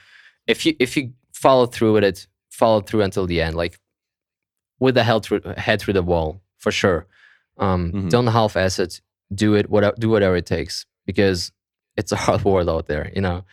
if 0.48 0.66
you 0.66 0.76
if 0.80 0.98
you 0.98 1.14
follow 1.32 1.66
through 1.68 1.94
with 1.94 2.04
it, 2.04 2.28
follow 2.50 2.82
through 2.82 3.04
until 3.04 3.26
the 3.26 3.42
end, 3.42 3.56
like 3.56 3.80
with 4.80 4.96
the 4.96 5.04
head 5.04 5.24
through 5.24 5.42
head 5.56 5.80
through 5.82 5.94
the 5.94 6.04
wall 6.04 6.42
for 6.58 6.72
sure. 6.72 7.08
Um, 7.58 7.92
Mhm. 7.92 8.10
Don't 8.10 8.28
half-ass 8.28 8.80
it. 8.80 9.02
Do 9.34 9.56
it. 9.56 9.70
Whatever. 9.70 9.96
Do 10.00 10.10
whatever 10.10 10.36
it 10.36 10.46
takes 10.46 10.86
because 11.06 11.52
it's 11.96 12.12
a 12.12 12.16
hard 12.26 12.44
world 12.44 12.70
out 12.70 12.88
there. 12.88 13.12
You 13.16 13.22
know, 13.22 13.44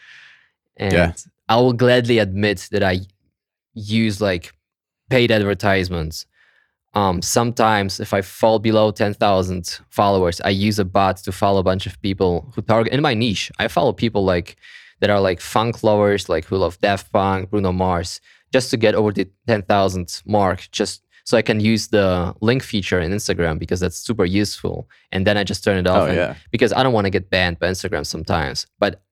and 0.77 0.93
Yeah. 0.93 1.13
I 1.49 1.57
will 1.57 1.73
gladly 1.73 2.19
admit 2.19 2.69
that 2.71 2.83
I 2.83 3.01
use 3.75 4.21
like 4.21 4.53
paid 5.11 5.31
advertisements. 5.31 6.27
Um, 6.95 7.23
sometimes 7.23 8.01
if 8.01 8.13
I 8.13 8.21
fall 8.21 8.59
below 8.59 8.91
10,000 8.91 9.81
followers, 9.91 10.41
I 10.45 10.51
use 10.51 10.79
a 10.79 10.85
bot 10.85 11.19
to 11.19 11.33
follow 11.33 11.61
a 11.61 11.63
bunch 11.63 11.87
of 11.87 12.01
people 12.03 12.51
who 12.55 12.63
target 12.63 12.93
in 12.93 13.01
my 13.01 13.15
niche. 13.15 13.51
I 13.59 13.69
follow 13.69 13.93
people 13.93 14.25
like 14.25 14.57
that 15.01 15.09
are 15.11 15.21
like 15.21 15.41
funk 15.41 15.83
lovers, 15.85 16.29
like 16.29 16.45
who 16.47 16.57
love 16.57 16.79
Daft 16.81 17.13
Punk, 17.13 17.51
Bruno 17.51 17.73
Mars, 17.73 18.21
just 18.53 18.71
to 18.71 18.77
get 18.77 18.95
over 18.95 19.13
the 19.13 19.29
10,000 19.47 20.23
mark, 20.27 20.69
just 20.73 21.03
so 21.25 21.37
I 21.37 21.43
can 21.43 21.61
use 21.61 21.89
the 21.89 22.35
link 22.41 22.63
feature 22.63 23.01
in 23.01 23.13
Instagram 23.13 23.59
because 23.59 23.81
that's 23.81 23.97
super 23.97 24.25
useful. 24.25 24.89
And 25.13 25.27
then 25.27 25.37
I 25.37 25.45
just 25.45 25.63
turn 25.65 25.79
it 25.79 25.87
off 25.87 26.09
Oh 26.09 26.13
yeah, 26.13 26.35
because 26.51 26.73
I 26.73 26.83
don't 26.83 26.93
want 26.93 27.07
to 27.07 27.11
get 27.11 27.31
banned 27.31 27.59
by 27.59 27.69
Instagram 27.69 28.05
sometimes. 28.07 28.67
But 28.79 29.03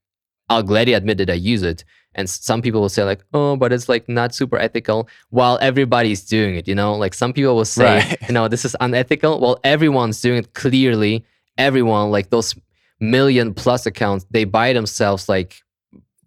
I'll 0.50 0.62
gladly 0.62 0.94
admit 0.94 1.18
that 1.18 1.30
I 1.30 1.34
use 1.34 1.62
it. 1.62 1.84
And 2.14 2.28
some 2.28 2.62
people 2.62 2.80
will 2.80 2.88
say 2.88 3.04
like, 3.04 3.22
"Oh, 3.34 3.56
but 3.56 3.72
it's 3.72 3.88
like 3.88 4.08
not 4.08 4.34
super 4.34 4.58
ethical." 4.58 5.08
While 5.30 5.58
everybody's 5.60 6.24
doing 6.24 6.56
it, 6.56 6.66
you 6.66 6.74
know, 6.74 6.94
like 6.94 7.14
some 7.14 7.32
people 7.32 7.54
will 7.54 7.64
say, 7.66 7.98
Right. 7.98 8.18
"You 8.26 8.34
know, 8.34 8.48
this 8.48 8.64
is 8.64 8.74
unethical." 8.80 9.38
Well, 9.40 9.60
everyone's 9.62 10.20
doing 10.20 10.38
it 10.38 10.54
clearly. 10.54 11.24
Everyone, 11.58 12.10
like 12.10 12.30
those 12.30 12.54
million 12.98 13.54
plus 13.54 13.86
accounts, 13.86 14.26
they 14.30 14.44
buy 14.44 14.72
themselves 14.72 15.28
like 15.28 15.60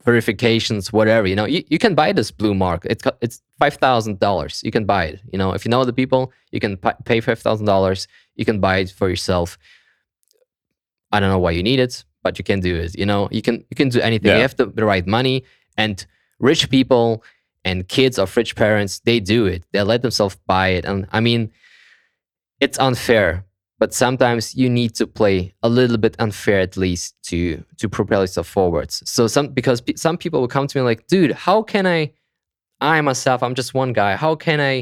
verifications, 0.03 0.91
whatever. 0.91 1.27
You 1.27 1.35
know, 1.35 1.45
you, 1.45 1.63
you 1.69 1.77
can 1.77 1.95
buy 1.95 2.11
this 2.11 2.31
blue 2.31 2.53
mark. 2.53 2.85
It's 2.85 3.03
it's 3.21 3.41
five 3.59 3.75
thousand 3.75 4.19
dollars. 4.19 4.61
You 4.63 4.71
can 4.71 4.85
buy 4.85 5.05
it. 5.05 5.21
You 5.31 5.37
know, 5.37 5.53
if 5.53 5.65
you 5.65 5.69
know 5.69 5.85
the 5.85 5.93
people, 5.93 6.31
you 6.51 6.59
can 6.59 6.77
pay 7.05 7.19
five 7.21 7.39
thousand 7.39 7.65
dollars. 7.65 8.07
You 8.35 8.45
can 8.45 8.59
buy 8.59 8.77
it 8.77 8.91
for 8.91 9.09
yourself. 9.09 9.57
I 11.11 11.19
don't 11.19 11.29
know 11.29 11.39
why 11.39 11.51
you 11.51 11.63
need 11.63 11.79
it, 11.79 12.03
but 12.23 12.37
you 12.37 12.43
can 12.43 12.59
do 12.59 12.75
it. 12.75 12.97
You 12.97 13.05
know, 13.05 13.27
you 13.31 13.41
can 13.41 13.65
you 13.69 13.75
can 13.75 13.89
do 13.89 13.99
anything. 13.99 14.29
Yeah. 14.29 14.37
You 14.37 14.41
have 14.41 14.55
the, 14.55 14.65
the 14.67 14.85
right 14.85 15.05
money, 15.05 15.43
and 15.77 16.05
rich 16.39 16.69
people 16.69 17.23
and 17.63 17.87
kids 17.87 18.17
of 18.17 18.35
rich 18.35 18.55
parents 18.55 18.99
they 19.01 19.19
do 19.19 19.45
it. 19.45 19.63
They 19.71 19.83
let 19.83 20.01
themselves 20.01 20.37
buy 20.47 20.69
it, 20.69 20.85
and 20.85 21.07
I 21.11 21.19
mean, 21.19 21.51
it's 22.59 22.79
unfair. 22.79 23.45
But 23.81 23.95
sometimes 23.95 24.53
you 24.53 24.69
need 24.69 24.93
to 24.99 25.07
play 25.07 25.55
a 25.63 25.67
little 25.67 25.97
bit 25.97 26.15
unfair 26.19 26.59
at 26.59 26.77
least 26.77 27.15
to 27.29 27.63
to 27.77 27.89
propel 27.89 28.21
yourself 28.21 28.47
forwards. 28.47 29.01
So 29.09 29.25
some 29.25 29.47
because 29.47 29.81
pe- 29.81 29.95
some 29.95 30.17
people 30.23 30.39
will 30.39 30.53
come 30.55 30.67
to 30.67 30.77
me 30.77 30.83
like, 30.83 31.07
dude, 31.07 31.31
how 31.31 31.63
can 31.63 31.87
I? 31.87 32.13
I 32.79 33.01
myself, 33.01 33.41
I'm 33.41 33.55
just 33.55 33.73
one 33.73 33.91
guy. 33.91 34.15
How 34.15 34.35
can 34.35 34.59
I 34.61 34.75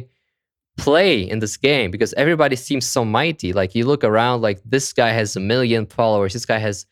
play 0.76 1.22
in 1.22 1.40
this 1.40 1.56
game 1.56 1.92
because 1.92 2.14
everybody 2.14 2.58
seems 2.58 2.86
so 2.86 3.06
mighty. 3.06 3.54
Like 3.54 3.74
you 3.74 3.86
look 3.86 4.04
around, 4.04 4.42
like 4.42 4.60
this 4.66 4.92
guy 4.92 5.12
has 5.12 5.36
a 5.38 5.40
million 5.40 5.86
followers, 5.86 6.34
this 6.34 6.46
guy 6.46 6.58
has 6.58 6.86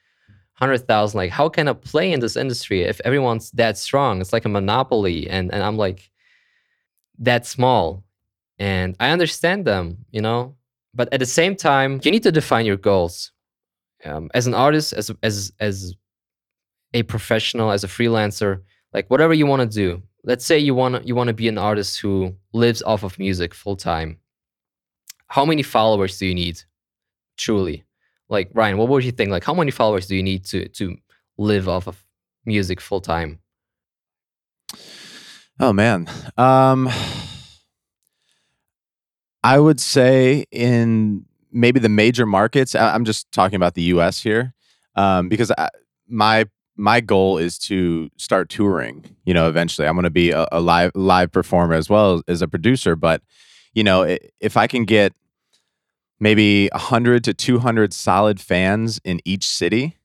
hundred 0.54 0.88
thousand. 0.88 1.18
Like 1.18 1.32
how 1.32 1.50
can 1.50 1.68
I 1.68 1.74
play 1.74 2.14
in 2.14 2.22
this 2.22 2.38
industry 2.38 2.84
if 2.84 3.02
everyone's 3.04 3.52
that 3.52 3.78
strong? 3.78 4.22
It's 4.22 4.32
like 4.32 4.46
a 4.46 4.50
monopoly, 4.60 5.30
and 5.30 5.54
and 5.54 5.62
I'm 5.62 5.78
like 5.78 6.10
that 7.20 7.46
small, 7.46 8.06
and 8.60 8.96
I 8.98 9.10
understand 9.10 9.66
them, 9.66 10.06
you 10.12 10.22
know. 10.22 10.56
But 10.94 11.14
at 11.14 11.20
the 11.20 11.26
same 11.26 11.56
time, 11.56 12.00
you 12.04 12.12
need 12.12 12.24
to 12.24 12.32
define 12.32 12.66
your 12.66 12.78
goals. 12.78 13.32
Um, 14.06 14.30
as 14.34 14.48
an 14.48 14.54
artist, 14.54 14.94
as 14.94 15.12
as 15.24 15.52
as 15.60 15.96
a 16.94 17.04
professional, 17.04 17.72
as 17.72 17.84
a 17.84 17.88
freelancer, 17.88 18.62
like 18.94 19.10
whatever 19.10 19.34
you 19.34 19.46
want 19.46 19.62
to 19.62 19.68
do. 19.68 20.02
Let's 20.24 20.46
say 20.46 20.60
you 20.60 20.76
want 20.76 21.08
you 21.08 21.16
want 21.16 21.30
to 21.30 21.34
be 21.34 21.48
an 21.48 21.58
artist 21.58 22.00
who 22.00 22.36
lives 22.54 22.82
off 22.82 23.04
of 23.04 23.18
music 23.20 23.54
full 23.54 23.76
time. 23.76 24.18
How 25.28 25.46
many 25.46 25.64
followers 25.64 26.18
do 26.18 26.26
you 26.26 26.36
need? 26.36 26.62
Truly, 27.38 27.86
like 28.30 28.50
Ryan, 28.54 28.78
what 28.78 28.90
would 28.90 29.04
you 29.04 29.12
think? 29.12 29.30
Like, 29.30 29.44
how 29.44 29.54
many 29.54 29.72
followers 29.72 30.08
do 30.08 30.16
you 30.16 30.24
need 30.24 30.46
to 30.46 30.68
to 30.70 30.98
live 31.38 31.70
off 31.70 31.88
of 31.88 32.04
music 32.46 32.82
full 32.82 33.02
time? 33.02 33.40
Oh 35.60 35.74
man. 35.74 36.08
Um 36.38 36.90
I 39.48 39.60
would 39.60 39.80
say 39.80 40.46
in 40.52 41.26
maybe 41.52 41.80
the 41.80 41.90
major 41.90 42.26
markets, 42.26 42.76
I- 42.76 42.94
I'm 42.94 43.06
just 43.06 43.32
talking 43.32 43.56
about 43.56 43.74
the 43.76 43.84
US 43.94 44.22
here. 44.22 44.54
Um 44.96 45.30
because 45.30 45.52
I, 45.58 45.70
my 46.10 46.46
my 46.76 47.00
goal 47.02 47.38
is 47.46 47.58
to 47.70 48.10
start 48.18 48.50
touring, 48.50 49.16
you 49.26 49.34
know, 49.34 49.48
eventually. 49.48 49.88
I'm 49.88 49.96
going 49.96 50.04
to 50.04 50.10
be 50.24 50.30
a, 50.32 50.44
a 50.52 50.60
live 50.60 50.92
live 50.96 51.32
performer 51.32 51.74
as 51.76 51.90
well 51.90 52.22
as 52.28 52.42
a 52.42 52.48
producer, 52.48 52.96
but 52.96 53.22
you 53.74 53.84
know, 53.84 54.18
if 54.50 54.58
I 54.58 54.68
can 54.68 54.84
get 54.86 55.14
maybe 56.20 56.70
100 56.74 57.24
to 57.26 57.34
200 57.34 57.94
solid 57.94 58.40
fans 58.42 59.00
in 59.04 59.20
each 59.26 59.46
city, 59.46 59.98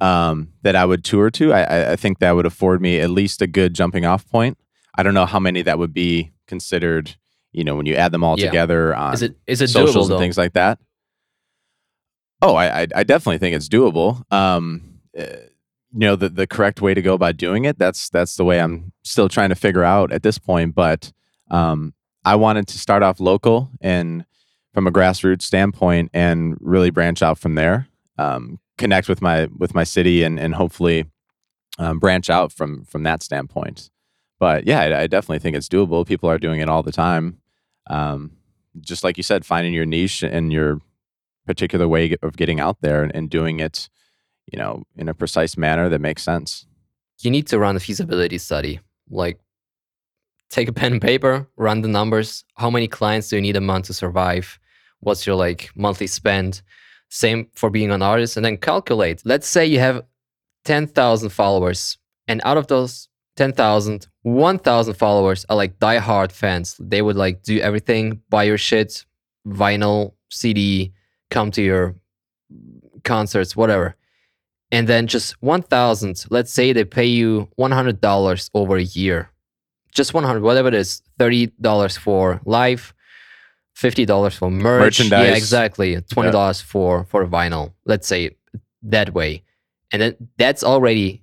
um, 0.00 0.36
that 0.62 0.76
I 0.76 0.84
would 0.84 1.02
tour 1.04 1.30
to, 1.30 1.52
I- 1.52 1.92
I 1.92 1.96
think 1.96 2.18
that 2.20 2.32
would 2.36 2.46
afford 2.46 2.80
me 2.80 3.00
at 3.00 3.10
least 3.10 3.42
a 3.42 3.46
good 3.46 3.74
jumping 3.74 4.04
off 4.04 4.28
point. 4.28 4.56
I 4.96 5.02
don't 5.02 5.14
know 5.14 5.26
how 5.26 5.40
many 5.40 5.62
that 5.62 5.78
would 5.78 5.92
be 5.94 6.32
considered, 6.46 7.16
you 7.58 7.64
know, 7.64 7.74
when 7.74 7.86
you 7.86 7.96
add 7.96 8.12
them 8.12 8.22
all 8.22 8.38
Yeah. 8.38 8.46
together 8.46 8.94
on 8.94 9.14
Is 9.14 9.22
it 9.22 9.36
is 9.46 9.60
it 9.60 9.68
socials 9.68 10.08
doable 10.08 10.12
and 10.12 10.20
things 10.20 10.38
like 10.38 10.52
that. 10.52 10.78
Oh, 12.40 12.54
I, 12.54 12.82
I 12.82 12.86
I 12.94 13.02
definitely 13.02 13.38
think 13.38 13.56
it's 13.56 13.68
doable. 13.68 14.22
Um, 14.32 15.00
uh, 15.18 15.24
you 15.92 16.06
know 16.06 16.14
the 16.14 16.28
the 16.28 16.46
correct 16.46 16.80
way 16.80 16.94
to 16.94 17.02
go 17.02 17.14
about 17.14 17.36
doing 17.36 17.64
it. 17.64 17.78
That's 17.78 18.08
that's 18.10 18.36
the 18.36 18.44
way 18.44 18.60
I'm 18.60 18.92
still 19.02 19.28
trying 19.28 19.48
to 19.48 19.56
figure 19.56 19.82
out 19.82 20.12
at 20.12 20.22
this 20.22 20.38
point. 20.38 20.74
But 20.74 21.12
um, 21.50 21.94
I 22.24 22.36
wanted 22.36 22.68
to 22.68 22.78
start 22.78 23.02
off 23.02 23.18
local 23.18 23.70
and 23.80 24.24
from 24.72 24.86
a 24.86 24.92
grassroots 24.92 25.42
standpoint 25.42 26.10
and 26.14 26.56
really 26.60 26.90
branch 26.90 27.22
out 27.22 27.38
from 27.38 27.56
there. 27.56 27.88
Um, 28.18 28.60
connect 28.76 29.08
with 29.08 29.20
my 29.20 29.48
with 29.58 29.74
my 29.74 29.82
city 29.84 30.22
and 30.22 30.38
and 30.38 30.54
hopefully 30.54 31.06
um, 31.78 31.98
branch 31.98 32.30
out 32.30 32.52
from 32.52 32.84
from 32.84 33.02
that 33.02 33.22
standpoint. 33.22 33.90
But 34.38 34.66
yeah, 34.66 34.80
I, 34.80 35.00
I, 35.02 35.06
definitely 35.08 35.40
think 35.40 35.56
it's 35.56 35.68
doable. 35.68 36.06
People 36.06 36.30
are 36.30 36.38
doing 36.38 36.60
it 36.60 36.68
all 36.68 36.84
the 36.84 36.92
time. 36.92 37.38
Um, 37.88 38.32
just 38.80 39.04
like 39.04 39.16
you 39.16 39.22
said, 39.22 39.44
finding 39.44 39.72
your 39.72 39.86
niche 39.86 40.22
and 40.22 40.52
your 40.52 40.80
particular 41.46 41.88
way 41.88 42.16
of 42.22 42.36
getting 42.36 42.60
out 42.60 42.80
there 42.80 43.02
and, 43.02 43.14
and 43.14 43.30
doing 43.30 43.60
it, 43.60 43.88
you 44.52 44.58
know, 44.58 44.84
in 44.96 45.08
a 45.08 45.14
precise 45.14 45.56
manner 45.56 45.88
that 45.88 46.00
makes 46.00 46.22
sense. 46.22 46.66
You 47.20 47.30
need 47.30 47.46
to 47.48 47.58
run 47.58 47.76
a 47.76 47.80
feasibility 47.80 48.38
study. 48.38 48.80
Like, 49.10 49.40
take 50.50 50.68
a 50.68 50.72
pen 50.72 50.92
and 50.92 51.02
paper, 51.02 51.48
run 51.56 51.80
the 51.80 51.88
numbers. 51.88 52.44
How 52.54 52.70
many 52.70 52.88
clients 52.88 53.28
do 53.28 53.36
you 53.36 53.42
need 53.42 53.56
a 53.56 53.60
month 53.60 53.86
to 53.86 53.94
survive? 53.94 54.58
What's 55.00 55.26
your 55.26 55.36
like 55.36 55.70
monthly 55.74 56.06
spend? 56.06 56.62
Same 57.08 57.48
for 57.54 57.70
being 57.70 57.90
an 57.90 58.02
artist, 58.02 58.36
and 58.36 58.44
then 58.44 58.58
calculate. 58.58 59.22
Let's 59.24 59.48
say 59.48 59.64
you 59.64 59.78
have 59.80 60.02
10,000 60.66 61.30
followers, 61.30 61.96
and 62.26 62.42
out 62.44 62.58
of 62.58 62.66
those 62.66 63.08
10,000, 63.36 64.06
1,000 64.34 64.94
followers 64.94 65.46
are 65.48 65.56
like 65.56 65.78
die-hard 65.78 66.32
fans. 66.32 66.76
They 66.78 67.02
would 67.02 67.16
like 67.16 67.42
do 67.42 67.58
everything, 67.60 68.22
buy 68.28 68.44
your 68.44 68.58
shit, 68.58 69.04
vinyl, 69.46 70.14
CD, 70.30 70.92
come 71.30 71.50
to 71.52 71.62
your 71.62 71.94
concerts, 73.04 73.56
whatever. 73.56 73.96
And 74.70 74.86
then 74.86 75.06
just 75.06 75.40
1,000, 75.42 76.26
let's 76.30 76.52
say 76.52 76.72
they 76.72 76.84
pay 76.84 77.06
you 77.06 77.48
$100 77.58 78.50
over 78.54 78.76
a 78.76 78.82
year. 78.82 79.30
Just 79.94 80.12
100, 80.12 80.42
whatever 80.42 80.68
it 80.68 80.74
is, 80.74 81.02
$30 81.18 81.98
for 81.98 82.40
live, 82.44 82.92
$50 83.76 84.36
for 84.36 84.50
merch. 84.50 84.82
Merchandise. 84.82 85.28
Yeah, 85.28 85.34
exactly. 85.34 85.96
$20 85.96 86.32
yeah. 86.32 86.52
for 86.52 87.04
for 87.04 87.26
vinyl. 87.26 87.72
Let's 87.86 88.06
say 88.06 88.36
that 88.82 89.14
way. 89.14 89.42
And 89.90 90.02
then 90.02 90.16
that's 90.36 90.62
already 90.62 91.22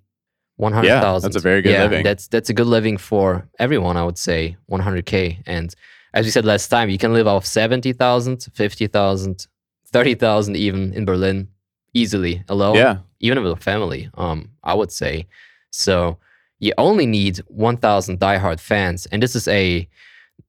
100,000. 0.57 1.03
Yeah, 1.03 1.19
that's 1.19 1.35
a 1.35 1.39
very 1.39 1.61
good 1.61 1.71
yeah, 1.71 1.83
living. 1.83 2.03
That's 2.03 2.27
that's 2.27 2.49
a 2.49 2.53
good 2.53 2.67
living 2.67 2.97
for 2.97 3.47
everyone, 3.59 3.97
I 3.97 4.03
would 4.03 4.17
say, 4.17 4.55
100k. 4.71 5.43
And 5.45 5.73
as 6.13 6.25
we 6.25 6.31
said 6.31 6.45
last 6.45 6.69
time, 6.69 6.89
you 6.89 6.97
can 6.97 7.13
live 7.13 7.27
off 7.27 7.45
70,000, 7.45 8.47
50,000, 8.53 9.47
30,000 9.87 10.55
even 10.55 10.93
in 10.93 11.05
Berlin 11.05 11.49
easily 11.93 12.43
alone. 12.47 12.75
Yeah. 12.75 12.99
Even 13.19 13.43
with 13.43 13.51
a 13.51 13.57
family, 13.57 14.09
um, 14.15 14.49
I 14.63 14.73
would 14.73 14.91
say. 14.91 15.27
So 15.71 16.17
you 16.59 16.73
only 16.77 17.05
need 17.05 17.37
1,000 17.47 18.19
diehard 18.19 18.59
fans. 18.59 19.07
And 19.07 19.21
this 19.21 19.35
is 19.35 19.47
a, 19.47 19.87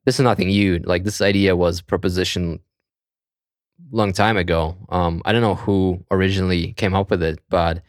this 0.04 0.16
is 0.16 0.20
nothing 0.20 0.48
new. 0.48 0.78
Like 0.78 1.04
this 1.04 1.20
idea 1.20 1.56
was 1.56 1.80
proposition 1.80 2.60
long 3.90 4.12
time 4.12 4.36
ago. 4.36 4.76
Um, 4.88 5.22
I 5.24 5.32
don't 5.32 5.42
know 5.42 5.54
who 5.54 6.04
originally 6.10 6.72
came 6.74 6.94
up 6.94 7.10
with 7.10 7.22
it, 7.22 7.40
but 7.48 7.82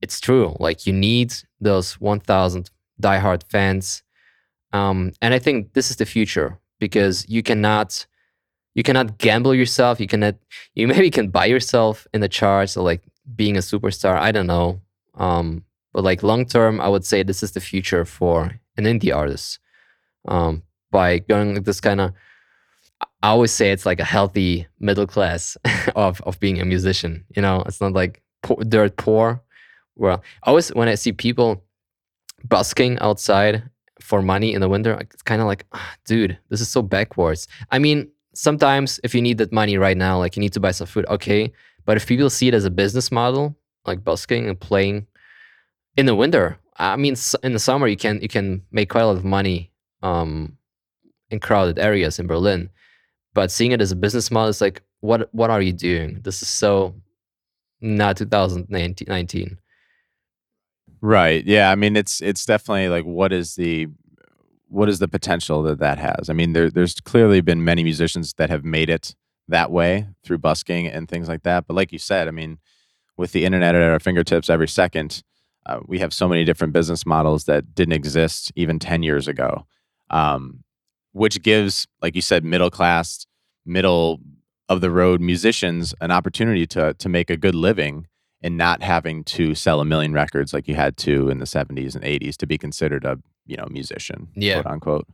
it's 0.00 0.20
true. 0.20 0.56
Like 0.58 0.86
you 0.86 0.92
need 0.92 1.34
those 1.60 1.94
1,000 2.00 2.70
diehard 3.00 3.42
fans. 3.44 4.02
Um, 4.72 5.12
and 5.20 5.34
I 5.34 5.38
think 5.38 5.72
this 5.72 5.90
is 5.90 5.96
the 5.96 6.06
future 6.06 6.58
because 6.78 7.28
you 7.28 7.42
cannot 7.42 8.06
you 8.74 8.82
cannot 8.82 9.18
gamble 9.18 9.54
yourself. 9.54 10.00
You 10.00 10.06
cannot. 10.06 10.36
You 10.74 10.88
maybe 10.92 11.10
can 11.10 11.28
buy 11.28 11.46
yourself 11.46 12.06
in 12.14 12.20
the 12.20 12.28
charts 12.28 12.76
or 12.76 12.84
like 12.84 13.02
being 13.34 13.56
a 13.56 13.60
superstar. 13.60 14.16
I 14.16 14.32
don't 14.32 14.46
know. 14.46 14.80
Um, 15.14 15.64
but 15.92 16.04
like 16.04 16.22
long 16.22 16.46
term, 16.46 16.80
I 16.80 16.88
would 16.88 17.04
say 17.04 17.22
this 17.22 17.42
is 17.42 17.52
the 17.52 17.60
future 17.60 18.04
for 18.04 18.60
an 18.76 18.84
indie 18.84 19.14
artist. 19.14 19.58
Um, 20.28 20.62
by 20.90 21.18
going 21.18 21.54
like 21.54 21.64
this 21.64 21.80
kind 21.80 22.00
of, 22.00 22.12
I 23.22 23.28
always 23.28 23.52
say 23.52 23.70
it's 23.70 23.86
like 23.86 24.00
a 24.00 24.04
healthy 24.04 24.66
middle 24.78 25.06
class 25.06 25.56
of 25.96 26.20
of 26.22 26.38
being 26.40 26.60
a 26.60 26.64
musician. 26.64 27.24
You 27.34 27.42
know, 27.42 27.62
it's 27.66 27.80
not 27.80 27.92
like 27.92 28.22
poor, 28.42 28.56
dirt 28.58 28.96
poor. 28.96 29.42
Well, 30.00 30.22
always 30.44 30.70
when 30.70 30.88
I 30.88 30.94
see 30.94 31.12
people 31.12 31.62
busking 32.44 32.98
outside 33.00 33.62
for 34.00 34.22
money 34.22 34.54
in 34.54 34.62
the 34.62 34.68
winter, 34.68 34.94
it's 34.98 35.20
kind 35.20 35.42
of 35.42 35.46
like, 35.46 35.66
ah, 35.72 35.94
dude, 36.06 36.38
this 36.48 36.62
is 36.62 36.70
so 36.70 36.80
backwards. 36.80 37.46
I 37.70 37.78
mean, 37.78 38.10
sometimes 38.32 38.98
if 39.04 39.14
you 39.14 39.20
need 39.20 39.36
that 39.38 39.52
money 39.52 39.76
right 39.76 39.98
now, 39.98 40.18
like 40.18 40.36
you 40.36 40.40
need 40.40 40.54
to 40.54 40.60
buy 40.60 40.70
some 40.70 40.86
food, 40.86 41.04
okay. 41.10 41.52
But 41.84 41.98
if 41.98 42.06
people 42.06 42.30
see 42.30 42.48
it 42.48 42.54
as 42.54 42.64
a 42.64 42.70
business 42.70 43.12
model, 43.12 43.54
like 43.84 44.02
busking 44.02 44.48
and 44.48 44.58
playing 44.58 45.06
in 45.98 46.06
the 46.06 46.14
winter, 46.14 46.56
I 46.78 46.96
mean, 46.96 47.14
in 47.42 47.52
the 47.52 47.58
summer 47.58 47.86
you 47.86 47.98
can 47.98 48.22
you 48.22 48.28
can 48.28 48.62
make 48.72 48.88
quite 48.88 49.02
a 49.02 49.06
lot 49.06 49.18
of 49.18 49.24
money 49.24 49.70
um, 50.02 50.56
in 51.28 51.40
crowded 51.40 51.78
areas 51.78 52.18
in 52.18 52.26
Berlin. 52.26 52.70
But 53.34 53.50
seeing 53.50 53.72
it 53.72 53.82
as 53.82 53.92
a 53.92 53.96
business 53.96 54.30
model 54.30 54.48
is 54.48 54.62
like, 54.62 54.80
what 55.00 55.28
what 55.34 55.50
are 55.50 55.60
you 55.60 55.74
doing? 55.74 56.20
This 56.22 56.40
is 56.40 56.48
so 56.48 56.94
not 57.82 58.16
2019. 58.16 59.59
Right. 61.02 61.44
Yeah. 61.46 61.70
I 61.70 61.74
mean, 61.76 61.96
it's 61.96 62.20
it's 62.20 62.44
definitely 62.44 62.88
like, 62.88 63.04
what 63.04 63.32
is 63.32 63.54
the 63.54 63.88
what 64.68 64.88
is 64.88 64.98
the 64.98 65.08
potential 65.08 65.62
that 65.64 65.78
that 65.80 65.98
has? 65.98 66.30
I 66.30 66.32
mean, 66.32 66.52
there, 66.52 66.70
there's 66.70 67.00
clearly 67.00 67.40
been 67.40 67.64
many 67.64 67.82
musicians 67.84 68.34
that 68.34 68.50
have 68.50 68.64
made 68.64 68.90
it 68.90 69.14
that 69.48 69.70
way 69.70 70.08
through 70.24 70.38
busking 70.38 70.86
and 70.86 71.08
things 71.08 71.28
like 71.28 71.42
that. 71.42 71.66
But 71.66 71.74
like 71.74 71.92
you 71.92 71.98
said, 71.98 72.28
I 72.28 72.30
mean, 72.30 72.58
with 73.16 73.32
the 73.32 73.44
internet 73.44 73.74
at 73.74 73.82
our 73.82 74.00
fingertips 74.00 74.50
every 74.50 74.68
second, 74.68 75.22
uh, 75.66 75.80
we 75.86 75.98
have 76.00 76.14
so 76.14 76.28
many 76.28 76.44
different 76.44 76.72
business 76.72 77.06
models 77.06 77.44
that 77.44 77.74
didn't 77.74 77.94
exist 77.94 78.52
even 78.56 78.78
10 78.78 79.02
years 79.02 79.28
ago, 79.28 79.66
um, 80.10 80.64
which 81.12 81.42
gives, 81.42 81.86
like 82.02 82.14
you 82.14 82.22
said, 82.22 82.44
middle 82.44 82.70
class, 82.70 83.26
middle 83.66 84.20
of 84.68 84.80
the 84.80 84.90
road 84.90 85.20
musicians 85.20 85.94
an 86.00 86.10
opportunity 86.12 86.66
to 86.66 86.94
to 86.94 87.08
make 87.08 87.30
a 87.30 87.36
good 87.36 87.54
living 87.56 88.06
and 88.42 88.56
not 88.56 88.82
having 88.82 89.22
to 89.24 89.54
sell 89.54 89.80
a 89.80 89.84
million 89.84 90.12
records 90.12 90.52
like 90.52 90.66
you 90.66 90.74
had 90.74 90.96
to 90.96 91.28
in 91.28 91.38
the 91.38 91.44
70s 91.44 91.94
and 91.94 92.04
80s 92.04 92.36
to 92.36 92.46
be 92.46 92.58
considered 92.58 93.04
a 93.04 93.18
you 93.46 93.56
know 93.56 93.66
musician 93.70 94.28
yeah. 94.34 94.54
quote 94.54 94.66
unquote. 94.66 95.06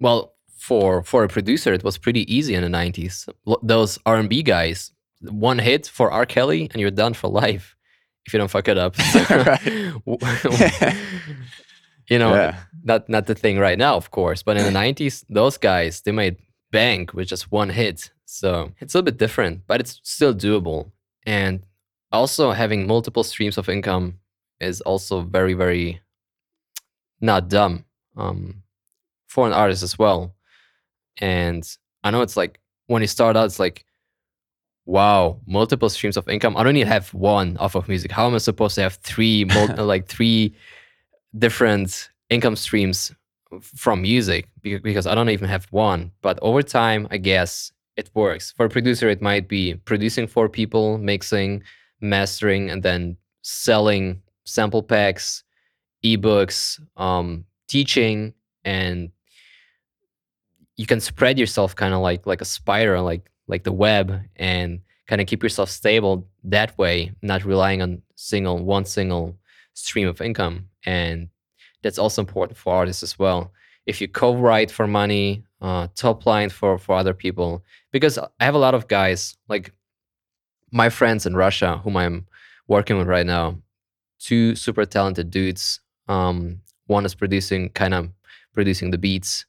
Well 0.00 0.34
for 0.58 1.02
for 1.02 1.24
a 1.24 1.28
producer 1.28 1.72
it 1.72 1.84
was 1.84 1.98
pretty 1.98 2.32
easy 2.32 2.54
in 2.54 2.62
the 2.62 2.68
90s 2.68 3.28
those 3.62 3.98
r&b 4.06 4.42
guys 4.44 4.92
one 5.22 5.58
hit 5.58 5.88
for 5.88 6.10
r. 6.12 6.24
Kelly 6.24 6.68
and 6.72 6.80
you're 6.80 6.90
done 6.90 7.14
for 7.14 7.28
life 7.28 7.76
if 8.26 8.32
you 8.32 8.38
don't 8.38 8.50
fuck 8.50 8.68
it 8.68 8.78
up. 8.78 8.94
You 12.08 12.18
know 12.18 12.34
yeah. 12.34 12.56
not 12.82 13.08
not 13.08 13.26
the 13.26 13.34
thing 13.34 13.58
right 13.58 13.78
now 13.78 13.96
of 13.96 14.10
course 14.10 14.42
but 14.42 14.56
in 14.56 14.64
the 14.64 14.78
90s 14.78 15.24
those 15.28 15.56
guys 15.56 16.02
they 16.02 16.12
made 16.12 16.36
bank 16.70 17.14
with 17.14 17.28
just 17.28 17.52
one 17.52 17.70
hit. 17.70 18.10
So 18.24 18.72
it's 18.80 18.94
a 18.94 18.98
little 18.98 19.04
bit 19.04 19.18
different 19.18 19.62
but 19.66 19.80
it's 19.80 20.00
still 20.02 20.34
doable. 20.34 20.90
And 21.24 21.64
also 22.12 22.52
having 22.52 22.86
multiple 22.86 23.24
streams 23.24 23.58
of 23.58 23.68
income 23.68 24.18
is 24.60 24.80
also 24.82 25.22
very 25.22 25.54
very 25.54 26.00
not 27.20 27.48
dumb 27.48 27.84
um, 28.16 28.62
for 29.28 29.46
an 29.46 29.52
artist 29.52 29.82
as 29.82 29.98
well. 29.98 30.34
And 31.18 31.64
i 32.04 32.10
know 32.10 32.22
it's 32.22 32.36
like 32.36 32.58
when 32.86 33.00
you 33.00 33.06
start 33.06 33.36
out 33.36 33.46
it's 33.46 33.60
like 33.60 33.84
wow 34.86 35.38
multiple 35.46 35.88
streams 35.88 36.16
of 36.16 36.28
income. 36.28 36.56
I 36.56 36.62
don't 36.62 36.76
even 36.76 36.88
have 36.88 37.12
one 37.14 37.56
off 37.58 37.74
of 37.74 37.88
music. 37.88 38.10
How 38.10 38.26
am 38.26 38.34
i 38.34 38.38
supposed 38.38 38.74
to 38.76 38.82
have 38.82 38.94
three 38.96 39.44
like 39.78 40.06
three 40.06 40.54
different 41.38 42.10
income 42.30 42.56
streams 42.56 43.12
from 43.62 44.02
music? 44.02 44.48
Because 44.62 45.06
i 45.06 45.14
don't 45.14 45.28
even 45.30 45.48
have 45.48 45.66
one. 45.70 46.12
But 46.22 46.38
over 46.42 46.62
time 46.62 47.06
i 47.10 47.18
guess 47.18 47.72
it 47.96 48.10
works. 48.14 48.52
For 48.56 48.66
a 48.66 48.70
producer 48.70 49.08
it 49.08 49.20
might 49.20 49.48
be 49.48 49.74
producing 49.84 50.26
for 50.26 50.48
people 50.48 50.98
mixing 50.98 51.62
mastering 52.02 52.70
and 52.70 52.82
then 52.82 53.16
selling 53.42 54.20
sample 54.44 54.82
packs, 54.82 55.44
ebooks, 56.04 56.80
um, 56.96 57.44
teaching, 57.68 58.34
and 58.64 59.10
you 60.76 60.86
can 60.86 61.00
spread 61.00 61.38
yourself 61.38 61.76
kind 61.76 61.94
of 61.94 62.00
like 62.00 62.26
like 62.26 62.40
a 62.40 62.46
spider, 62.46 63.00
like 63.00 63.30
like 63.46 63.64
the 63.64 63.72
web, 63.72 64.20
and 64.36 64.80
kind 65.06 65.20
of 65.20 65.26
keep 65.26 65.42
yourself 65.42 65.70
stable 65.70 66.26
that 66.44 66.76
way, 66.78 67.12
not 67.22 67.44
relying 67.44 67.82
on 67.82 68.02
single 68.16 68.58
one 68.58 68.84
single 68.84 69.36
stream 69.74 70.08
of 70.08 70.20
income. 70.20 70.68
And 70.84 71.28
that's 71.82 71.98
also 71.98 72.22
important 72.22 72.56
for 72.56 72.74
artists 72.74 73.02
as 73.02 73.18
well. 73.18 73.52
If 73.86 74.00
you 74.00 74.08
co-write 74.08 74.70
for 74.70 74.86
money, 74.86 75.44
uh, 75.60 75.88
top 75.94 76.26
line 76.26 76.50
for 76.50 76.78
for 76.78 76.96
other 76.96 77.14
people, 77.14 77.64
because 77.90 78.18
I 78.18 78.28
have 78.40 78.54
a 78.54 78.58
lot 78.58 78.74
of 78.74 78.88
guys 78.88 79.36
like 79.48 79.72
my 80.72 80.88
friends 80.88 81.26
in 81.26 81.36
Russia, 81.36 81.78
whom 81.84 81.96
I'm 81.96 82.26
working 82.66 82.96
with 82.98 83.06
right 83.06 83.26
now, 83.26 83.58
two 84.18 84.56
super 84.56 84.84
talented 84.84 85.30
dudes. 85.30 85.80
Um, 86.08 86.62
one 86.86 87.04
is 87.04 87.14
producing, 87.14 87.68
kind 87.70 87.94
of 87.94 88.08
producing 88.52 88.90
the 88.90 88.98
beats 88.98 89.44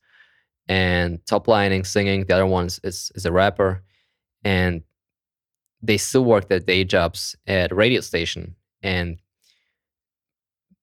and 0.68 1.26
top 1.26 1.48
lining, 1.48 1.84
singing. 1.86 2.26
The 2.26 2.34
other 2.34 2.46
one 2.46 2.68
is, 2.68 2.80
is, 2.84 3.12
is 3.16 3.26
a 3.26 3.32
rapper, 3.32 3.82
and 4.44 4.84
they 5.82 5.98
still 5.98 6.26
work 6.26 6.50
their 6.50 6.60
day 6.60 6.84
jobs 6.84 7.36
at 7.48 7.72
a 7.72 7.76
radio 7.76 8.02
station. 8.02 8.56
And 8.82 9.18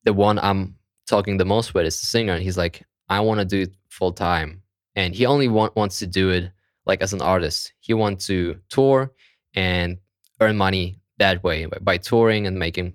the 0.05 0.14
one 0.14 0.38
I'm 0.38 0.76
talking 1.07 1.37
the 1.37 1.44
most 1.44 1.74
with 1.74 1.87
is 1.87 2.00
the 2.00 2.07
singer, 2.07 2.33
and 2.33 2.42
he's 2.42 2.59
like, 2.59 2.83
I 3.09 3.20
want 3.20 3.40
to 3.40 3.44
do 3.44 3.62
it 3.62 3.74
full 3.88 4.12
time, 4.12 4.62
and 4.96 5.14
he 5.14 5.26
only 5.26 5.48
want, 5.48 5.76
wants 5.76 5.98
to 5.98 6.07
do 6.07 6.31
it 6.31 6.50
like 6.87 7.03
as 7.03 7.12
an 7.12 7.20
artist. 7.20 7.72
He 7.81 7.92
wants 7.92 8.26
to 8.29 8.59
tour 8.70 9.12
and 9.55 9.98
earn 10.40 10.57
money 10.57 10.98
that 11.18 11.42
way 11.44 11.66
by, 11.81 11.98
touring 11.98 12.46
and 12.46 12.59
making 12.59 12.94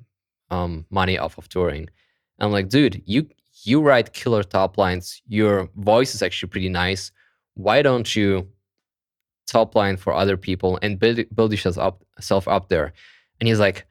um, 0.49 0.85
money 0.89 1.17
off 1.17 1.37
of 1.37 1.47
touring. 1.47 1.89
I'm 2.39 2.51
like, 2.51 2.69
dude, 2.69 3.01
you 3.05 3.27
you 3.63 3.81
write 3.81 4.13
killer 4.13 4.43
top 4.43 4.77
lines. 4.77 5.21
Your 5.27 5.69
voice 5.75 6.13
is 6.13 6.21
actually 6.21 6.49
pretty 6.49 6.69
nice. 6.69 7.11
Why 7.53 7.81
don't 7.81 8.15
you 8.15 8.47
top 9.47 9.75
line 9.75 9.95
for 9.97 10.13
other 10.13 10.37
people 10.37 10.77
and 10.81 10.99
build 10.99 11.19
build 11.33 11.51
yourself 11.51 11.77
up 11.77 12.03
self 12.19 12.47
up 12.47 12.69
there? 12.69 12.93
And 13.39 13.47
he's 13.47 13.59
like, 13.59 13.85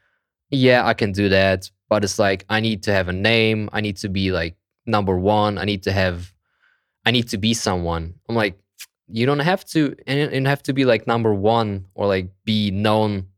yeah, 0.51 0.87
I 0.87 0.95
can 0.95 1.13
do 1.13 1.29
that, 1.29 1.71
but 1.89 2.05
it's 2.05 2.19
like 2.19 2.45
I 2.49 2.61
need 2.61 2.83
to 2.85 2.93
have 2.93 3.09
a 3.09 3.13
name. 3.13 3.71
I 3.73 3.81
need 3.81 3.97
to 3.99 4.09
be 4.09 4.31
like 4.31 4.57
number 4.87 5.19
one. 5.19 5.59
I 5.59 5.65
need 5.65 5.83
to 5.85 5.93
have, 5.93 6.33
I 7.07 7.11
need 7.11 7.29
to 7.29 7.39
be 7.39 7.55
someone. 7.55 8.15
I'm 8.29 8.35
like, 8.35 8.59
you 9.09 9.27
don't 9.27 9.41
have 9.41 9.65
to, 9.67 9.95
and 10.07 10.47
have 10.47 10.63
to 10.65 10.73
be 10.73 10.85
like 10.85 11.07
number 11.07 11.35
one 11.35 11.87
or 11.95 12.07
like 12.07 12.29
be 12.45 12.71
known 12.71 13.29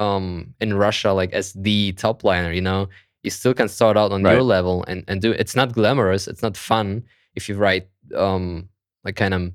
um 0.00 0.54
in 0.60 0.74
Russia 0.74 1.12
like 1.12 1.32
as 1.32 1.52
the 1.52 1.92
top 1.92 2.24
liner. 2.24 2.52
You 2.52 2.62
know, 2.62 2.88
you 3.22 3.30
still 3.30 3.54
can 3.54 3.68
start 3.68 3.96
out 3.96 4.10
on 4.12 4.22
Right. 4.22 4.32
your 4.32 4.42
level 4.42 4.84
and 4.88 5.04
and 5.08 5.20
do. 5.22 5.32
It's 5.32 5.54
not 5.54 5.72
glamorous. 5.72 6.26
It's 6.26 6.42
not 6.42 6.56
fun 6.56 7.04
if 7.36 7.48
you 7.48 7.54
write 7.56 7.86
um 8.16 8.68
like 9.04 9.16
kind 9.16 9.34
of 9.34 9.52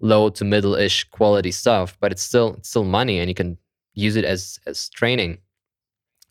low 0.00 0.28
to 0.28 0.44
middle 0.44 0.74
ish 0.74 1.04
quality 1.04 1.50
stuff, 1.52 1.96
but 2.00 2.12
it's 2.12 2.22
still 2.22 2.54
it's 2.58 2.68
still 2.68 2.84
money, 2.84 3.18
and 3.20 3.28
you 3.30 3.34
can 3.34 3.56
use 3.94 4.16
it 4.16 4.24
as 4.24 4.58
as 4.66 4.88
training 4.90 5.38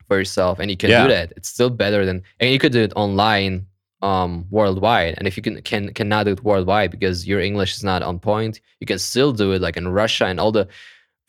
for 0.08 0.18
yourself, 0.18 0.60
and 0.60 0.70
you 0.70 0.78
can 0.78 0.90
Yeah. 0.92 1.04
do 1.04 1.10
that. 1.10 1.34
It's 1.36 1.50
still 1.50 1.70
better 1.72 2.06
than, 2.06 2.22
and 2.40 2.52
you 2.52 2.60
could 2.60 2.72
do 2.74 2.84
it 2.84 2.94
online, 2.96 3.66
um, 4.04 4.46
worldwide. 4.52 5.16
And 5.18 5.28
if 5.28 5.36
you 5.38 5.42
can 5.42 5.62
can 5.64 5.94
cannot 5.94 6.26
do 6.26 6.32
it 6.34 6.44
worldwide 6.44 6.92
because 6.92 7.26
your 7.28 7.40
English 7.42 7.74
is 7.78 7.84
not 7.84 8.04
on 8.04 8.20
point, 8.20 8.62
you 8.80 8.86
can 8.88 9.00
still 9.00 9.32
do 9.34 9.54
it 9.54 9.62
like 9.62 9.78
in 9.78 9.88
Russia 9.88 10.26
and 10.26 10.40
all 10.40 10.52
the. 10.52 10.68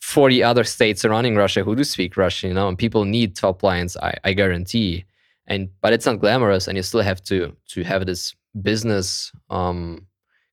40 0.01 0.43
other 0.43 0.63
states 0.63 1.01
surrounding 1.01 1.35
Russia 1.35 1.63
who 1.63 1.75
do 1.75 1.83
speak 1.83 2.17
Russian, 2.17 2.49
you 2.49 2.53
know, 2.53 2.67
and 2.67 2.77
people 2.77 3.05
need 3.05 3.35
top 3.35 3.63
lines, 3.63 3.97
I, 3.97 4.15
I 4.23 4.33
guarantee. 4.33 5.05
And 5.47 5.69
but 5.81 5.93
it's 5.93 6.05
not 6.05 6.19
glamorous 6.19 6.67
and 6.67 6.77
you 6.77 6.83
still 6.83 7.01
have 7.01 7.23
to 7.25 7.55
to 7.69 7.83
have 7.83 8.05
this 8.05 8.35
business 8.61 9.31
um 9.49 10.05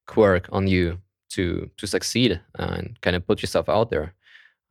quirk 0.07 0.49
on 0.53 0.67
you 0.67 0.99
to 1.31 1.69
to 1.77 1.87
succeed 1.87 2.41
and 2.59 3.01
kind 3.01 3.17
of 3.17 3.27
put 3.27 3.43
yourself 3.43 3.69
out 3.69 3.91
there. 3.91 4.15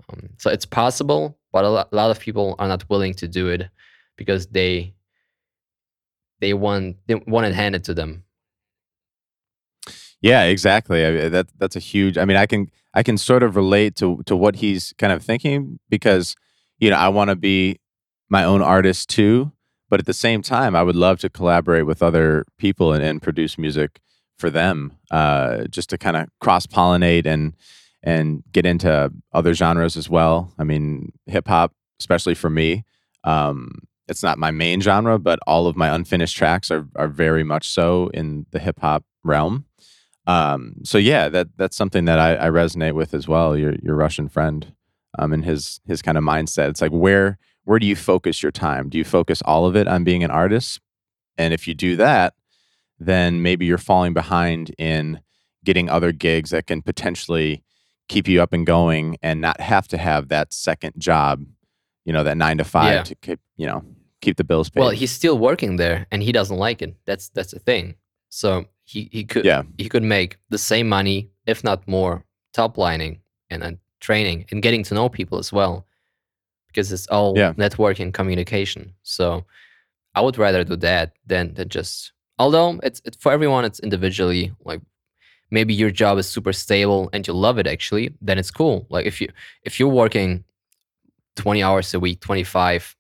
Um, 0.10 0.30
so 0.38 0.50
it's 0.50 0.66
possible, 0.66 1.38
but 1.52 1.66
a 1.66 1.70
lot, 1.70 1.90
a 1.92 1.96
lot 1.96 2.12
of 2.12 2.20
people 2.20 2.56
are 2.60 2.68
not 2.68 2.90
willing 2.90 3.14
to 3.16 3.28
do 3.28 3.48
it 3.50 3.70
because 4.18 4.48
they 4.48 4.94
they 6.40 6.54
want 6.54 6.98
they 7.08 7.16
want 7.16 7.46
it 7.46 7.54
handed 7.54 7.84
to 7.86 7.94
them. 7.94 8.24
Yeah, 10.24 10.44
exactly. 10.44 11.06
I, 11.06 11.28
that 11.30 11.48
that's 11.60 11.76
a 11.76 11.80
huge. 11.80 12.18
I 12.18 12.24
mean, 12.26 12.38
I 12.38 12.46
can 12.46 12.72
I 12.94 13.04
can 13.04 13.18
sort 13.18 13.44
of 13.44 13.56
relate 13.58 13.96
to 13.98 14.24
to 14.26 14.36
what 14.36 14.56
he's 14.56 14.94
kind 14.98 15.12
of 15.12 15.22
thinking 15.22 15.80
because 15.90 16.36
you 16.80 16.90
know 16.90 16.96
I 16.96 17.10
want 17.10 17.30
to 17.30 17.36
be 17.36 17.80
my 18.30 18.46
own 18.46 18.62
artist 18.62 19.10
too, 19.10 19.52
but 19.90 20.00
at 20.00 20.06
the 20.06 20.14
same 20.14 20.42
time, 20.42 20.78
I 20.78 20.82
would 20.84 20.96
love 20.96 21.20
to 21.20 21.30
collaborate 21.30 21.86
with 21.86 22.02
other 22.02 22.46
people 22.58 22.94
and, 22.94 23.04
and 23.04 23.22
produce 23.22 23.58
music 23.58 24.00
for 24.40 24.50
them, 24.50 24.98
uh, 25.12 25.66
just 25.66 25.90
to 25.90 25.98
kind 25.98 26.16
of 26.16 26.30
cross 26.40 26.66
pollinate 26.66 27.26
and 27.26 27.54
and 28.02 28.44
get 28.54 28.66
into 28.66 29.12
other 29.34 29.54
genres 29.54 29.98
as 29.98 30.10
well. 30.10 30.54
I 30.58 30.64
mean, 30.64 31.12
hip 31.26 31.50
hop, 31.50 31.74
especially 32.00 32.36
for 32.36 32.50
me, 32.50 32.86
um, 33.26 33.80
it's 34.08 34.24
not 34.24 34.38
my 34.38 34.52
main 34.52 34.80
genre, 34.80 35.20
but 35.20 35.40
all 35.48 35.68
of 35.68 35.76
my 35.76 35.94
unfinished 35.94 36.38
tracks 36.38 36.72
are 36.72 36.88
are 36.96 37.10
very 37.10 37.44
much 37.44 37.68
so 37.68 38.08
in 38.14 38.46
the 38.52 38.60
hip 38.60 38.80
hop 38.80 39.04
realm. 39.26 39.66
Um, 40.26 40.76
so 40.84 40.98
yeah, 40.98 41.30
that 41.30 41.48
that's 41.58 41.76
something 41.76 42.06
that 42.06 42.20
I, 42.20 42.36
I 42.48 42.50
resonate 42.50 42.94
with 42.94 43.14
as 43.14 43.28
well. 43.28 43.58
Your 43.58 43.76
your 43.82 43.96
Russian 43.96 44.30
friend, 44.30 44.74
um, 45.20 45.34
and 45.34 45.44
his 45.44 45.82
his 45.86 46.02
kind 46.02 46.18
of 46.18 46.24
mindset. 46.24 46.70
It's 46.70 46.82
like 46.82 46.92
where 46.92 47.38
where 47.66 47.80
do 47.80 47.86
you 47.86 47.96
focus 47.96 48.42
your 48.42 48.52
time? 48.52 48.90
Do 48.90 48.98
you 48.98 49.04
focus 49.04 49.42
all 49.44 49.66
of 49.66 49.76
it 49.76 49.88
on 49.88 50.04
being 50.04 50.24
an 50.24 50.32
artist? 50.32 50.80
And 51.38 51.54
if 51.54 51.68
you 51.68 51.74
do 51.74 51.96
that, 51.98 52.34
then 53.00 53.42
maybe 53.42 53.66
you're 53.66 53.78
falling 53.78 54.14
behind 54.14 54.74
in 54.78 55.22
getting 55.66 55.90
other 55.90 56.12
gigs 56.12 56.50
that 56.52 56.68
can 56.68 56.82
potentially 56.82 57.64
keep 58.10 58.28
you 58.28 58.42
up 58.42 58.52
and 58.54 58.66
going 58.68 59.18
and 59.22 59.40
not 59.42 59.60
have 59.62 59.88
to 59.88 59.98
have 59.98 60.28
that 60.28 60.54
second 60.54 60.94
job, 60.98 61.44
you 62.06 62.12
know, 62.14 62.24
that 62.24 62.38
nine 62.38 62.58
to 62.58 62.64
five 62.66 62.94
Yeah. 62.94 63.04
to 63.04 63.16
keep, 63.16 63.40
you 63.56 63.66
know, 63.66 63.84
keep 64.22 64.36
the 64.36 64.44
bills 64.44 64.70
paid. 64.70 64.82
Well, 64.82 64.90
he's 64.90 65.12
still 65.12 65.38
working 65.40 65.78
there 65.78 66.06
and 66.12 66.22
he 66.22 66.32
doesn't 66.34 66.58
like 66.58 66.82
it. 66.82 66.96
That's 67.06 67.30
that's 67.30 67.52
the 67.52 67.60
thing. 67.60 67.96
So 68.30 68.66
he, 68.86 69.10
he 69.12 69.24
could 69.24 69.46
Yeah. 69.46 69.64
he 69.78 69.90
could 69.90 70.04
make 70.04 70.38
the 70.50 70.58
same 70.58 70.88
money, 70.90 71.30
if 71.46 71.64
not 71.64 71.88
more, 71.88 72.24
top 72.54 72.78
lining 72.78 73.20
and, 73.50 73.64
and 73.64 73.78
training 74.00 74.46
and 74.52 74.62
getting 74.62 74.84
to 74.84 74.94
know 74.94 75.10
people 75.10 75.40
as 75.40 75.52
well. 75.54 75.86
Because 76.68 76.92
it's 76.92 77.08
all 77.08 77.34
Yeah. 77.38 77.54
networking 77.54 78.14
communication. 78.14 78.94
So 79.04 79.46
I 80.16 80.22
would 80.22 80.38
rather 80.38 80.64
do 80.64 80.76
that 80.78 81.14
than 81.26 81.54
than 81.54 81.70
just 81.70 82.12
although 82.40 82.80
it's 82.84 83.02
it, 83.06 83.16
for 83.20 83.32
everyone 83.32 83.64
it's 83.66 83.80
individually 83.80 84.52
like 84.66 84.82
maybe 85.52 85.74
your 85.74 85.92
job 85.92 86.18
is 86.18 86.28
super 86.28 86.52
stable 86.54 87.10
and 87.14 87.28
you 87.28 87.34
love 87.34 87.60
it 87.60 87.68
actually, 87.68 88.14
then 88.22 88.38
it's 88.40 88.52
cool. 88.52 88.86
Like 88.90 89.06
if 89.06 89.22
you 89.22 89.30
if 89.64 89.80
you're 89.80 89.90
working 90.04 90.44
20 91.36 91.64
hours 91.64 91.94
a 91.94 92.00
week, 92.00 92.20
25 92.22 92.96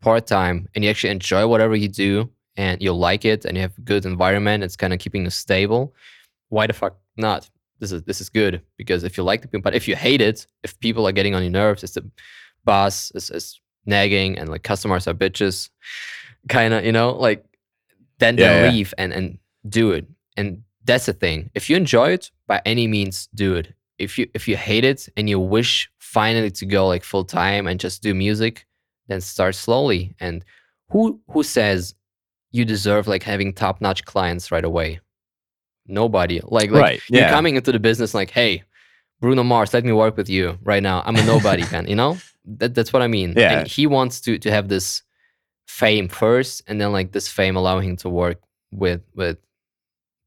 part 0.00 0.26
time 0.26 0.68
and 0.74 0.84
you 0.84 0.90
actually 0.90 1.10
enjoy 1.10 1.46
whatever 1.46 1.74
you 1.76 1.88
do 1.88 2.30
and 2.58 2.82
you 2.82 2.92
like 2.92 3.24
it 3.24 3.44
and 3.46 3.56
you 3.56 3.62
have 3.62 3.78
a 3.78 3.80
good 3.80 4.04
environment, 4.04 4.64
it's 4.64 4.76
kind 4.76 4.92
of 4.92 4.98
keeping 4.98 5.24
you 5.24 5.30
stable. 5.30 5.94
Why 6.50 6.66
the 6.66 6.74
fuck 6.74 6.98
not? 7.16 7.48
This 7.80 7.92
is 7.92 8.02
this 8.02 8.20
is 8.20 8.28
good 8.28 8.60
because 8.76 9.04
if 9.04 9.16
you 9.16 9.22
like 9.24 9.40
the 9.42 9.48
people, 9.48 9.62
but 9.62 9.74
if 9.74 9.88
you 9.88 9.96
hate 9.96 10.20
it, 10.20 10.46
if 10.64 10.78
people 10.80 11.06
are 11.08 11.12
getting 11.12 11.34
on 11.34 11.42
your 11.42 11.52
nerves, 11.52 11.84
if 11.84 11.92
the 11.94 12.10
boss 12.64 13.10
is, 13.12 13.30
is 13.30 13.60
nagging 13.86 14.36
and 14.38 14.50
like 14.50 14.64
customers 14.64 15.06
are 15.08 15.14
bitches, 15.14 15.70
kind 16.48 16.74
of 16.74 16.84
you 16.84 16.92
know 16.92 17.12
like 17.12 17.44
then 18.18 18.36
Yeah, 18.36 18.48
then 18.48 18.64
yeah. 18.64 18.70
leave 18.70 18.94
and 18.98 19.12
and 19.12 19.38
do 19.68 19.92
it. 19.92 20.06
And 20.36 20.62
that's 20.84 21.06
the 21.06 21.12
thing. 21.12 21.50
If 21.54 21.70
you 21.70 21.76
enjoy 21.76 22.10
it, 22.10 22.30
by 22.46 22.60
any 22.64 22.86
means, 22.88 23.28
do 23.34 23.54
it. 23.54 23.72
If 23.98 24.18
you 24.18 24.28
if 24.34 24.48
you 24.48 24.56
hate 24.56 24.84
it 24.84 25.08
and 25.16 25.28
you 25.30 25.38
wish 25.38 25.88
finally 25.98 26.50
to 26.50 26.66
go 26.66 26.88
like 26.88 27.04
full 27.04 27.24
time 27.24 27.66
and 27.68 27.78
just 27.78 28.02
do 28.02 28.14
music, 28.14 28.66
then 29.06 29.20
start 29.20 29.54
slowly. 29.54 30.16
And 30.18 30.44
who 30.90 31.20
who 31.30 31.42
says 31.44 31.94
you 32.50 32.64
deserve 32.64 33.06
like 33.06 33.22
having 33.22 33.52
top 33.52 33.80
notch 33.80 34.04
clients 34.04 34.50
right 34.50 34.64
away? 34.64 35.00
Nobody. 35.86 36.40
Like 36.44 36.70
like 36.70 36.82
Right, 36.82 37.00
you're 37.08 37.28
coming 37.28 37.56
into 37.56 37.72
the 37.72 37.78
business 37.78 38.14
like, 38.14 38.30
hey, 38.30 38.62
Bruno 39.20 39.42
Mars, 39.42 39.74
let 39.74 39.84
me 39.84 39.92
work 39.92 40.16
with 40.16 40.28
you 40.28 40.58
right 40.62 40.82
now. 40.82 41.02
I'm 41.04 41.16
a 41.16 41.24
nobody 41.24 41.62
fan. 41.72 41.88
You 41.88 41.96
know, 41.96 42.18
that, 42.44 42.74
that's 42.74 42.92
what 42.92 43.02
I 43.02 43.08
mean. 43.08 43.34
Yeah. 43.36 43.60
And 43.60 43.68
he 43.68 43.86
wants 43.86 44.20
to 44.22 44.38
to 44.38 44.50
have 44.50 44.68
this 44.68 45.02
fame 45.66 46.08
first, 46.08 46.62
and 46.66 46.80
then 46.80 46.92
like 46.92 47.12
this 47.12 47.28
fame 47.28 47.56
allowing 47.56 47.88
him 47.88 47.96
to 47.98 48.08
work 48.08 48.40
with 48.70 49.02
with 49.14 49.38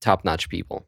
top 0.02 0.26
notch 0.26 0.50
people. 0.50 0.88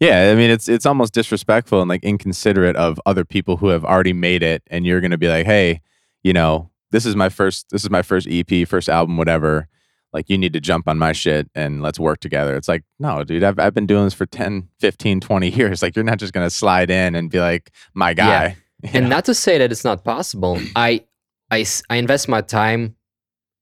Yeah, 0.00 0.30
I 0.30 0.34
mean 0.34 0.50
it's 0.50 0.68
it's 0.68 0.86
almost 0.86 1.14
disrespectful 1.14 1.80
and 1.80 1.88
like 1.88 2.04
inconsiderate 2.04 2.76
of 2.76 3.00
other 3.06 3.24
people 3.24 3.56
who 3.56 3.68
have 3.68 3.84
already 3.84 4.12
made 4.12 4.42
it 4.42 4.62
and 4.68 4.86
you're 4.86 5.00
going 5.00 5.10
to 5.10 5.18
be 5.18 5.28
like, 5.28 5.46
"Hey, 5.46 5.80
you 6.22 6.32
know, 6.32 6.70
this 6.90 7.04
is 7.06 7.16
my 7.16 7.28
first 7.28 7.66
this 7.70 7.82
is 7.84 7.90
my 7.90 8.02
first 8.02 8.26
EP, 8.30 8.66
first 8.68 8.88
album, 8.88 9.16
whatever. 9.16 9.68
Like 10.12 10.30
you 10.30 10.38
need 10.38 10.52
to 10.54 10.60
jump 10.60 10.88
on 10.88 10.98
my 10.98 11.12
shit 11.12 11.50
and 11.54 11.82
let's 11.82 11.98
work 12.00 12.20
together." 12.20 12.56
It's 12.56 12.68
like, 12.68 12.84
"No, 12.98 13.22
dude, 13.24 13.42
I've 13.44 13.58
I've 13.58 13.74
been 13.74 13.86
doing 13.86 14.04
this 14.04 14.14
for 14.14 14.24
10, 14.26 14.68
15, 14.80 15.20
20 15.20 15.50
years. 15.58 15.82
Like 15.82 15.94
you're 15.96 16.04
not 16.04 16.18
just 16.18 16.32
going 16.32 16.46
to 16.46 16.50
slide 16.50 16.90
in 16.90 17.14
and 17.14 17.30
be 17.30 17.40
like, 17.40 17.70
"My 17.94 18.14
guy." 18.14 18.56
You 18.82 18.90
and 18.92 19.04
know? 19.04 19.16
not 19.16 19.24
to 19.24 19.34
say 19.34 19.56
that 19.58 19.72
it's 19.72 19.84
not 19.84 20.04
possible 20.04 20.60
I 20.76 21.02
I 21.50 21.64
I 21.88 21.96
invest 21.96 22.28
my 22.28 22.42
time 22.42 22.94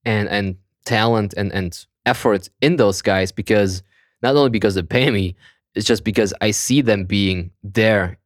and 0.05 0.29
and 0.29 0.57
talent 0.85 1.35
and 1.37 1.53
and 1.53 1.87
effort 2.05 2.49
in 2.61 2.77
those 2.77 3.01
guys 3.01 3.31
because 3.31 3.83
not 4.23 4.35
only 4.35 4.51
because 4.51 4.75
they 4.75 4.83
pay 4.83 5.11
me 5.11 5.37
it's 5.77 5.87
just 5.87 6.03
because 6.05 6.35
i 6.41 6.51
see 6.51 6.83
them 6.83 7.05
being 7.05 7.51
there 7.63 8.19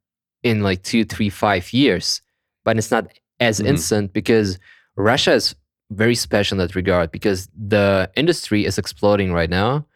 in 0.43 0.63
like 0.63 0.83
two 0.83 1.05
three 1.05 1.29
five 1.31 1.73
years 1.75 2.23
but 2.65 2.79
it's 2.79 2.91
not 2.91 3.07
as 3.39 3.61
Mhm. 3.61 3.67
instant 3.69 4.13
because 4.13 4.59
russia 4.99 5.33
is 5.33 5.55
very 5.91 6.15
special 6.15 6.61
in 6.61 6.67
that 6.67 6.75
regard 6.75 7.11
because 7.11 7.49
the 7.57 8.11
industry 8.17 8.67
is 8.67 8.79
exploding 8.79 9.33
right 9.33 9.49
now 9.49 9.87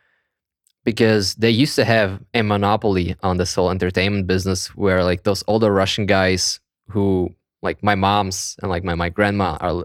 because 0.85 1.35
they 1.35 1.51
used 1.51 1.77
to 1.77 1.85
have 1.85 2.21
a 2.35 2.43
monopoly 2.43 3.15
on 3.23 3.37
this 3.37 3.55
whole 3.55 3.71
entertainment 3.71 4.27
business 4.27 4.69
where 4.75 5.05
like 5.05 5.25
those 5.25 5.45
older 5.47 5.73
russian 5.73 6.07
guys 6.07 6.61
who 6.89 7.35
like 7.63 7.83
my 7.83 7.95
mom's 7.95 8.57
and 8.61 8.71
like 8.71 8.85
my, 8.85 8.95
my 8.95 9.09
grandma 9.09 9.57
are 9.61 9.85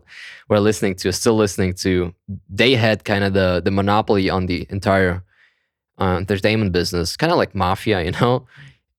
were 0.50 0.60
listening 0.60 0.96
to 0.96 1.12
still 1.14 1.36
listening 1.36 1.74
to 1.74 2.14
they 2.50 2.74
had 2.76 3.04
kind 3.04 3.24
of 3.24 3.34
the 3.34 3.62
the 3.64 3.72
monopoly 3.72 4.30
on 4.30 4.48
the 4.48 4.66
entire 4.70 5.24
uh, 6.00 6.16
entertainment 6.18 6.72
business 6.72 7.18
kind 7.18 7.32
of 7.32 7.38
like 7.38 7.54
mafia 7.54 8.02
you 8.06 8.12
know 8.12 8.46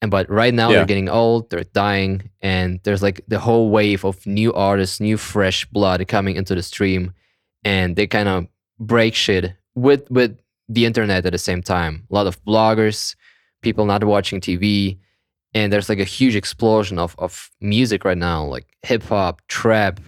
and 0.01 0.11
but 0.11 0.29
right 0.31 0.55
now 0.55 0.69
Yeah. 0.71 0.77
they're 0.77 0.87
getting 0.87 1.09
old 1.09 1.51
they're 1.51 1.65
dying 1.73 2.31
and 2.41 2.81
there's 2.85 3.03
like 3.03 3.21
the 3.29 3.39
whole 3.39 3.71
wave 3.71 4.05
of 4.05 4.25
new 4.27 4.53
artists 4.53 5.01
new 5.01 5.17
fresh 5.17 5.65
blood 5.67 6.07
coming 6.09 6.37
into 6.37 6.55
the 6.55 6.63
stream 6.63 7.13
and 7.65 7.97
they 7.97 8.07
kind 8.07 8.29
of 8.29 8.47
break 8.79 9.15
shit 9.15 9.55
with 9.75 10.09
with 10.11 10.39
the 10.69 10.85
internet 10.85 11.25
at 11.25 11.33
the 11.33 11.39
same 11.39 11.63
time. 11.63 12.07
A 12.11 12.15
lot 12.15 12.27
of 12.27 12.45
bloggers, 12.45 13.17
people 13.63 13.87
not 13.87 14.05
watching 14.05 14.39
TV, 14.39 14.99
and 15.55 15.73
there's 15.73 15.89
like 15.89 15.99
a 15.99 16.05
huge 16.05 16.37
explosion 16.37 16.99
of 16.99 17.17
of 17.19 17.51
music 17.61 18.05
right 18.05 18.19
now, 18.19 18.45
like 18.45 18.67
hip 18.83 19.03
hop, 19.05 19.41
trap, 19.49 19.99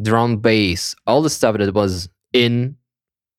drum 0.00 0.38
bass, 0.38 0.94
all 1.06 1.20
the 1.22 1.28
stuff 1.30 1.58
that 1.58 1.74
was 1.74 2.08
in 2.32 2.74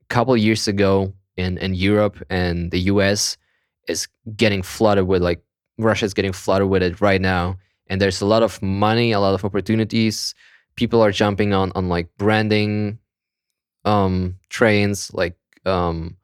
a 0.01 0.05
couple 0.13 0.37
years 0.37 0.67
ago 0.67 1.11
in 1.37 1.57
in 1.57 1.73
Europe 1.73 2.21
and 2.29 2.69
the 2.71 2.81
US 2.93 3.35
is 3.87 4.07
getting 4.35 4.61
flooded 4.61 5.07
with 5.07 5.21
like 5.23 5.41
Russia's 5.79 6.13
getting 6.13 6.33
flooded 6.33 6.69
with 6.69 6.83
it 6.83 7.01
right 7.01 7.21
now. 7.21 7.57
And 7.87 7.99
there's 7.99 8.21
a 8.21 8.25
lot 8.25 8.43
of 8.43 8.61
money, 8.61 9.11
a 9.11 9.19
lot 9.19 9.33
of 9.33 9.43
opportunities. 9.43 10.35
People 10.75 11.01
are 11.01 11.11
jumping 11.11 11.53
on 11.53 11.71
on 11.75 11.89
like 11.89 12.07
branding 12.17 12.99
um 13.85 14.35
trains, 14.49 15.11
like 15.13 15.35
um 15.65 16.17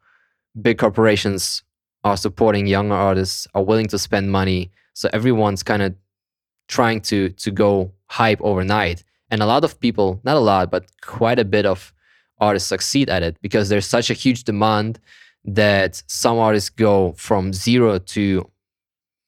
big 0.62 0.78
corporations 0.78 1.64
are 2.04 2.18
supporting 2.18 2.68
younger 2.68 2.96
artists, 2.96 3.48
are 3.56 3.64
willing 3.64 3.88
to 3.88 3.98
spend 3.98 4.32
money. 4.32 4.72
So 4.94 5.10
everyone's 5.12 5.64
kind 5.64 5.82
of 5.82 5.96
trying 6.68 7.02
to 7.02 7.30
to 7.30 7.52
go 7.52 7.92
hype 8.08 8.42
overnight. 8.42 9.04
And 9.32 9.42
a 9.42 9.46
lot 9.46 9.64
of 9.64 9.80
people, 9.80 10.22
not 10.24 10.38
a 10.38 10.40
lot, 10.40 10.70
but 10.70 10.86
quite 11.02 11.40
a 11.40 11.46
bit 11.46 11.66
of 11.66 11.94
artists 12.40 12.70
succeed 12.70 13.10
at 13.10 13.24
it 13.24 13.38
because 13.42 13.70
there's 13.70 13.88
such 13.88 14.10
a 14.10 14.14
huge 14.14 14.44
demand 14.44 15.00
that 15.46 16.04
some 16.08 16.38
artists 16.38 16.70
go 16.70 17.14
from 17.14 17.54
zero 17.54 17.98
to 18.00 18.50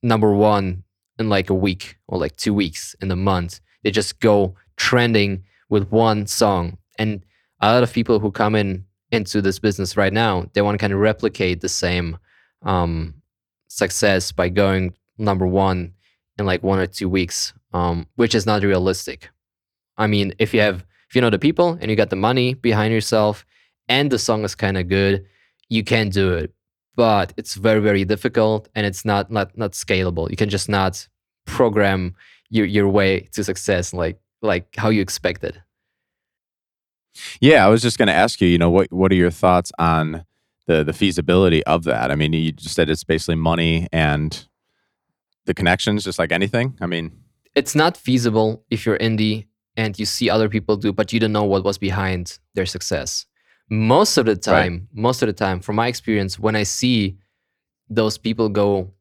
number 0.07 0.33
one 0.33 0.83
in 1.19 1.29
like 1.29 1.49
a 1.49 1.53
week 1.53 1.97
or 2.07 2.17
like 2.17 2.35
two 2.37 2.53
weeks 2.53 2.95
in 3.01 3.11
a 3.11 3.15
month. 3.15 3.59
They 3.83 3.91
just 3.91 4.19
go 4.19 4.55
trending 4.77 5.43
with 5.69 5.91
one 5.91 6.27
song. 6.27 6.77
And 6.97 7.23
a 7.61 7.73
lot 7.73 7.83
of 7.83 7.93
people 7.93 8.19
who 8.19 8.31
come 8.31 8.55
in 8.55 8.85
into 9.11 9.41
this 9.41 9.59
business 9.59 9.97
right 9.97 10.13
now, 10.13 10.49
they 10.53 10.61
want 10.61 10.75
to 10.75 10.81
kind 10.81 10.93
of 10.93 10.99
replicate 10.99 11.61
the 11.61 11.69
same 11.69 12.17
um, 12.63 13.13
success 13.67 14.31
by 14.31 14.49
going 14.49 14.93
number 15.17 15.47
one 15.47 15.93
in 16.37 16.45
like 16.45 16.63
one 16.63 16.79
or 16.79 16.87
two 16.87 17.09
weeks, 17.09 17.53
um, 17.73 18.07
which 18.15 18.35
is 18.35 18.45
not 18.45 18.63
realistic. 18.63 19.29
I 19.97 20.07
mean, 20.07 20.33
if 20.39 20.53
you 20.53 20.61
have 20.61 20.85
if 21.09 21.15
you 21.15 21.21
know 21.21 21.29
the 21.29 21.39
people 21.39 21.77
and 21.79 21.89
you 21.89 21.95
got 21.95 22.09
the 22.09 22.17
money 22.17 22.53
behind 22.53 22.93
yourself 22.93 23.45
and 23.87 24.11
the 24.11 24.19
song 24.19 24.43
is 24.43 24.55
kind 24.55 24.77
of 24.77 24.89
good, 24.89 25.25
you 25.69 25.83
can 25.83 26.09
do 26.09 26.33
it. 26.33 26.53
But 26.97 27.33
it's 27.37 27.55
very 27.55 27.79
very 27.79 28.03
difficult 28.03 28.67
and 28.75 28.85
it's 28.85 29.05
not 29.05 29.31
not 29.31 29.57
not 29.57 29.71
scalable. 29.71 30.29
You 30.29 30.35
can 30.35 30.49
just 30.49 30.67
not 30.67 31.07
program 31.45 32.15
your 32.49 32.65
your 32.65 32.89
way 32.89 33.21
to 33.31 33.43
success 33.43 33.93
like 33.93 34.19
like 34.41 34.75
how 34.75 34.89
you 34.89 35.01
expected. 35.01 35.63
Yeah, 37.39 37.65
I 37.65 37.69
was 37.69 37.81
just 37.81 37.97
going 37.97 38.07
to 38.07 38.13
ask 38.13 38.41
you. 38.41 38.47
You 38.47 38.57
know, 38.57 38.69
what 38.69 38.91
what 38.91 39.11
are 39.11 39.15
your 39.15 39.31
thoughts 39.31 39.71
on 39.79 40.25
the 40.65 40.83
the 40.83 40.93
feasibility 40.93 41.63
of 41.65 41.83
that? 41.85 42.11
I 42.11 42.15
mean, 42.15 42.33
you 42.33 42.51
just 42.51 42.75
said 42.75 42.89
it's 42.89 43.03
basically 43.03 43.35
money 43.35 43.87
and 43.91 44.45
the 45.45 45.53
connections, 45.53 46.03
just 46.03 46.19
like 46.19 46.31
anything. 46.31 46.77
I 46.81 46.87
mean, 46.87 47.11
it's 47.55 47.73
not 47.73 47.97
feasible 47.97 48.63
if 48.69 48.85
you're 48.85 48.97
indie 48.97 49.47
and 49.75 49.97
you 49.97 50.05
see 50.05 50.29
other 50.29 50.49
people 50.49 50.75
do, 50.77 50.91
but 50.91 51.13
you 51.13 51.19
don't 51.19 51.31
know 51.31 51.43
what 51.43 51.63
was 51.63 51.77
behind 51.77 52.39
their 52.55 52.65
success. 52.65 53.25
Most 53.70 54.18
of 54.18 54.26
the 54.26 54.36
time, 54.36 54.74
right. 54.74 54.82
most 54.93 55.22
of 55.22 55.28
the 55.28 55.34
time, 55.34 55.59
from 55.59 55.76
my 55.76 55.88
experience, 55.88 56.39
when 56.39 56.55
I 56.55 56.63
see 56.63 57.18
those 57.89 58.18
people 58.18 58.49
go 58.49 58.91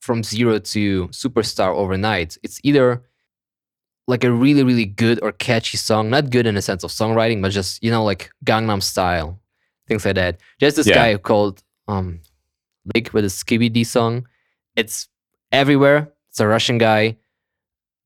from 0.00 0.22
zero 0.22 0.58
to 0.58 1.08
superstar 1.08 1.74
overnight, 1.74 2.38
it's 2.42 2.60
either 2.62 3.02
like 4.06 4.22
a 4.22 4.30
really, 4.30 4.62
really 4.62 4.84
good 4.84 5.18
or 5.22 5.32
catchy 5.32 5.78
song, 5.78 6.10
not 6.10 6.30
good 6.30 6.46
in 6.46 6.54
the 6.54 6.62
sense 6.62 6.84
of 6.84 6.90
songwriting, 6.90 7.42
but 7.42 7.50
just, 7.50 7.82
you 7.82 7.90
know, 7.90 8.04
like 8.04 8.30
Gangnam 8.44 8.82
style, 8.82 9.40
things 9.88 10.04
like 10.04 10.14
that. 10.16 10.38
There's 10.60 10.74
this 10.74 10.86
yeah. 10.86 10.94
guy 10.94 11.16
called 11.16 11.62
um 11.88 12.20
Lick 12.94 13.14
with 13.14 13.24
a 13.24 13.28
Skibidi 13.28 13.84
song. 13.84 14.26
It's 14.76 15.08
everywhere. 15.50 16.12
It's 16.28 16.40
a 16.40 16.46
Russian 16.46 16.78
guy 16.78 17.16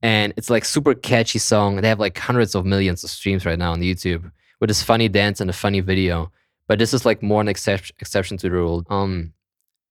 and 0.03 0.33
it's 0.37 0.51
like 0.51 0.65
super 0.65 0.95
catchy 0.95 1.39
song. 1.39 1.77
They 1.77 1.89
have 1.89 2.01
like 2.01 2.17
hundreds 2.17 2.55
of 2.55 2.65
millions 2.65 3.03
of 3.03 3.11
streams 3.11 3.45
right 3.45 3.59
now 3.59 3.73
on 3.73 3.81
YouTube 3.81 4.31
with 4.61 4.69
this 4.69 4.83
funny 4.83 5.09
dance 5.09 5.41
and 5.41 5.51
a 5.51 5.53
funny 5.53 5.81
video. 5.81 6.33
But 6.67 6.79
this 6.79 6.93
is 6.93 7.07
like 7.07 7.23
more 7.23 7.41
an 7.41 7.49
exception 7.49 7.97
exception 8.01 8.37
to 8.39 8.49
the 8.49 8.53
rule. 8.53 8.85
Um, 8.91 9.33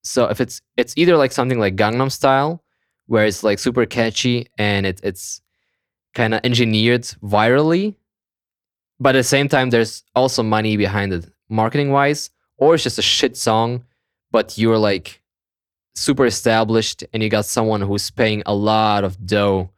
so 0.03 0.25
if 0.25 0.39
it's 0.39 0.61
it's 0.77 0.93
either 0.97 1.17
like 1.17 1.31
something 1.31 1.59
like 1.59 1.75
Gangnam 1.75 2.11
Style, 2.11 2.63
where 3.07 3.25
it's 3.25 3.43
like 3.43 3.59
super 3.59 3.85
catchy 3.85 4.47
and 4.57 4.85
it, 4.85 4.99
it's 5.03 5.41
kind 6.13 6.33
of 6.33 6.41
engineered 6.43 7.03
virally, 7.23 7.95
but 8.99 9.15
at 9.15 9.19
the 9.19 9.23
same 9.23 9.49
time 9.49 9.69
there's 9.69 10.03
also 10.15 10.43
money 10.43 10.77
behind 10.77 11.13
it 11.13 11.29
marketing 11.49 11.91
wise, 11.91 12.29
or 12.57 12.75
it's 12.75 12.83
just 12.83 12.99
a 12.99 13.03
shit 13.03 13.37
song, 13.37 13.85
but 14.31 14.57
you're 14.57 14.77
like 14.77 15.21
super 15.95 16.25
established 16.25 17.03
and 17.11 17.23
you 17.23 17.29
got 17.29 17.45
someone 17.45 17.81
who's 17.81 18.11
paying 18.11 18.43
a 18.45 18.53
lot 18.53 19.03
of 19.03 19.25
dough 19.25 19.71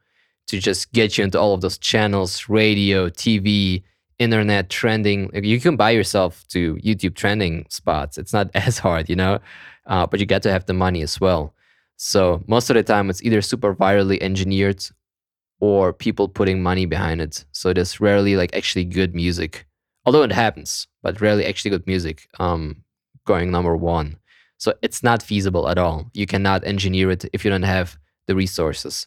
to 0.48 0.58
just 0.58 0.92
get 0.92 1.16
you 1.16 1.24
into 1.24 1.38
all 1.40 1.54
of 1.54 1.60
those 1.62 1.78
channels 1.78 2.48
radio 2.48 3.08
tv 3.08 3.82
internet 4.20 4.68
trending 4.68 5.30
you 5.34 5.58
can 5.58 5.76
buy 5.76 5.90
yourself 5.90 6.46
to 6.48 6.76
youtube 6.76 7.14
trending 7.14 7.66
spots. 7.68 8.18
It's 8.18 8.32
not 8.32 8.50
as 8.54 8.78
hard 8.78 9.08
you 9.08 9.16
know? 9.16 9.40
Uh, 9.86 10.06
but 10.06 10.20
you 10.20 10.26
get 10.26 10.42
to 10.42 10.52
have 10.52 10.66
the 10.66 10.74
money 10.74 11.02
as 11.02 11.20
well. 11.20 11.52
So 11.96 12.44
most 12.46 12.70
of 12.70 12.74
the 12.74 12.82
time 12.82 13.10
it's 13.10 13.22
either 13.22 13.42
super 13.42 13.74
virally 13.74 14.18
engineered 14.20 14.84
or 15.58 15.92
people 15.92 16.28
putting 16.28 16.62
money 16.62 16.86
behind 16.86 17.20
it. 17.20 17.44
So 17.52 17.72
there's 17.72 18.00
rarely 18.00 18.36
like 18.36 18.54
actually 18.54 18.84
good 18.84 19.14
music. 19.14 19.66
Although 20.06 20.22
it 20.22 20.32
happens 20.32 20.86
but 21.02 21.20
rarely 21.20 21.46
actually 21.46 21.70
good 21.70 21.86
music 21.86 22.28
um, 22.38 22.84
going 23.24 23.50
number 23.50 23.76
one. 23.76 24.18
So 24.58 24.74
it's 24.82 25.02
not 25.02 25.22
feasible 25.22 25.68
at 25.68 25.78
all. 25.78 26.10
You 26.12 26.26
cannot 26.26 26.66
engineer 26.66 27.10
it 27.10 27.24
if 27.32 27.44
you 27.44 27.50
don't 27.50 27.62
have 27.62 27.98
the 28.26 28.34
resources. 28.34 29.06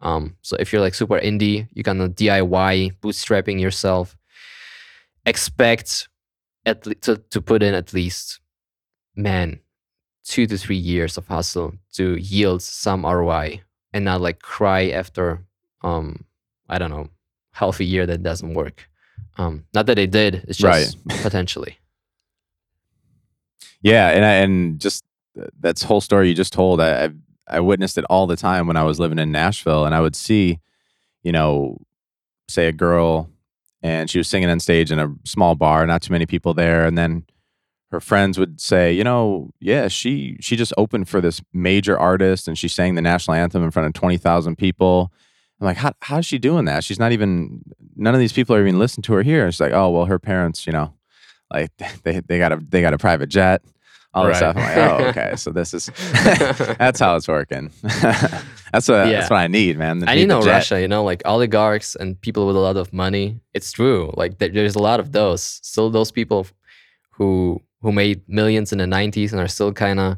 Um, 0.00 0.36
so 0.42 0.56
if 0.58 0.72
you're 0.72 0.80
like 0.80 0.94
super 0.94 1.20
indie, 1.20 1.68
you 1.74 1.82
can 1.82 1.98
DIY 2.14 2.96
bootstrapping 3.00 3.60
yourself. 3.60 4.16
Expect 5.26 6.08
at 6.66 6.86
le- 6.86 6.94
to 6.96 7.16
to 7.30 7.40
put 7.40 7.62
in 7.62 7.74
at 7.74 7.92
least, 7.94 8.40
man, 9.16 9.60
two 10.24 10.46
to 10.46 10.56
three 10.58 10.76
years 10.76 11.16
of 11.16 11.26
hustle 11.28 11.74
to 11.94 12.16
yield 12.16 12.62
some 12.62 13.04
ROI, 13.04 13.60
and 13.92 14.04
not 14.04 14.20
like 14.20 14.40
cry 14.40 14.90
after 14.90 15.44
um 15.82 16.24
I 16.68 16.78
don't 16.78 16.90
know 16.90 17.08
half 17.52 17.80
a 17.80 17.84
year 17.84 18.06
that 18.06 18.22
doesn't 18.22 18.54
work. 18.54 18.88
Um, 19.36 19.64
not 19.72 19.86
that 19.86 19.94
they 19.94 20.06
did, 20.06 20.44
it's 20.48 20.58
just 20.58 20.96
right. 21.06 21.18
potentially. 21.22 21.78
Yeah, 23.82 24.10
and 24.10 24.24
I, 24.24 24.32
and 24.34 24.80
just 24.80 25.04
that's 25.60 25.82
whole 25.82 26.00
story 26.00 26.28
you 26.28 26.34
just 26.34 26.52
told. 26.52 26.80
I, 26.80 27.04
I've 27.04 27.16
I 27.46 27.60
witnessed 27.60 27.98
it 27.98 28.04
all 28.08 28.26
the 28.26 28.36
time 28.36 28.66
when 28.66 28.76
I 28.76 28.82
was 28.84 28.98
living 28.98 29.18
in 29.18 29.30
Nashville, 29.30 29.84
and 29.84 29.94
I 29.94 30.00
would 30.00 30.16
see, 30.16 30.60
you 31.22 31.32
know, 31.32 31.78
say 32.48 32.66
a 32.68 32.72
girl, 32.72 33.28
and 33.84 34.08
she 34.08 34.16
was 34.16 34.26
singing 34.26 34.48
on 34.48 34.58
stage 34.60 34.90
in 34.90 34.98
a 34.98 35.14
small 35.24 35.54
bar, 35.54 35.86
not 35.86 36.00
too 36.00 36.10
many 36.10 36.24
people 36.24 36.54
there, 36.54 36.86
and 36.86 36.96
then 36.96 37.24
her 37.90 38.00
friends 38.00 38.38
would 38.38 38.58
say, 38.58 38.90
you 38.90 39.04
know, 39.04 39.50
yeah, 39.60 39.88
she 39.88 40.38
she 40.40 40.56
just 40.56 40.72
opened 40.78 41.06
for 41.08 41.20
this 41.20 41.42
major 41.52 41.96
artist, 41.96 42.48
and 42.48 42.58
she 42.58 42.66
sang 42.66 42.94
the 42.94 43.02
national 43.02 43.36
anthem 43.36 43.62
in 43.62 43.70
front 43.70 43.86
of 43.86 43.92
twenty 43.92 44.16
thousand 44.16 44.56
people. 44.56 45.12
I'm 45.60 45.66
like, 45.66 45.76
how 45.76 45.92
how's 46.00 46.24
she 46.24 46.38
doing 46.38 46.64
that? 46.64 46.82
She's 46.82 46.98
not 46.98 47.12
even 47.12 47.62
none 47.94 48.14
of 48.14 48.20
these 48.20 48.32
people 48.32 48.56
are 48.56 48.62
even 48.62 48.78
listening 48.78 49.02
to 49.02 49.12
her 49.12 49.22
here. 49.22 49.52
She's 49.52 49.60
like, 49.60 49.72
oh 49.72 49.90
well, 49.90 50.06
her 50.06 50.18
parents, 50.18 50.66
you 50.66 50.72
know, 50.72 50.94
like 51.52 51.70
they 52.02 52.20
they 52.20 52.38
got 52.38 52.52
a 52.52 52.56
they 52.56 52.80
got 52.80 52.94
a 52.94 52.98
private 52.98 53.28
jet 53.28 53.62
all 54.14 54.24
right. 54.24 54.30
this 54.30 54.38
stuff. 54.38 54.56
I'm 54.56 54.62
like, 54.62 54.76
oh, 54.76 55.04
okay. 55.08 55.36
So 55.36 55.50
this 55.50 55.74
is 55.74 55.86
that's 56.78 57.00
how 57.00 57.16
it's 57.16 57.26
working. 57.26 57.70
that's 57.82 58.88
what 58.88 59.06
yeah. 59.06 59.12
that's 59.12 59.30
what 59.30 59.38
I 59.38 59.48
need, 59.48 59.76
man. 59.76 60.08
I 60.08 60.14
need 60.14 60.28
know 60.28 60.42
Russia, 60.42 60.80
you 60.80 60.88
know, 60.88 61.02
like 61.02 61.22
oligarchs 61.24 61.96
and 61.96 62.20
people 62.20 62.46
with 62.46 62.56
a 62.56 62.60
lot 62.60 62.76
of 62.76 62.92
money. 62.92 63.40
It's 63.54 63.72
true. 63.72 64.12
Like 64.16 64.38
there's 64.38 64.76
a 64.76 64.82
lot 64.82 65.00
of 65.00 65.12
those. 65.12 65.42
Still, 65.42 65.90
those 65.90 66.12
people 66.12 66.46
who 67.10 67.60
who 67.80 67.92
made 67.92 68.22
millions 68.28 68.72
in 68.72 68.78
the 68.78 68.84
'90s 68.84 69.32
and 69.32 69.40
are 69.40 69.48
still 69.48 69.72
kind 69.72 69.98
of 69.98 70.16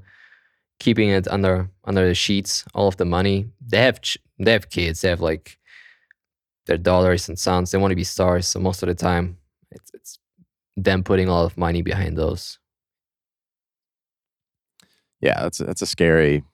keeping 0.78 1.08
it 1.08 1.26
under 1.28 1.70
under 1.84 2.06
the 2.06 2.14
sheets. 2.14 2.64
All 2.74 2.88
of 2.88 2.96
the 2.98 3.06
money 3.06 3.46
they 3.66 3.82
have. 3.82 4.00
They 4.38 4.52
have 4.52 4.68
kids. 4.68 5.00
They 5.00 5.08
have 5.08 5.22
like 5.22 5.58
their 6.66 6.76
daughters 6.76 7.28
and 7.30 7.38
sons. 7.38 7.70
They 7.70 7.78
want 7.78 7.92
to 7.92 7.96
be 7.96 8.04
stars. 8.04 8.46
So 8.46 8.60
most 8.60 8.82
of 8.82 8.88
the 8.88 8.94
time, 8.94 9.38
it's 9.70 9.90
it's 9.94 10.18
them 10.76 11.02
putting 11.02 11.28
a 11.28 11.32
lot 11.32 11.46
of 11.46 11.56
money 11.56 11.80
behind 11.80 12.18
those 12.18 12.58
yeah, 15.20 15.42
that's 15.42 15.58
that's 15.58 15.82
a 15.82 15.86
scary 15.86 16.44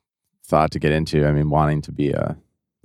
thought 0.44 0.70
to 0.72 0.78
get 0.78 0.92
into. 0.92 1.26
I 1.26 1.32
mean, 1.32 1.50
wanting 1.50 1.82
to 1.82 1.92
be 1.92 2.10
a 2.10 2.36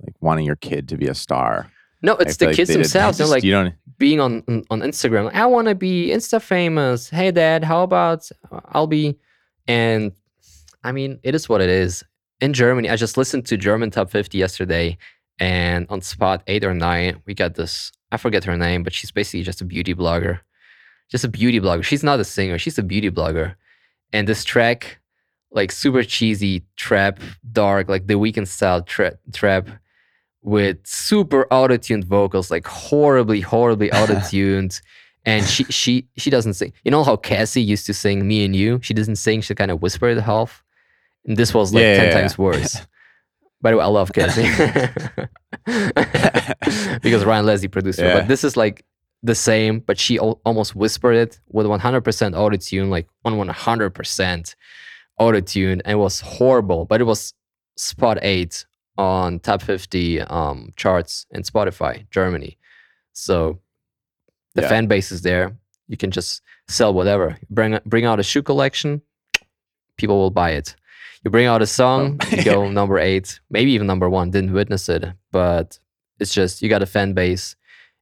like 0.02 0.14
wanting 0.20 0.46
your 0.46 0.56
kid 0.56 0.88
to 0.88 0.96
be 0.96 1.06
a 1.06 1.14
star. 1.14 1.70
No, 2.02 2.14
it's 2.16 2.36
the 2.36 2.46
like 2.46 2.56
kids 2.56 2.72
themselves. 2.72 3.18
They're 3.18 3.26
like 3.26 3.42
you 3.42 3.52
don't 3.52 3.74
being 3.98 4.20
on 4.20 4.42
on 4.70 4.80
Instagram. 4.80 5.32
I 5.34 5.46
want 5.46 5.68
to 5.68 5.74
be 5.74 6.08
Insta 6.08 6.40
famous. 6.40 7.10
Hey, 7.10 7.30
Dad, 7.30 7.64
how 7.64 7.82
about 7.82 8.28
uh, 8.52 8.60
I'll 8.66 8.86
be? 8.86 9.18
And 9.66 10.12
I 10.84 10.92
mean, 10.92 11.18
it 11.22 11.34
is 11.34 11.48
what 11.48 11.60
it 11.60 11.68
is. 11.68 12.04
In 12.40 12.52
Germany, 12.52 12.88
I 12.88 12.96
just 12.96 13.16
listened 13.16 13.46
to 13.46 13.56
German 13.56 13.90
Top 13.90 14.10
50 14.10 14.38
yesterday, 14.38 14.96
and 15.40 15.86
on 15.90 16.00
spot 16.00 16.42
eight 16.46 16.64
or 16.64 16.72
nine, 16.72 17.20
we 17.26 17.34
got 17.34 17.56
this. 17.56 17.90
I 18.12 18.16
forget 18.16 18.44
her 18.44 18.56
name, 18.56 18.84
but 18.84 18.92
she's 18.94 19.10
basically 19.10 19.42
just 19.42 19.60
a 19.60 19.64
beauty 19.64 19.94
blogger. 19.94 20.40
just 21.10 21.24
a 21.24 21.28
beauty 21.28 21.60
blogger. 21.60 21.82
She's 21.82 22.04
not 22.04 22.20
a 22.20 22.24
singer. 22.24 22.58
She's 22.58 22.78
a 22.78 22.82
beauty 22.82 23.10
blogger. 23.10 23.56
And 24.12 24.26
this 24.28 24.44
track, 24.44 24.97
like 25.50 25.72
super 25.72 26.02
cheesy 26.02 26.62
trap, 26.76 27.20
dark, 27.52 27.88
like 27.88 28.06
the 28.06 28.14
Weeknd 28.14 28.46
style 28.48 28.82
tra- 28.82 29.18
trap 29.32 29.68
with 30.42 30.78
super 30.86 31.46
auto-tuned 31.50 32.04
vocals, 32.04 32.50
like 32.50 32.66
horribly, 32.66 33.40
horribly 33.40 33.90
auto-tuned. 33.98 34.80
and 35.26 35.44
she 35.46 35.64
she 35.64 36.06
she 36.16 36.30
doesn't 36.30 36.54
sing. 36.54 36.72
You 36.84 36.90
know 36.90 37.02
how 37.04 37.16
Cassie 37.16 37.62
used 37.62 37.86
to 37.86 37.94
sing 37.94 38.26
"Me 38.26 38.44
and 38.44 38.54
You"? 38.54 38.78
She 38.82 38.94
doesn't 38.94 39.16
sing. 39.16 39.40
She 39.40 39.54
kind 39.54 39.70
of 39.70 39.82
whisper 39.82 40.08
it 40.08 40.18
half. 40.20 40.62
And 41.26 41.36
this 41.36 41.52
was 41.52 41.74
like 41.74 41.82
Yeah, 41.82 41.96
ten 41.96 42.04
yeah, 42.06 42.20
times 42.20 42.36
yeah. 42.38 42.44
worse. 42.44 42.86
By 43.60 43.72
the 43.72 43.76
way, 43.78 43.84
I 43.84 43.88
love 43.88 44.12
Cassie 44.12 44.48
because 47.02 47.24
Ryan 47.24 47.46
Leslie 47.46 47.68
produced 47.68 48.00
her. 48.00 48.14
But 48.20 48.28
this 48.28 48.44
is 48.44 48.56
like 48.56 48.84
the 49.22 49.34
same, 49.34 49.80
but 49.80 49.98
she 49.98 50.18
al- 50.18 50.40
almost 50.44 50.76
whispered 50.76 51.16
it 51.16 51.40
with 51.48 51.66
100% 51.66 52.36
auto 52.38 52.56
tune, 52.56 52.88
like 52.90 53.08
on 53.24 53.34
100% 53.34 54.54
auto 55.18 55.40
tune, 55.40 55.80
and 55.84 55.92
it 55.92 55.96
was 55.98 56.20
horrible. 56.20 56.84
But 56.84 57.00
it 57.00 57.04
was 57.04 57.34
spot 57.76 58.18
eight 58.22 58.64
on 58.96 59.38
top 59.40 59.62
50 59.62 60.20
um, 60.22 60.72
charts 60.76 61.26
in 61.30 61.42
Spotify, 61.42 62.08
Germany. 62.10 62.58
So 63.12 63.58
the 64.54 64.62
Yeah. 64.62 64.68
fan 64.68 64.86
base 64.86 65.12
is 65.12 65.22
there. 65.22 65.56
You 65.86 65.96
can 65.96 66.10
just 66.10 66.42
sell 66.68 66.92
whatever. 66.92 67.38
Bring 67.50 67.78
bring 67.86 68.04
out 68.04 68.18
a 68.20 68.22
shoe 68.22 68.42
collection, 68.42 69.02
people 69.96 70.18
will 70.18 70.30
buy 70.30 70.50
it. 70.52 70.74
You 71.24 71.30
bring 71.30 71.46
out 71.46 71.62
a 71.62 71.66
song, 71.66 72.20
you 72.30 72.44
go 72.44 72.68
number 72.80 72.98
eight, 72.98 73.40
maybe 73.50 73.72
even 73.72 73.86
number 73.86 74.08
one. 74.08 74.30
Didn't 74.30 74.52
witness 74.52 74.88
it, 74.88 75.04
but 75.32 75.78
it's 76.20 76.32
just 76.34 76.62
you 76.62 76.68
got 76.68 76.82
a 76.82 76.86
fan 76.86 77.12
base, 77.14 77.56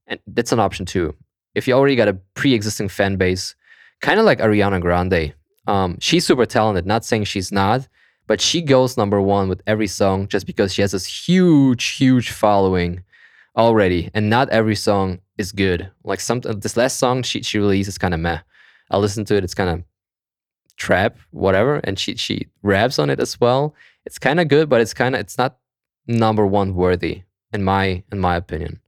and 0.06 0.18
that's 0.26 0.52
an 0.52 0.60
option 0.60 0.84
too. 0.86 1.14
If 1.54 1.66
you 1.68 1.74
already 1.74 1.96
got 1.96 2.08
a 2.08 2.14
pre-existing 2.34 2.88
fan 2.88 3.16
base, 3.16 3.54
kind 4.02 4.18
of 4.20 4.26
like 4.26 4.40
Ariana 4.40 4.80
Grande, 4.80 5.34
um, 5.66 5.98
she's 6.00 6.26
super 6.26 6.46
talented. 6.46 6.86
Not 6.86 7.04
saying 7.04 7.24
she's 7.24 7.52
not, 7.52 7.88
but 8.26 8.40
she 8.40 8.62
goes 8.62 8.96
number 8.96 9.20
one 9.20 9.48
with 9.48 9.62
every 9.66 9.86
song 9.86 10.28
just 10.28 10.46
because 10.46 10.72
she 10.72 10.82
has 10.82 10.92
this 10.92 11.06
huge, 11.06 11.84
huge 11.84 12.30
following 12.30 13.02
already, 13.56 14.10
and 14.14 14.28
not 14.28 14.48
every 14.50 14.76
song 14.76 15.20
is 15.38 15.52
good. 15.52 15.90
Like 16.04 16.20
some 16.20 16.40
this 16.40 16.76
last 16.76 16.98
song 16.98 17.22
she 17.22 17.42
she 17.42 17.58
released 17.58 17.88
is 17.88 17.98
kind 17.98 18.14
of 18.14 18.20
meh. 18.20 18.40
I 18.90 18.98
listened 18.98 19.26
to 19.28 19.36
it. 19.36 19.44
It's 19.44 19.54
kind 19.54 19.70
of 19.70 19.82
trap, 20.76 21.18
whatever, 21.30 21.80
and 21.84 21.98
she 21.98 22.16
she 22.16 22.48
raps 22.62 22.98
on 22.98 23.10
it 23.10 23.20
as 23.20 23.40
well. 23.40 23.74
It's 24.04 24.18
kind 24.18 24.40
of 24.40 24.48
good, 24.48 24.68
but 24.68 24.80
it's 24.80 24.94
kind 24.94 25.14
of 25.14 25.20
it's 25.20 25.38
not 25.38 25.58
number 26.06 26.46
one 26.46 26.74
worthy 26.74 27.22
in 27.52 27.64
my 27.64 28.02
in 28.12 28.18
my 28.18 28.36
opinion. 28.36 28.80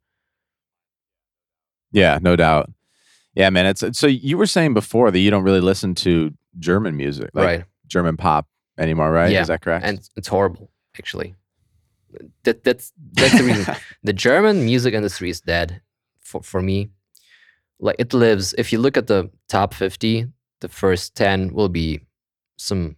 Yeah, 1.90 2.18
no 2.20 2.36
doubt. 2.36 2.70
Yeah, 3.34 3.50
man. 3.50 3.66
It's 3.66 3.84
so 3.92 4.06
you 4.06 4.36
were 4.36 4.46
saying 4.46 4.74
before 4.74 5.10
that 5.10 5.18
you 5.18 5.30
don't 5.30 5.44
really 5.44 5.60
listen 5.60 5.94
to 5.96 6.34
German 6.58 6.96
music, 6.96 7.30
like 7.34 7.46
right. 7.46 7.64
German 7.86 8.16
pop 8.16 8.46
anymore, 8.78 9.10
right? 9.10 9.30
Yeah, 9.30 9.42
Is 9.42 9.48
that 9.48 9.62
correct? 9.62 9.84
and 9.84 10.00
it's 10.16 10.28
horrible 10.28 10.70
actually 10.98 11.34
that 12.44 12.64
that's 12.64 12.92
that's 13.12 13.36
the 13.38 13.44
reason 13.44 13.74
the 14.02 14.12
german 14.12 14.64
music 14.64 14.94
industry 14.94 15.30
is 15.30 15.40
dead 15.40 15.80
for, 16.20 16.42
for 16.42 16.62
me 16.62 16.90
like 17.78 17.96
it 17.98 18.12
lives 18.12 18.54
if 18.58 18.72
you 18.72 18.78
look 18.78 18.96
at 18.96 19.06
the 19.06 19.30
top 19.48 19.74
50 19.74 20.26
the 20.60 20.68
first 20.68 21.14
10 21.14 21.52
will 21.52 21.68
be 21.68 22.00
some 22.56 22.96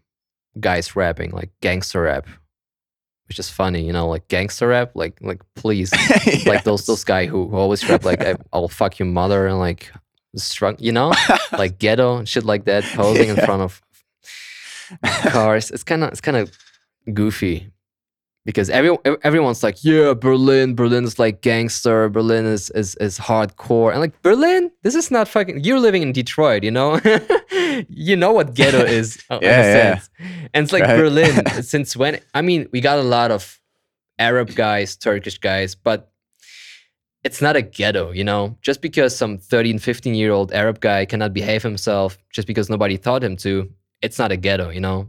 guys 0.58 0.96
rapping 0.96 1.30
like 1.32 1.50
gangster 1.61 2.02
rap 2.02 2.26
which 3.28 3.38
is 3.38 3.50
funny 3.50 3.84
you 3.84 3.92
know 3.92 4.08
like 4.08 4.26
gangster 4.28 4.68
rap 4.68 4.92
like 4.94 5.18
like 5.20 5.42
please 5.54 5.92
like 6.46 6.64
those 6.64 6.86
those 6.86 7.04
guy 7.04 7.26
who, 7.26 7.48
who 7.48 7.56
always 7.56 7.86
rap 7.88 8.04
like 8.04 8.22
i'll 8.52 8.68
fuck 8.68 8.98
your 8.98 9.06
mother 9.06 9.46
and 9.46 9.58
like 9.58 9.92
strong 10.36 10.76
you 10.78 10.92
know 10.92 11.12
like 11.58 11.78
ghetto 11.84 12.16
and 12.18 12.28
shit 12.28 12.44
like 12.44 12.64
that 12.64 12.84
posing 12.94 13.28
in 13.28 13.36
front 13.36 13.62
of 13.62 13.82
cars 15.30 15.70
it's 15.70 15.82
kind 15.84 16.02
of 16.04 16.10
it's 16.10 16.20
kind 16.20 16.36
of 16.36 16.50
goofy 17.14 17.70
because 18.46 18.70
every, 18.70 18.96
everyone's 19.22 19.62
like 19.62 19.82
yeah 19.84 20.14
berlin 20.14 20.74
berlin 20.74 21.04
is 21.04 21.18
like 21.18 21.42
gangster 21.42 22.08
berlin 22.08 22.44
is, 22.46 22.70
is 22.70 22.94
is 22.96 23.18
hardcore 23.18 23.90
and 23.90 24.00
like 24.00 24.20
berlin 24.22 24.70
this 24.82 24.94
is 24.94 25.10
not 25.10 25.28
fucking 25.28 25.62
you're 25.62 25.78
living 25.80 26.02
in 26.02 26.12
detroit 26.12 26.62
you 26.64 26.70
know 26.70 26.98
you 27.88 28.16
know 28.16 28.32
what 28.32 28.54
ghetto 28.54 28.78
is 28.84 29.22
uh, 29.30 29.38
Yeah, 29.42 29.48
yeah. 29.50 29.94
sense. 29.98 30.10
and 30.54 30.64
it's 30.64 30.72
like 30.72 30.82
Right. 30.84 30.96
berlin 30.96 31.44
since 31.62 31.96
when 31.96 32.20
i 32.34 32.40
mean 32.42 32.68
we 32.72 32.80
got 32.80 32.98
a 32.98 33.02
lot 33.02 33.30
of 33.30 33.60
arab 34.18 34.54
guys 34.54 34.96
turkish 34.96 35.38
guys 35.38 35.74
but 35.74 36.09
it's 37.24 37.42
not 37.42 37.56
a 37.56 37.62
ghetto, 37.62 38.12
you 38.12 38.24
know? 38.24 38.56
Just 38.62 38.80
because 38.80 39.16
some 39.16 39.38
13, 39.38 39.78
15 39.78 40.14
year 40.14 40.32
old 40.32 40.52
Arab 40.52 40.80
guy 40.80 41.04
cannot 41.04 41.34
behave 41.34 41.62
himself 41.62 42.18
just 42.32 42.46
because 42.46 42.70
nobody 42.70 42.96
taught 42.96 43.22
him 43.22 43.36
to, 43.38 43.70
it's 44.02 44.18
not 44.18 44.32
a 44.32 44.36
ghetto, 44.36 44.70
you 44.70 44.80
know? 44.80 45.08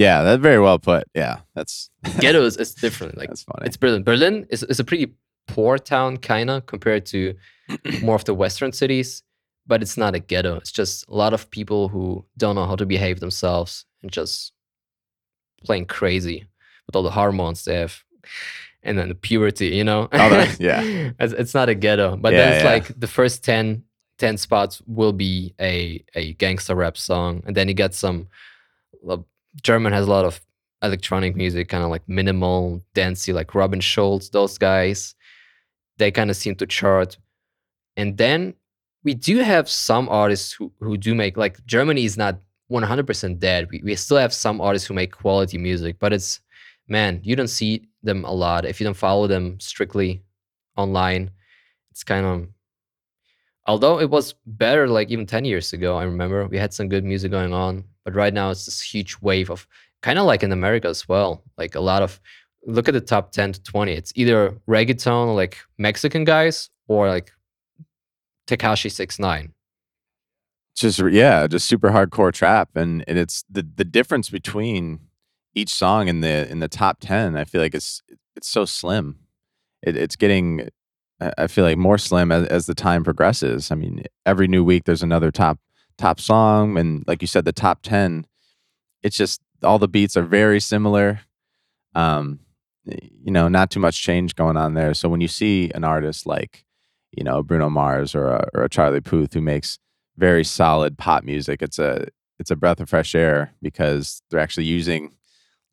yeah, 0.00 0.22
that's 0.22 0.40
very 0.40 0.58
well 0.58 0.78
put. 0.78 1.04
Yeah, 1.14 1.40
that's 1.54 1.90
Ghetto 2.20 2.42
is, 2.42 2.56
is 2.56 2.74
different. 2.74 3.18
Like, 3.18 3.28
that's 3.28 3.42
funny. 3.42 3.66
it's 3.66 3.76
Berlin. 3.76 4.02
Berlin 4.02 4.46
is, 4.48 4.62
is 4.62 4.80
a 4.80 4.84
pretty 4.84 5.12
poor 5.46 5.76
town, 5.76 6.16
kind 6.16 6.48
of, 6.48 6.64
compared 6.64 7.04
to 7.06 7.34
more 8.02 8.14
of 8.14 8.24
the 8.24 8.32
Western 8.32 8.72
cities, 8.72 9.22
but 9.66 9.82
it's 9.82 9.98
not 9.98 10.14
a 10.14 10.18
ghetto. 10.18 10.56
It's 10.56 10.72
just 10.72 11.06
a 11.08 11.14
lot 11.14 11.34
of 11.34 11.50
people 11.50 11.88
who 11.88 12.24
don't 12.38 12.54
know 12.54 12.66
how 12.66 12.76
to 12.76 12.86
behave 12.86 13.20
themselves 13.20 13.84
and 14.02 14.10
just 14.10 14.52
playing 15.64 15.84
crazy 15.84 16.46
with 16.86 16.96
all 16.96 17.02
the 17.02 17.10
hormones 17.10 17.64
they 17.64 17.74
have. 17.74 18.02
And 18.82 18.98
then 18.98 19.08
the 19.08 19.14
puberty, 19.14 19.68
you 19.68 19.84
know? 19.84 20.08
Oh, 20.12 20.54
yeah. 20.58 21.10
it's, 21.20 21.32
it's 21.34 21.54
not 21.54 21.68
a 21.68 21.74
ghetto, 21.74 22.16
but 22.16 22.32
Yeah, 22.32 22.38
then 22.38 22.52
it's 22.54 22.64
yeah. 22.64 22.70
like 22.70 23.00
the 23.00 23.06
first 23.06 23.44
10, 23.44 23.82
10 24.18 24.36
spots 24.38 24.80
will 24.86 25.12
be 25.12 25.54
a, 25.60 26.02
a 26.14 26.32
gangster 26.34 26.74
rap 26.74 26.96
song. 26.96 27.42
And 27.46 27.54
then 27.54 27.68
you 27.68 27.74
get 27.74 27.92
some, 27.94 28.28
well, 29.02 29.26
German 29.62 29.92
has 29.92 30.06
a 30.06 30.10
lot 30.10 30.24
of 30.24 30.40
electronic 30.82 31.36
music, 31.36 31.68
kind 31.68 31.84
of 31.84 31.90
like 31.90 32.08
minimal, 32.08 32.80
dancey, 32.94 33.32
like 33.34 33.54
Robin 33.54 33.80
Schulz, 33.80 34.30
those 34.30 34.56
guys. 34.56 35.14
They 35.98 36.10
kind 36.10 36.30
of 36.30 36.36
seem 36.36 36.54
to 36.56 36.66
chart. 36.66 37.18
And 37.98 38.16
then 38.16 38.54
we 39.04 39.12
do 39.12 39.38
have 39.38 39.68
some 39.68 40.08
artists 40.08 40.52
who, 40.52 40.72
who 40.80 40.96
do 40.96 41.14
make, 41.14 41.36
like, 41.36 41.62
Germany 41.66 42.04
is 42.06 42.16
not 42.16 42.38
100% 42.70 43.38
dead. 43.38 43.68
We, 43.70 43.82
we 43.84 43.94
still 43.96 44.16
have 44.16 44.32
some 44.32 44.60
artists 44.60 44.88
who 44.88 44.94
make 44.94 45.12
quality 45.12 45.58
music, 45.58 45.96
but 45.98 46.14
it's, 46.14 46.40
man, 46.90 47.20
you 47.22 47.36
don't 47.36 47.48
see 47.48 47.88
them 48.02 48.24
a 48.24 48.32
lot. 48.32 48.66
If 48.66 48.80
you 48.80 48.84
don't 48.84 48.96
follow 48.96 49.26
them 49.26 49.58
strictly 49.60 50.22
online, 50.76 51.30
it's 51.90 52.04
kind 52.04 52.26
of, 52.26 52.48
although 53.66 54.00
it 54.00 54.10
was 54.10 54.34
better 54.44 54.88
like 54.88 55.10
even 55.10 55.26
10 55.26 55.44
years 55.44 55.72
ago, 55.72 55.96
I 55.96 56.04
remember 56.04 56.46
we 56.46 56.58
had 56.58 56.74
some 56.74 56.88
good 56.88 57.04
music 57.04 57.30
going 57.30 57.54
on, 57.54 57.84
but 58.04 58.14
right 58.14 58.34
now 58.34 58.50
it's 58.50 58.66
this 58.66 58.82
huge 58.82 59.16
wave 59.22 59.50
of 59.50 59.66
kind 60.02 60.18
of 60.18 60.26
like 60.26 60.42
in 60.42 60.52
America 60.52 60.88
as 60.88 61.08
well. 61.08 61.42
Like 61.56 61.74
a 61.74 61.80
lot 61.80 62.02
of, 62.02 62.20
look 62.66 62.88
at 62.88 62.94
the 62.94 63.00
top 63.00 63.32
10 63.32 63.52
to 63.52 63.62
20. 63.62 63.92
It's 63.92 64.12
either 64.16 64.54
reggaeton, 64.68 65.34
like 65.34 65.58
Mexican 65.78 66.24
guys, 66.24 66.68
or 66.88 67.08
like 67.08 67.32
Tekashi 68.46 68.90
69. 68.90 69.52
just 70.74 71.00
yeah, 71.10 71.46
just 71.46 71.66
super 71.66 71.90
hardcore 71.90 72.32
trap, 72.32 72.70
and 72.74 73.04
and 73.06 73.18
it's 73.18 73.44
the 73.50 73.66
the 73.76 73.84
difference 73.84 74.30
between 74.30 75.00
each 75.54 75.70
song 75.70 76.08
in 76.08 76.20
the 76.20 76.48
in 76.50 76.60
the 76.60 76.68
top 76.68 76.98
ten. 77.00 77.36
I 77.36 77.44
feel 77.44 77.60
like 77.60 77.74
it's 77.74 78.02
it's 78.36 78.48
so 78.48 78.64
slim. 78.64 79.18
It, 79.82 79.96
it's 79.96 80.16
getting, 80.16 80.68
I 81.38 81.46
feel 81.46 81.64
like 81.64 81.78
more 81.78 81.98
slim 81.98 82.30
as, 82.30 82.46
as 82.48 82.66
the 82.66 82.74
time 82.74 83.02
progresses. 83.02 83.70
I 83.70 83.74
mean, 83.74 84.04
every 84.26 84.46
new 84.46 84.62
week 84.62 84.84
there's 84.84 85.02
another 85.02 85.30
top 85.30 85.58
top 85.98 86.20
song, 86.20 86.78
and 86.78 87.04
like 87.06 87.22
you 87.22 87.26
said, 87.26 87.44
the 87.44 87.52
top 87.52 87.82
ten. 87.82 88.26
It's 89.02 89.16
just 89.16 89.40
all 89.62 89.78
the 89.78 89.88
beats 89.88 90.16
are 90.16 90.22
very 90.22 90.60
similar. 90.60 91.20
Um, 91.94 92.40
you 92.84 93.32
know, 93.32 93.48
not 93.48 93.70
too 93.70 93.80
much 93.80 94.02
change 94.02 94.34
going 94.34 94.56
on 94.56 94.74
there. 94.74 94.94
So 94.94 95.08
when 95.08 95.20
you 95.20 95.28
see 95.28 95.70
an 95.74 95.84
artist 95.84 96.26
like, 96.26 96.64
you 97.12 97.24
know, 97.24 97.42
Bruno 97.42 97.68
Mars 97.70 98.14
or 98.14 98.28
a, 98.28 98.48
or 98.54 98.64
a 98.64 98.68
Charlie 98.68 99.00
Puth 99.00 99.34
who 99.34 99.40
makes 99.40 99.78
very 100.16 100.44
solid 100.44 100.98
pop 100.98 101.24
music. 101.24 101.62
It's 101.62 101.78
a 101.78 102.06
it's 102.38 102.50
a 102.50 102.56
breath 102.56 102.80
of 102.80 102.88
fresh 102.88 103.14
air 103.14 103.52
because 103.60 104.22
they're 104.30 104.40
actually 104.40 104.66
using 104.66 105.14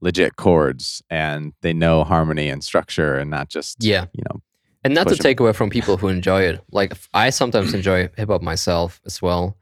legit 0.01 0.35
chords 0.35 1.01
and 1.09 1.53
they 1.61 1.73
know 1.73 2.03
harmony 2.03 2.49
and 2.49 2.63
structure 2.63 3.15
and 3.17 3.29
not 3.29 3.49
just 3.49 3.83
Yeah. 3.83 4.05
you 4.13 4.23
know 4.29 4.41
And 4.83 4.93
not 4.93 5.07
to 5.07 5.15
take 5.17 5.39
away 5.39 5.53
from 5.53 5.69
people 5.69 5.97
who 5.97 6.07
enjoy 6.07 6.41
it. 6.43 6.61
Like 6.71 6.93
i 7.13 7.29
sometimes 7.31 7.73
enjoy 7.73 8.09
hip 8.15 8.29
hop 8.29 8.41
myself 8.41 9.01
as 9.05 9.21
well. 9.21 9.57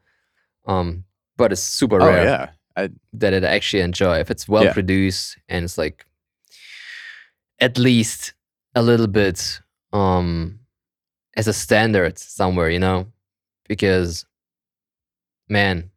Um, 0.67 1.05
but 1.37 1.51
it's 1.51 1.61
super 1.61 2.01
oh 2.01 2.05
rare 2.07 2.23
yeah 2.25 2.49
I, 2.75 2.89
that 3.13 3.33
it 3.33 3.43
actually 3.43 3.81
enjoy. 3.83 4.19
If 4.19 4.29
it's 4.29 4.47
well 4.47 4.63
Yeah. 4.65 4.73
produced 4.73 5.37
and 5.47 5.63
it's 5.65 5.77
like 5.77 6.05
at 7.59 7.77
least 7.77 8.33
a 8.75 8.81
little 8.81 9.07
bit 9.07 9.61
um 9.93 10.59
as 11.37 11.47
a 11.47 11.53
standard 11.53 12.17
somewhere, 12.19 12.69
you 12.69 12.79
know? 12.79 13.07
Because 13.69 14.25
man, 15.49 15.91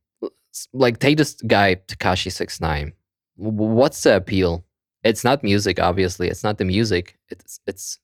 like 0.73 0.99
take 0.99 1.17
this 1.17 1.35
guy 1.47 1.75
Tekashi 1.77 2.31
69. 2.31 2.93
What's 3.39 4.03
the 4.03 4.17
appeal? 4.17 4.65
It's 5.05 5.23
not 5.23 5.45
music, 5.45 5.79
obviously. 5.79 6.29
It's 6.29 6.43
not 6.43 6.59
the 6.59 6.65
music. 6.65 7.17
It's 7.31 7.61
it's 7.67 7.99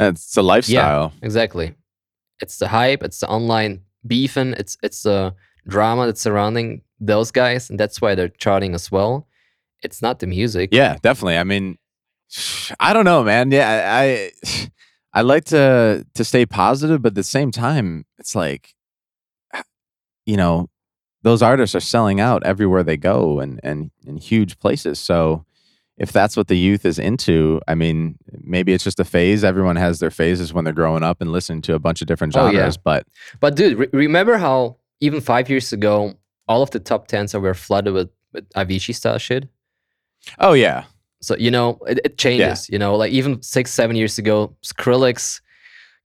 it's 0.00 0.36
a 0.36 0.42
lifestyle 0.42 1.12
Yeah, 1.20 1.26
Exactly. 1.26 1.74
It's 2.40 2.58
the 2.58 2.68
hype, 2.68 3.02
it's 3.02 3.20
the 3.20 3.28
online 3.28 3.82
beefing. 4.06 4.54
It's 4.56 4.78
it's 4.82 5.02
the 5.02 5.34
drama 5.66 6.06
that's 6.06 6.20
surrounding 6.20 6.82
those 7.00 7.30
guys, 7.30 7.70
and 7.70 7.78
that's 7.78 8.00
why 8.00 8.14
they're 8.14 8.28
charting 8.28 8.74
as 8.74 8.90
well. 8.90 9.26
It's 9.82 10.00
not 10.00 10.20
the 10.20 10.26
music. 10.26 10.70
Yeah, 10.72 10.96
definitely. 11.02 11.38
I 11.38 11.44
mean, 11.44 11.78
I 12.80 12.92
don't 12.92 13.04
know, 13.04 13.24
man. 13.24 13.50
Yeah, 13.50 13.68
I 13.68 14.30
I, 14.44 14.68
I 15.14 15.22
like 15.22 15.44
to 15.46 16.06
to 16.14 16.24
stay 16.24 16.46
positive, 16.46 17.02
but 17.02 17.10
at 17.10 17.14
the 17.16 17.22
same 17.24 17.50
time, 17.50 18.06
it's 18.18 18.34
like, 18.34 18.74
you 20.26 20.36
know, 20.36 20.70
those 21.22 21.42
artists 21.42 21.74
are 21.74 21.80
selling 21.80 22.20
out 22.20 22.42
everywhere 22.44 22.82
they 22.82 22.96
go 22.96 23.40
and 23.40 23.60
and 23.62 23.90
in 24.06 24.16
huge 24.16 24.58
places. 24.58 24.98
So 24.98 25.44
if 25.98 26.10
that's 26.10 26.36
what 26.36 26.48
the 26.48 26.56
youth 26.56 26.84
is 26.86 26.98
into, 26.98 27.60
I 27.68 27.74
mean, 27.74 28.16
maybe 28.42 28.72
it's 28.72 28.82
just 28.82 28.98
a 28.98 29.04
phase. 29.04 29.44
Everyone 29.44 29.76
has 29.76 29.98
their 30.00 30.10
phases 30.10 30.52
when 30.52 30.64
they're 30.64 30.72
growing 30.72 31.02
up 31.02 31.20
and 31.20 31.30
listening 31.30 31.62
to 31.62 31.74
a 31.74 31.78
bunch 31.78 32.00
of 32.00 32.08
different 32.08 32.32
genres. 32.32 32.54
Oh, 32.54 32.58
yeah. 32.58 32.70
But 32.82 33.06
But 33.40 33.54
dude, 33.56 33.78
re- 33.78 33.88
remember 33.92 34.36
how 34.38 34.78
even 35.00 35.20
five 35.20 35.50
years 35.50 35.72
ago, 35.72 36.14
all 36.48 36.62
of 36.62 36.70
the 36.70 36.80
top 36.80 37.08
tens 37.08 37.34
were 37.34 37.54
flooded 37.54 37.92
with, 37.92 38.08
with 38.32 38.48
Avicii 38.54 38.94
style 38.94 39.18
shit. 39.18 39.48
oh 40.38 40.54
yeah, 40.54 40.84
So 41.20 41.36
you 41.36 41.50
know, 41.50 41.78
it, 41.86 42.00
it 42.04 42.18
changes. 42.18 42.68
You 42.70 42.78
know, 42.78 42.96
like 42.96 43.12
even 43.12 43.40
six, 43.42 43.70
seven 43.72 43.94
years 43.94 44.18
ago, 44.18 44.56
Skrillex, 44.64 45.40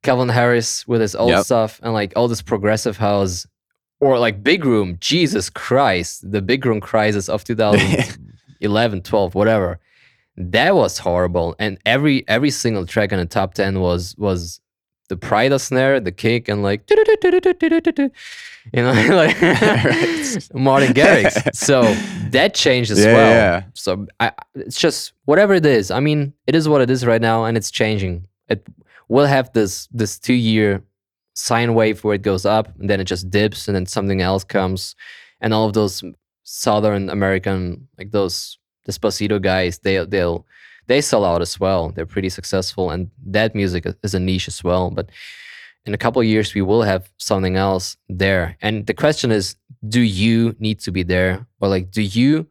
Calvin 0.03 0.29
Harris 0.29 0.87
with 0.87 1.01
his 1.01 1.15
old 1.15 1.31
Yep. 1.31 1.45
stuff, 1.45 1.79
and 1.81 1.93
like 1.93 2.13
all 2.15 2.27
this 2.27 2.41
progressive 2.41 2.97
house, 2.97 3.47
or 3.99 4.19
like 4.19 4.43
Big 4.43 4.65
Room. 4.65 4.97
Jesus 4.99 5.49
Christ, 5.49 6.29
the 6.31 6.41
Big 6.41 6.65
Room 6.65 6.79
crisis 6.81 7.29
of 7.29 7.43
2011, 8.59 9.01
12, 9.01 9.35
whatever. 9.35 9.79
That 10.39 10.75
was 10.75 10.99
horrible, 10.99 11.55
and 11.57 11.79
every 11.83 12.23
every 12.27 12.51
single 12.51 12.85
track 12.85 13.11
in 13.11 13.17
the 13.17 13.25
top 13.25 13.55
ten 13.55 13.79
was 13.79 14.15
was 14.19 14.61
the 15.09 15.15
Pryda 15.17 15.59
snare, 15.59 15.99
the 15.99 16.11
kick, 16.11 16.47
and 16.47 16.61
like 16.61 16.87
you 16.91 18.83
know, 18.83 18.91
like 19.15 19.35
Martin 20.53 20.93
Garrix. 20.93 21.55
So 21.55 21.81
that 22.29 22.53
changed 22.53 22.91
as 22.91 23.03
Yeah, 23.03 23.13
well. 23.13 23.31
yeah. 23.31 23.63
So 23.73 24.05
I, 24.19 24.31
it's 24.53 24.79
just 24.79 25.13
whatever 25.25 25.53
it 25.55 25.65
is. 25.65 25.89
I 25.89 25.99
mean, 26.01 26.33
it 26.45 26.53
is 26.55 26.67
what 26.69 26.81
it 26.81 26.89
is 26.91 27.03
right 27.05 27.21
now, 27.21 27.45
and 27.45 27.57
it's 27.57 27.71
changing. 27.71 28.27
It 28.47 28.63
will 29.07 29.25
have 29.25 29.51
this 29.53 29.87
this 29.91 30.19
two 30.19 30.33
year 30.35 30.83
sine 31.37 31.73
wave 31.73 32.03
where 32.03 32.15
it 32.15 32.23
goes 32.23 32.45
up 32.45 32.65
and 32.79 32.89
then 32.89 32.99
it 32.99 33.05
just 33.05 33.29
dips, 33.29 33.67
and 33.67 33.75
then 33.75 33.85
something 33.85 34.21
else 34.21 34.43
comes, 34.43 34.95
and 35.41 35.53
all 35.53 35.65
of 35.67 35.73
those 35.73 36.03
Southern 36.43 37.09
American 37.09 37.87
like 37.97 38.11
those 38.11 38.57
Despacito 38.87 39.39
guys, 39.41 39.79
they 39.79 39.97
they'll 40.05 40.45
they 40.87 41.01
sell 41.01 41.25
out 41.25 41.41
as 41.41 41.59
well. 41.59 41.91
They're 41.91 42.05
pretty 42.15 42.29
successful, 42.29 42.91
and 42.91 43.11
that 43.35 43.53
music 43.53 43.85
is- 44.03 44.13
a 44.13 44.19
niche 44.19 44.47
as 44.47 44.63
well. 44.63 44.89
But 44.89 45.09
in 45.85 45.93
a 45.93 45.97
couple 45.97 46.23
years, 46.23 46.53
we 46.55 46.61
will 46.61 46.83
have 46.83 47.03
something 47.17 47.55
else 47.57 47.97
there. 48.09 48.55
And 48.61 48.85
the 48.87 48.93
question 48.93 49.31
is, 49.31 49.55
do 49.87 50.01
you 50.01 50.55
need 50.59 50.79
to 50.85 50.91
be 50.91 51.03
there, 51.03 51.45
or 51.59 51.67
like, 51.69 51.91
do 51.91 52.01
you 52.01 52.47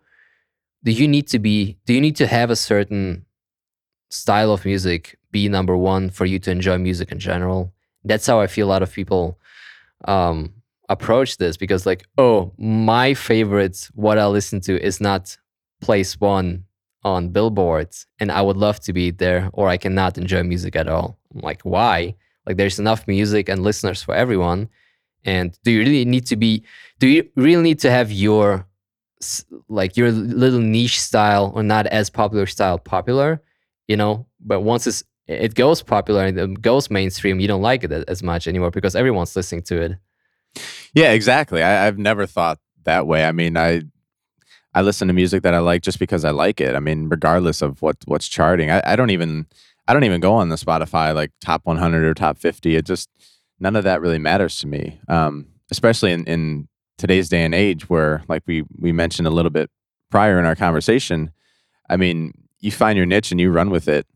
do 0.84 0.92
you 0.92 1.08
need 1.08 1.26
to 1.28 1.38
be? 1.38 1.76
Do 1.86 1.92
you 1.94 2.00
need 2.00 2.16
to 2.16 2.26
have 2.26 2.50
a 2.50 2.56
certain 2.56 3.24
style 4.10 4.52
of 4.52 4.64
music 4.64 5.16
be 5.32 5.48
number 5.48 5.76
one 5.76 6.10
for 6.10 6.26
you 6.26 6.38
to 6.40 6.50
enjoy 6.50 6.78
music 6.78 7.10
in 7.12 7.18
general? 7.18 7.72
That's 8.06 8.26
how 8.26 8.40
I 8.40 8.46
feel 8.46 8.66
a 8.66 8.70
lot 8.70 8.82
of 8.82 8.92
people 8.92 9.38
um, 10.06 10.52
approach 10.88 11.36
this 11.38 11.56
because, 11.56 11.86
like, 11.86 12.06
oh, 12.18 12.52
my 12.58 13.14
favorite, 13.14 13.88
what 13.94 14.18
I 14.18 14.26
listen 14.26 14.60
to 14.62 14.80
is 14.82 15.00
not 15.00 15.36
place 15.80 16.18
one 16.20 16.64
on 17.06 17.28
billboards 17.28 18.06
and 18.18 18.32
I 18.32 18.42
would 18.42 18.56
love 18.56 18.80
to 18.80 18.92
be 18.92 19.12
there 19.12 19.48
or 19.52 19.68
I 19.68 19.76
cannot 19.76 20.18
enjoy 20.18 20.42
music 20.42 20.74
at 20.74 20.88
all. 20.88 21.16
I'm 21.32 21.40
like, 21.40 21.62
why? 21.62 22.16
Like 22.46 22.56
there's 22.56 22.80
enough 22.80 23.06
music 23.06 23.48
and 23.48 23.62
listeners 23.62 24.02
for 24.02 24.14
everyone. 24.14 24.68
And 25.24 25.56
do 25.62 25.70
you 25.70 25.80
really 25.80 26.04
need 26.04 26.26
to 26.26 26.36
be 26.36 26.64
do 26.98 27.06
you 27.06 27.28
really 27.36 27.62
need 27.62 27.78
to 27.80 27.90
have 27.90 28.10
your 28.10 28.66
like 29.68 29.96
your 29.96 30.10
little 30.10 30.60
niche 30.60 31.00
style 31.00 31.52
or 31.54 31.62
not 31.62 31.86
as 31.86 32.10
popular 32.10 32.46
style 32.46 32.78
popular, 32.78 33.40
you 33.86 33.96
know? 33.96 34.26
But 34.40 34.60
once 34.60 34.86
it's 34.86 35.04
it 35.26 35.54
goes 35.54 35.82
popular 35.82 36.24
and 36.24 36.38
it 36.38 36.62
goes 36.62 36.90
mainstream, 36.90 37.40
you 37.40 37.48
don't 37.48 37.62
like 37.62 37.84
it 37.84 37.92
as 37.92 38.22
much 38.22 38.46
anymore 38.46 38.70
because 38.70 38.94
everyone's 38.94 39.34
listening 39.34 39.62
to 39.62 39.80
it. 39.80 40.62
yeah, 40.94 41.12
exactly. 41.12 41.62
I, 41.62 41.86
I've 41.86 41.98
never 41.98 42.26
thought 42.26 42.58
that 42.84 43.06
way. 43.06 43.24
I 43.24 43.32
mean, 43.32 43.56
I 43.56 43.82
I 44.74 44.82
listen 44.82 45.08
to 45.08 45.14
music 45.14 45.42
that 45.42 45.54
I 45.54 45.58
like 45.58 45.82
just 45.82 45.98
because 45.98 46.24
I 46.24 46.30
like 46.30 46.60
it. 46.60 46.74
I 46.74 46.80
mean, 46.80 47.08
regardless 47.08 47.62
of 47.62 47.80
what 47.80 47.96
what's 48.04 48.28
charting. 48.28 48.70
I, 48.70 48.82
I 48.84 48.96
don't 48.96 49.10
even 49.10 49.46
I 49.88 49.92
don't 49.92 50.04
even 50.04 50.20
go 50.20 50.34
on 50.34 50.48
the 50.48 50.56
Spotify 50.56 51.14
like 51.14 51.32
top 51.40 51.62
100 51.64 52.04
or 52.04 52.14
top 52.14 52.38
50. 52.38 52.76
It 52.76 52.84
just 52.84 53.08
none 53.58 53.74
of 53.76 53.84
that 53.84 54.00
really 54.00 54.18
matters 54.18 54.58
to 54.60 54.66
me. 54.66 55.00
Um, 55.08 55.46
especially 55.70 56.12
in, 56.12 56.24
in 56.26 56.68
today's 56.98 57.28
day 57.28 57.44
and 57.44 57.54
age, 57.54 57.88
where 57.88 58.22
like 58.28 58.42
we 58.46 58.64
we 58.78 58.92
mentioned 58.92 59.26
a 59.26 59.30
little 59.30 59.50
bit 59.50 59.70
prior 60.10 60.38
in 60.38 60.44
our 60.44 60.54
conversation. 60.54 61.30
I 61.88 61.96
mean, 61.96 62.32
you 62.60 62.70
find 62.70 62.96
your 62.96 63.06
niche 63.06 63.30
and 63.30 63.40
you 63.40 63.50
run 63.50 63.70
with 63.70 63.88
it, 63.88 64.06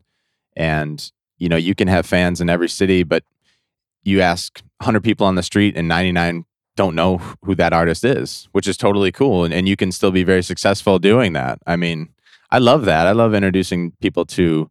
and 0.55 1.11
you 1.37 1.49
know 1.49 1.57
you 1.57 1.75
can 1.75 1.87
have 1.87 2.05
fans 2.05 2.41
in 2.41 2.49
every 2.49 2.69
city, 2.69 3.03
but 3.03 3.23
you 4.03 4.21
ask 4.21 4.61
100 4.79 5.03
people 5.03 5.27
on 5.27 5.35
the 5.35 5.43
street 5.43 5.77
and 5.77 5.87
99 5.87 6.45
don't 6.75 6.95
know 6.95 7.17
who 7.43 7.53
that 7.55 7.73
artist 7.73 8.03
is, 8.03 8.47
which 8.51 8.67
is 8.67 8.77
totally 8.77 9.11
cool. 9.11 9.43
And, 9.43 9.53
and 9.53 9.67
you 9.67 9.75
can 9.75 9.91
still 9.91 10.11
be 10.11 10.23
very 10.23 10.41
successful 10.41 10.99
doing 10.99 11.33
that. 11.33 11.59
I 11.67 11.75
mean, 11.75 12.09
I 12.49 12.59
love 12.59 12.85
that. 12.85 13.07
I 13.07 13.11
love 13.11 13.33
introducing 13.33 13.91
people 14.01 14.25
to, 14.27 14.69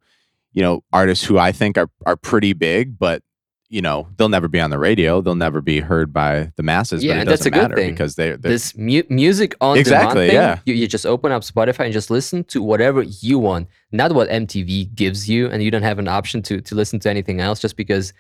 you 0.53 0.63
know, 0.63 0.83
artists 0.93 1.25
who 1.25 1.39
I 1.39 1.53
think 1.53 1.79
are, 1.79 1.91
are 2.07 2.17
pretty 2.17 2.53
big, 2.53 2.99
but, 2.99 3.23
you 3.71 3.81
know, 3.81 4.09
they'll 4.17 4.29
never 4.29 4.49
be 4.49 4.59
on 4.61 4.71
the 4.71 4.79
radio. 4.79 5.21
They'll 5.21 5.37
never 5.37 5.61
be 5.61 5.79
heard 5.79 6.13
by 6.13 6.53
the 6.57 6.63
masses. 6.65 7.05
Yeah, 7.05 7.15
but 7.15 7.21
it 7.23 7.25
that's 7.27 7.45
doesn't 7.45 7.55
a 7.55 7.69
good 7.69 7.77
thing. 7.77 7.91
because 7.93 8.17
they're, 8.17 8.37
they're 8.37 8.51
this 8.51 8.77
mu- 8.77 9.05
music 9.09 9.55
on 9.61 9.79
Exactly, 9.79 10.27
demand 10.27 10.59
thing, 10.59 10.67
yeah. 10.67 10.75
you, 10.75 10.75
you 10.75 10.89
just 10.89 11.07
open 11.07 11.31
up 11.31 11.43
Spotify 11.43 11.85
and 11.85 11.93
just 11.93 12.11
listen 12.11 12.43
to 12.45 12.63
whatever 12.63 13.03
you 13.03 13.39
want, 13.39 13.69
not 13.93 14.13
what 14.13 14.29
MTV 14.29 14.93
gives 14.97 15.31
you, 15.31 15.47
and 15.49 15.63
you 15.63 15.71
don't 15.71 15.85
have 15.85 16.01
an 16.01 16.09
option 16.09 16.43
to 16.43 16.61
to 16.61 16.75
listen 16.75 16.99
to 17.01 17.09
anything 17.09 17.41
else 17.41 17.61
just 17.61 17.77
because 17.77 18.13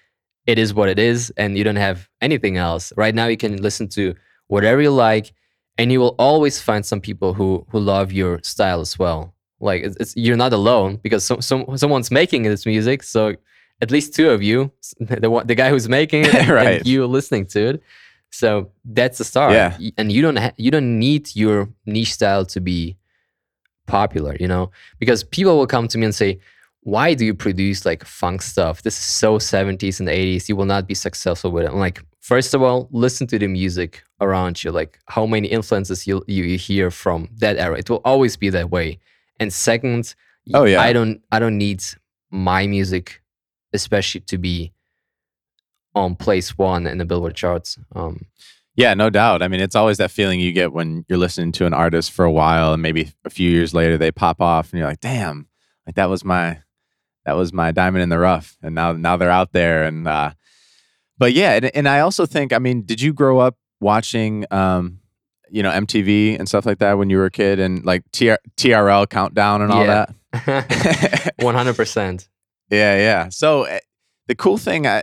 it 0.46 0.56
is 0.58 0.72
what 0.72 0.88
it 0.88 1.00
is, 1.00 1.30
and 1.36 1.58
you 1.58 1.64
don't 1.64 1.76
have 1.76 2.08
anything 2.20 2.56
else. 2.56 2.92
Right 2.96 3.14
now, 3.14 3.26
you 3.26 3.36
can 3.36 3.60
listen 3.60 3.88
to 3.88 4.14
whatever 4.46 4.80
you 4.80 4.92
like, 4.92 5.32
and 5.78 5.90
you 5.90 5.98
will 5.98 6.14
always 6.18 6.60
find 6.60 6.86
some 6.86 7.00
people 7.00 7.34
who 7.34 7.66
who 7.70 7.80
love 7.80 8.12
your 8.12 8.38
style 8.44 8.80
as 8.80 8.98
well. 9.00 9.34
Like 9.58 9.82
it's, 9.82 9.96
it's 9.98 10.16
you're 10.16 10.36
not 10.36 10.52
alone 10.52 11.00
because 11.02 11.24
some, 11.24 11.42
some 11.42 11.76
someone's 11.76 12.12
making 12.12 12.44
this 12.44 12.66
music, 12.66 13.02
so 13.02 13.34
at 13.82 13.90
least 13.90 14.14
two 14.14 14.30
of 14.30 14.42
you, 14.42 14.70
the 14.98 15.42
the 15.44 15.54
guy 15.54 15.70
who's 15.70 15.88
making 15.88 16.22
it, 16.26 16.34
and- 16.34 16.48
Right. 16.60 16.78
and 16.78 16.86
you 16.86 17.06
listening 17.06 17.46
to 17.46 17.60
it. 17.70 17.82
So 18.30 18.70
that's 18.84 19.18
the 19.18 19.24
start. 19.24 19.52
Yeah. 19.52 19.76
And 19.98 20.12
you 20.12 20.22
don't 20.22 20.36
ha- 20.38 20.52
you 20.56 20.70
don't 20.70 20.98
need 20.98 21.34
your 21.34 21.68
niche 21.86 22.12
style 22.12 22.44
to 22.46 22.60
be 22.60 22.96
popular, 23.86 24.36
you 24.38 24.46
know, 24.48 24.70
because 24.98 25.24
people 25.24 25.56
will 25.58 25.66
come 25.66 25.88
to 25.88 25.98
me 25.98 26.04
and 26.04 26.14
say, 26.14 26.38
"Why 26.82 27.14
do 27.14 27.24
you 27.24 27.34
produce 27.34 27.84
like 27.84 28.04
funk 28.04 28.42
stuff? 28.42 28.82
This 28.82 28.96
is 28.96 29.04
so 29.04 29.38
70s 29.38 30.00
and 30.00 30.08
80s. 30.08 30.48
You 30.48 30.56
will 30.56 30.66
not 30.66 30.86
be 30.86 30.94
successful 30.94 31.50
with 31.50 31.64
it." 31.64 31.70
I'm 31.72 31.78
like, 31.78 32.02
first 32.20 32.54
of 32.54 32.62
all, 32.62 32.88
listen 32.92 33.26
to 33.28 33.38
the 33.38 33.48
music 33.48 34.02
around 34.20 34.62
you, 34.62 34.70
like 34.70 34.98
how 35.06 35.26
many 35.26 35.48
influences 35.48 36.06
you 36.06 36.22
you, 36.28 36.44
you 36.44 36.58
hear 36.58 36.90
from 36.90 37.28
that 37.38 37.56
era. 37.56 37.76
It 37.78 37.90
will 37.90 38.02
always 38.04 38.36
be 38.36 38.50
that 38.50 38.70
way. 38.70 38.98
And 39.40 39.52
second, 39.52 40.14
Oh, 40.54 40.64
yeah. 40.64 40.80
I 40.80 40.92
don't 40.92 41.20
I 41.32 41.38
don't 41.38 41.58
need 41.58 41.82
my 42.30 42.66
music, 42.66 43.19
especially 43.72 44.20
to 44.22 44.38
be 44.38 44.72
on 45.94 46.14
place 46.16 46.56
one 46.56 46.86
in 46.86 46.98
the 46.98 47.04
Billboard 47.04 47.34
charts. 47.34 47.78
Um, 47.94 48.26
Yeah, 48.76 48.94
no 48.94 49.10
doubt. 49.10 49.42
I 49.42 49.48
mean, 49.48 49.60
it's 49.60 49.74
always 49.74 49.98
that 49.98 50.10
feeling 50.10 50.38
you 50.40 50.52
get 50.52 50.72
when 50.72 51.04
you're 51.08 51.18
listening 51.18 51.52
to 51.52 51.66
an 51.66 51.74
artist 51.74 52.12
for 52.12 52.24
a 52.24 52.30
while 52.32 52.72
and 52.72 52.80
maybe 52.82 53.12
a 53.24 53.30
few 53.30 53.50
years 53.50 53.74
later 53.74 53.98
they 53.98 54.12
pop 54.12 54.40
off 54.40 54.72
and 54.72 54.78
you're 54.78 54.88
like, 54.88 55.00
"Damn, 55.00 55.48
like 55.86 55.96
that 55.96 56.08
was 56.08 56.24
my 56.24 56.58
that 57.26 57.34
was 57.36 57.52
my 57.52 57.72
diamond 57.72 58.02
in 58.02 58.08
the 58.08 58.18
rough." 58.18 58.56
And 58.62 58.74
now 58.74 58.92
now 58.92 59.16
they're 59.16 59.30
out 59.30 59.52
there 59.52 59.84
and 59.84 60.06
uh 60.08 60.32
but 61.18 61.32
yeah, 61.34 61.52
and, 61.56 61.70
and 61.76 61.86
I 61.88 62.00
also 62.00 62.24
think, 62.24 62.52
I 62.52 62.58
mean, 62.58 62.82
did 62.82 63.00
you 63.02 63.12
grow 63.12 63.40
up 63.40 63.56
watching 63.80 64.46
um 64.52 64.98
you 65.52 65.64
know, 65.64 65.70
MTV 65.72 66.38
and 66.38 66.48
stuff 66.48 66.64
like 66.64 66.78
that 66.78 66.96
when 66.96 67.10
you 67.10 67.16
were 67.18 67.24
a 67.24 67.30
kid 67.30 67.58
and 67.58 67.84
like 67.84 68.04
TR- 68.12 68.34
TRL 68.56 69.10
countdown 69.10 69.62
and 69.62 69.72
all 69.72 69.84
Yeah. 69.84 70.06
that? 70.32 71.34
One 71.42 71.56
hundred 71.56 71.74
percent. 71.74 72.28
Yeah, 72.70 72.96
yeah. 72.96 73.28
So 73.28 73.66
uh, 73.66 73.78
the 74.28 74.34
cool 74.34 74.58
thing, 74.58 74.86
I, 74.86 75.02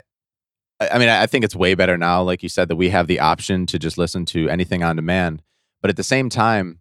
I 0.80 0.98
mean, 1.00 1.10
I 1.10 1.24
I 1.24 1.28
think 1.28 1.46
it's 1.46 1.56
way 1.56 1.76
better 1.76 1.98
now, 1.98 2.22
like 2.24 2.44
you 2.44 2.50
said, 2.50 2.70
that 2.70 2.76
we 2.78 2.90
have 2.90 3.08
the 3.08 3.20
option 3.20 3.66
to 3.68 3.80
just 3.80 3.98
listen 3.98 4.26
to 4.28 4.50
anything 4.50 4.84
on 4.84 4.96
demand. 4.96 5.42
But 5.82 5.90
at 5.90 5.98
the 5.98 6.04
same 6.04 6.30
time, 6.30 6.80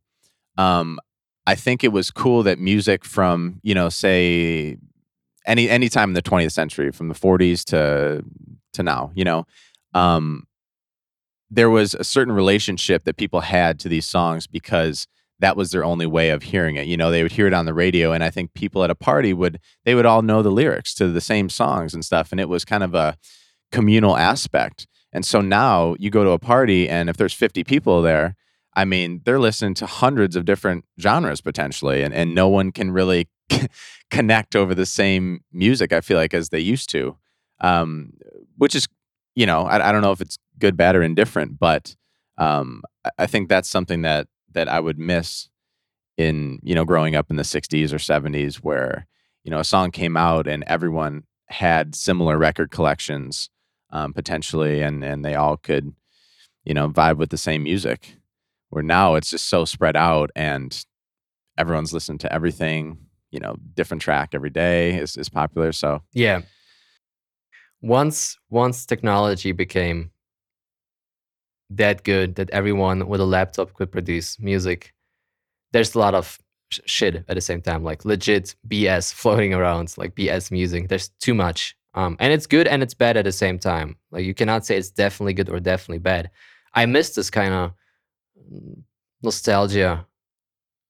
um, 0.58 1.00
I 1.46 1.54
think 1.56 1.84
it 1.84 1.92
was 1.92 2.10
cool 2.10 2.42
that 2.44 2.58
music 2.58 3.04
from 3.04 3.60
you 3.62 3.74
know, 3.74 3.88
say 3.90 4.78
any 5.46 5.68
any 5.70 5.88
time 5.88 6.10
in 6.10 6.14
the 6.14 6.22
20th 6.22 6.52
century, 6.52 6.92
from 6.92 7.08
the 7.08 7.14
40s 7.14 7.64
to 7.66 8.24
to 8.74 8.82
now, 8.82 9.12
you 9.14 9.24
know, 9.24 9.46
um, 9.94 10.46
there 11.50 11.70
was 11.70 11.94
a 11.94 12.04
certain 12.04 12.34
relationship 12.34 13.04
that 13.04 13.16
people 13.16 13.40
had 13.40 13.78
to 13.80 13.88
these 13.88 14.06
songs 14.06 14.46
because 14.46 15.06
that 15.40 15.56
was 15.56 15.70
their 15.70 15.84
only 15.84 16.06
way 16.06 16.30
of 16.30 16.44
hearing 16.44 16.76
it. 16.76 16.86
You 16.86 16.96
know, 16.96 17.10
they 17.10 17.22
would 17.22 17.32
hear 17.32 17.46
it 17.46 17.52
on 17.54 17.66
the 17.66 17.74
radio, 17.74 18.12
and 18.12 18.24
I 18.24 18.30
think 18.30 18.54
people 18.54 18.82
at 18.84 18.90
a 18.90 18.94
party 18.94 19.32
would 19.32 19.60
they 19.84 19.94
would 19.94 20.06
all 20.06 20.22
know 20.22 20.42
the 20.42 20.50
lyrics 20.50 20.94
to 20.94 21.08
the 21.08 21.20
same 21.20 21.48
songs 21.48 21.94
and 21.94 22.04
stuff, 22.04 22.32
and 22.32 22.40
it 22.40 22.48
was 22.48 22.64
kind 22.64 22.82
of 22.82 22.94
a 22.94 23.16
communal 23.72 24.16
aspect. 24.16 24.86
And 25.12 25.24
so 25.24 25.40
now 25.40 25.94
you 25.98 26.10
go 26.10 26.24
to 26.24 26.30
a 26.30 26.38
party, 26.38 26.88
and 26.88 27.08
if 27.08 27.16
there's 27.16 27.32
50 27.34 27.64
people 27.64 28.02
there, 28.02 28.36
I 28.74 28.84
mean, 28.84 29.22
they're 29.24 29.38
listening 29.38 29.74
to 29.74 29.86
hundreds 29.86 30.36
of 30.36 30.44
different 30.44 30.84
genres 31.00 31.40
potentially, 31.40 32.02
and, 32.02 32.12
and 32.12 32.34
no 32.34 32.48
one 32.48 32.72
can 32.72 32.90
really 32.90 33.28
connect 34.10 34.54
over 34.54 34.74
the 34.74 34.86
same 34.86 35.40
music, 35.52 35.92
I 35.92 36.00
feel 36.00 36.18
like, 36.18 36.34
as 36.34 36.50
they 36.50 36.60
used 36.60 36.90
to. 36.90 37.16
Um, 37.60 38.12
which 38.58 38.74
is, 38.74 38.86
you 39.34 39.46
know, 39.46 39.62
I, 39.62 39.88
I 39.88 39.92
don't 39.92 40.02
know 40.02 40.12
if 40.12 40.20
it's 40.20 40.38
good, 40.58 40.76
bad, 40.76 40.94
or 40.94 41.02
indifferent, 41.02 41.58
but 41.58 41.96
um, 42.36 42.82
I- 43.04 43.10
I 43.20 43.26
think 43.26 43.48
that's 43.48 43.68
something 43.70 44.02
that 44.02 44.26
that 44.56 44.68
I 44.68 44.80
would 44.80 44.98
miss 44.98 45.48
in, 46.16 46.58
you 46.62 46.74
know, 46.74 46.86
growing 46.86 47.14
up 47.14 47.30
in 47.30 47.36
the 47.36 47.42
60s 47.44 47.92
or 47.92 47.98
70s 47.98 48.56
where, 48.56 49.06
you 49.44 49.50
know, 49.50 49.60
a 49.60 49.64
song 49.64 49.90
came 49.90 50.16
out 50.16 50.48
and 50.48 50.64
everyone 50.66 51.24
had 51.48 51.94
similar 51.94 52.38
record 52.38 52.70
collections 52.70 53.50
um, 53.90 54.12
potentially, 54.12 54.80
and 54.82 55.04
and 55.04 55.24
they 55.24 55.34
all 55.34 55.56
could, 55.56 55.94
you 56.64 56.74
know, 56.74 56.88
vibe 56.88 57.18
with 57.18 57.30
the 57.30 57.38
same 57.38 57.62
music. 57.62 58.16
Where 58.70 58.82
now 58.82 59.14
it's 59.14 59.30
just 59.30 59.48
so 59.48 59.64
spread 59.64 59.94
out, 59.96 60.30
and 60.34 60.84
everyone's 61.56 61.92
listening 61.92 62.18
to 62.18 62.32
everything. 62.32 62.98
You 63.30 63.40
know, 63.40 63.56
different 63.74 64.02
track 64.02 64.30
every 64.32 64.50
day 64.50 64.96
is 64.98 65.16
is 65.16 65.28
popular. 65.28 65.70
So 65.72 66.02
Yeah. 66.12 66.40
Once 67.82 68.36
once 68.50 68.86
technology 68.86 69.52
became 69.52 70.10
that 71.70 72.04
good 72.04 72.36
that 72.36 72.50
everyone 72.50 73.08
with 73.08 73.20
a 73.20 73.24
laptop 73.24 73.74
could 73.74 73.90
produce 73.90 74.38
music, 74.38 74.94
there's 75.72 75.94
a 75.94 75.98
lot 75.98 76.14
of 76.14 76.38
sh- 76.70 76.80
shit 76.86 77.16
at 77.28 77.34
the 77.34 77.40
same 77.40 77.60
time, 77.60 77.82
like 77.82 78.04
legit 78.04 78.54
BS 78.68 79.12
floating 79.20 79.52
around, 79.54 79.94
like 79.96 80.14
BS 80.14 80.50
music. 80.50 80.88
There's 80.88 81.08
too 81.20 81.34
much. 81.34 81.76
Um, 81.94 82.16
and 82.20 82.32
it's 82.32 82.46
good 82.46 82.66
and 82.68 82.82
it's 82.82 82.94
bad 82.94 83.16
at 83.16 83.24
the 83.24 83.32
same 83.32 83.58
time. 83.58 83.96
Like 84.10 84.24
you 84.24 84.34
cannot 84.34 84.66
say 84.66 84.76
it's 84.76 84.90
definitely 84.90 85.32
good 85.32 85.48
or 85.48 85.58
definitely 85.60 85.98
bad. 86.00 86.30
I 86.74 86.84
miss 86.86 87.14
this 87.14 87.30
kind 87.30 87.54
of 87.54 87.72
nostalgia 89.22 90.06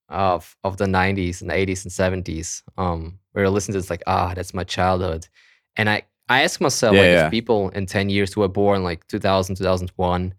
of 0.08 0.56
of 0.62 0.76
the 0.76 0.84
90s 0.84 1.42
and 1.42 1.50
80s 1.50 1.84
and 1.84 2.24
70s 2.24 2.62
um 2.78 3.18
where 3.32 3.44
you 3.44 3.50
listen 3.50 3.72
to 3.72 3.80
this 3.80 3.90
like 3.90 4.02
ah 4.06 4.32
that's 4.34 4.54
my 4.54 4.62
childhood 4.62 5.26
and 5.76 5.90
i 5.90 6.02
i 6.28 6.42
ask 6.42 6.60
myself 6.60 6.94
Yeah, 6.94 7.00
like 7.00 7.10
yeah. 7.10 7.24
if 7.26 7.30
people 7.32 7.70
in 7.70 7.86
10 7.86 8.08
years 8.08 8.32
who 8.32 8.40
were 8.42 8.48
born 8.48 8.84
like 8.84 9.06
2000 9.08 9.56
2001 9.56 10.34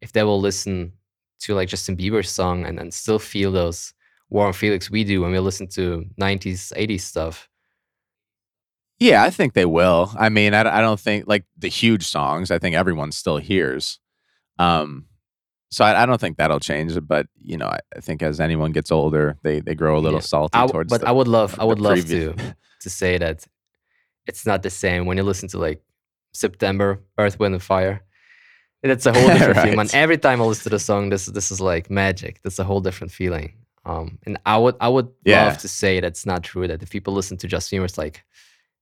if 0.00 0.12
they 0.12 0.22
will 0.22 0.40
listen 0.40 0.92
to 1.40 1.54
like 1.54 1.68
justin 1.68 1.96
bieber's 1.96 2.30
song 2.30 2.64
and, 2.66 2.78
and 2.78 2.92
still 2.92 3.18
feel 3.18 3.50
those 3.52 3.92
warm 4.28 4.52
feelings 4.52 4.90
we 4.90 5.04
do 5.04 5.20
when 5.22 5.32
we 5.32 5.38
listen 5.38 5.66
to 5.66 6.04
90s 6.20 6.72
80s 6.76 7.00
stuff 7.02 7.48
Yeah, 8.98 9.22
I 9.24 9.30
think 9.30 9.54
they 9.54 9.64
will. 9.64 10.12
I 10.18 10.28
mean, 10.28 10.52
I, 10.52 10.60
I 10.60 10.80
don't 10.82 11.00
think 11.00 11.26
like 11.26 11.44
the 11.56 11.68
huge 11.68 12.04
songs. 12.06 12.50
I 12.50 12.58
think 12.58 12.76
everyone 12.76 13.12
still 13.12 13.38
hears. 13.38 13.98
Um, 14.58 15.06
so 15.70 15.84
I, 15.86 16.02
I 16.02 16.06
don't 16.06 16.20
think 16.20 16.36
that'll 16.36 16.60
change. 16.60 16.92
But 17.08 17.26
you 17.38 17.56
know, 17.56 17.68
I, 17.68 17.78
I 17.96 18.00
think 18.00 18.22
as 18.22 18.40
anyone 18.40 18.72
gets 18.72 18.92
older, 18.92 19.36
they 19.42 19.60
they 19.60 19.74
grow 19.74 19.96
a 19.96 20.02
little 20.04 20.18
Yeah. 20.20 20.32
salty 20.34 20.58
I 20.58 20.66
towards. 20.66 20.90
but 20.92 21.00
the, 21.00 21.08
I 21.08 21.12
would 21.12 21.28
love 21.28 21.56
I 21.58 21.64
would 21.64 21.80
love 21.80 22.04
to 22.08 22.34
to 22.82 22.90
say 22.90 23.16
that 23.18 23.46
it's 24.26 24.44
not 24.44 24.62
the 24.62 24.70
same 24.70 25.06
when 25.06 25.16
you 25.16 25.24
listen 25.24 25.48
to 25.48 25.58
like 25.58 25.80
September, 26.34 27.00
Earth, 27.16 27.38
Wind 27.40 27.54
and 27.54 27.62
Fire. 27.62 28.02
That's 28.82 29.06
a 29.06 29.12
whole 29.12 29.28
different 29.28 29.60
feeling. 29.62 29.78
And 29.80 29.94
every 29.94 30.16
time 30.18 30.40
I 30.40 30.44
listen 30.44 30.64
to 30.64 30.70
the 30.70 30.78
song, 30.78 31.10
this 31.10 31.26
this 31.26 31.50
is 31.50 31.60
like 31.60 31.90
magic. 31.90 32.40
That's 32.42 32.58
a 32.58 32.64
whole 32.64 32.80
different 32.80 33.12
feeling. 33.12 33.52
Um, 33.84 34.18
and 34.26 34.38
I 34.46 34.56
would 34.58 34.76
I 34.80 34.88
would 34.88 35.08
Yeah. 35.24 35.44
love 35.44 35.58
to 35.58 35.68
say 35.68 36.00
that's 36.00 36.24
not 36.26 36.42
true. 36.42 36.66
That 36.68 36.82
if 36.82 36.90
people 36.90 37.12
listen 37.14 37.36
to 37.38 37.46
Justin 37.46 37.82
it's 37.84 37.98
like 37.98 38.22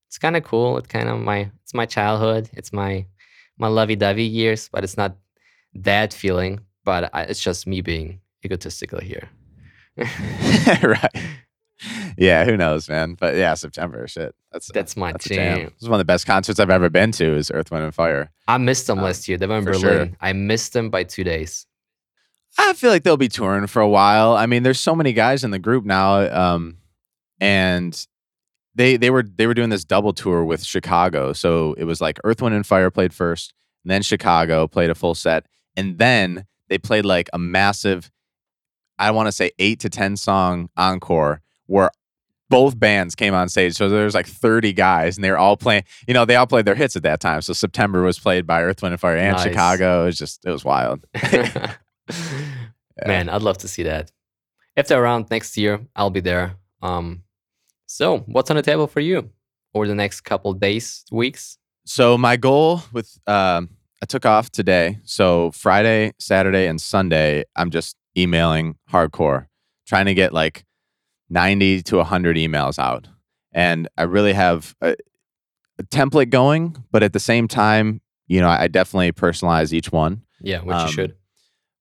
it's 0.07 0.19
kind 0.19 0.37
of 0.37 0.45
cool. 0.45 0.79
It's 0.79 0.89
kind 0.89 1.09
of 1.09 1.19
my 1.21 1.51
it's 1.63 1.75
my 1.75 1.87
childhood. 1.87 2.49
It's 2.53 2.73
my 2.73 3.07
my 3.59 3.69
lovey-dovey 3.69 4.23
years, 4.25 4.69
but 4.73 4.85
it's 4.85 4.97
not 4.97 5.17
that 5.75 6.13
feeling. 6.15 6.61
But 6.85 7.11
I, 7.13 7.23
it's 7.23 7.41
just 7.41 7.67
me 7.67 7.81
being 7.83 8.21
egotistical 8.45 9.01
here. 9.01 9.29
right. 9.97 11.23
Yeah, 12.17 12.45
who 12.45 12.57
knows, 12.57 12.89
man? 12.89 13.15
But 13.15 13.37
yeah, 13.37 13.55
September, 13.55 14.07
shit. 14.09 14.35
That's 14.53 14.71
That's 14.73 14.97
my 14.97 15.13
that's 15.13 15.27
jam. 15.27 15.65
This 15.67 15.83
is 15.83 15.89
one 15.89 15.97
of 15.97 16.07
the 16.07 16.13
best 16.13 16.27
concerts 16.27 16.59
I've 16.59 16.71
ever 16.71 16.91
been 16.91 17.13
to. 17.13 17.35
Is 17.37 17.51
Earth, 17.53 17.71
Wind, 17.71 17.85
and 17.85 17.95
Fire. 17.95 18.31
I 18.49 18.59
missed 18.59 18.87
them 18.89 18.99
Um, 18.99 19.05
last 19.05 19.29
year. 19.29 19.39
They 19.39 19.47
were 19.47 19.59
in 19.59 19.65
Berlin. 19.65 19.81
sure. 19.81 20.09
I 20.21 20.33
missed 20.33 20.73
them 20.73 20.91
by 20.91 21.05
two 21.05 21.23
days. 21.25 21.67
I 22.59 22.73
feel 22.73 22.91
like 22.91 23.05
they'll 23.05 23.17
be 23.17 23.29
touring 23.29 23.67
for 23.69 23.81
a 23.81 23.89
while. 23.89 24.33
I 24.33 24.47
mean, 24.47 24.65
there's 24.65 24.81
so 24.81 24.97
many 24.97 25.13
guys 25.13 25.45
in 25.45 25.53
the 25.53 25.59
group 25.61 25.85
now, 25.85 26.17
um, 26.33 26.79
and 27.41 28.07
they 28.75 28.97
they 28.97 29.11
were 29.11 29.23
they 29.23 29.47
were 29.47 29.55
doing 29.55 29.71
this 29.71 29.85
double 29.85 30.13
tour 30.13 30.45
with 30.45 30.65
Chicago. 30.65 31.33
So 31.33 31.75
it 31.75 31.85
was 31.85 32.01
like 32.01 32.19
Earth, 32.25 32.43
Wind, 32.43 32.55
and 32.55 32.67
Fire 32.67 32.91
played 32.91 33.15
first, 33.15 33.53
and 33.85 33.91
then 33.91 34.03
Chicago 34.03 34.67
played 34.67 34.91
a 34.91 34.95
full 34.95 35.15
set, 35.15 35.47
and 35.77 35.99
then 35.99 36.47
they 36.69 36.79
played 36.79 37.05
like 37.05 37.29
a 37.33 37.39
massive, 37.39 38.11
I 38.99 39.11
want 39.13 39.27
to 39.29 39.33
say 39.33 39.53
eight 39.59 39.79
to 39.81 39.89
ten 39.89 40.17
song 40.17 40.69
encore 40.77 41.41
where 41.69 41.91
both 42.51 42.79
bands 42.79 43.15
came 43.15 43.35
on 43.35 43.49
stage. 43.49 43.75
So 43.75 43.89
there 43.89 44.05
was 44.05 44.15
like 44.15 44.27
30 44.27 44.73
guys, 44.73 45.17
and 45.17 45.25
they 45.25 45.31
were 45.31 45.39
all 45.39 45.57
playing. 45.57 45.85
You 46.07 46.15
know, 46.15 46.25
they 46.25 46.35
all 46.35 46.47
played 46.47 46.65
their 46.65 46.75
hits 46.75 46.97
at 46.97 47.03
that 47.05 47.21
time. 47.21 47.43
So 47.43 47.53
September 47.53 48.03
was 48.03 48.19
played 48.19 48.47
by 48.47 48.63
Earth, 48.63 48.83
Wind, 48.83 48.95
and 48.95 49.01
Fire, 49.01 49.17
and 49.17 49.37
Nice. 49.37 49.45
Chicago. 49.45 50.03
It 50.03 50.07
was 50.07 50.19
just 50.19 50.45
it 50.45 50.51
was 50.51 50.65
wild. 50.65 51.07
Man, 53.07 53.29
I'd 53.29 53.43
love 53.43 53.59
to 53.59 53.69
see 53.69 53.85
that. 53.85 54.11
If 54.77 54.89
they're 54.89 55.03
around 55.03 55.31
next 55.31 55.57
year, 55.57 55.81
I'll 55.95 56.11
be 56.11 56.21
there. 56.21 56.57
Um, 56.83 57.23
so 57.87 58.19
what's 58.21 58.51
on 58.51 58.57
the 58.57 58.63
table 58.63 58.87
for 58.87 59.01
you 59.01 59.31
over 59.75 59.87
the 59.87 59.95
next 59.95 60.23
couple 60.23 60.53
days, 60.55 61.05
weeks? 61.13 61.59
So 61.85 62.19
my 62.19 62.37
goal 62.37 62.83
with 62.93 63.19
um, 63.27 63.71
I 64.03 64.07
took 64.07 64.25
off 64.27 64.51
today. 64.51 64.99
So 65.05 65.51
Friday, 65.53 66.13
Saturday, 66.19 66.67
and 66.67 66.81
Sunday, 66.81 67.45
I'm 67.57 67.71
just 67.71 67.97
emailing 68.17 68.77
hardcore, 68.91 69.47
trying 69.87 70.07
to 70.07 70.15
get 70.15 70.33
like 70.33 70.65
90 71.31 71.83
to 71.83 71.97
100 71.99 72.37
emails 72.37 72.79
out, 72.79 73.09
and 73.53 73.89
I 73.97 74.05
really 74.05 74.33
have 74.33 74.75
a, 74.81 74.95
a 75.79 75.83
template 75.85 76.31
going. 76.31 76.77
But 76.91 77.03
at 77.03 77.13
the 77.13 77.21
same 77.21 77.49
time, 77.49 78.01
you 78.27 78.41
know, 78.41 78.49
I 78.49 78.69
definitely 78.69 79.13
personalize 79.13 79.73
each 79.73 79.93
one. 79.93 80.23
Yeah, 80.41 80.61
which 80.63 80.75
Um, 80.77 80.87
you 80.87 80.93
should. 80.93 81.15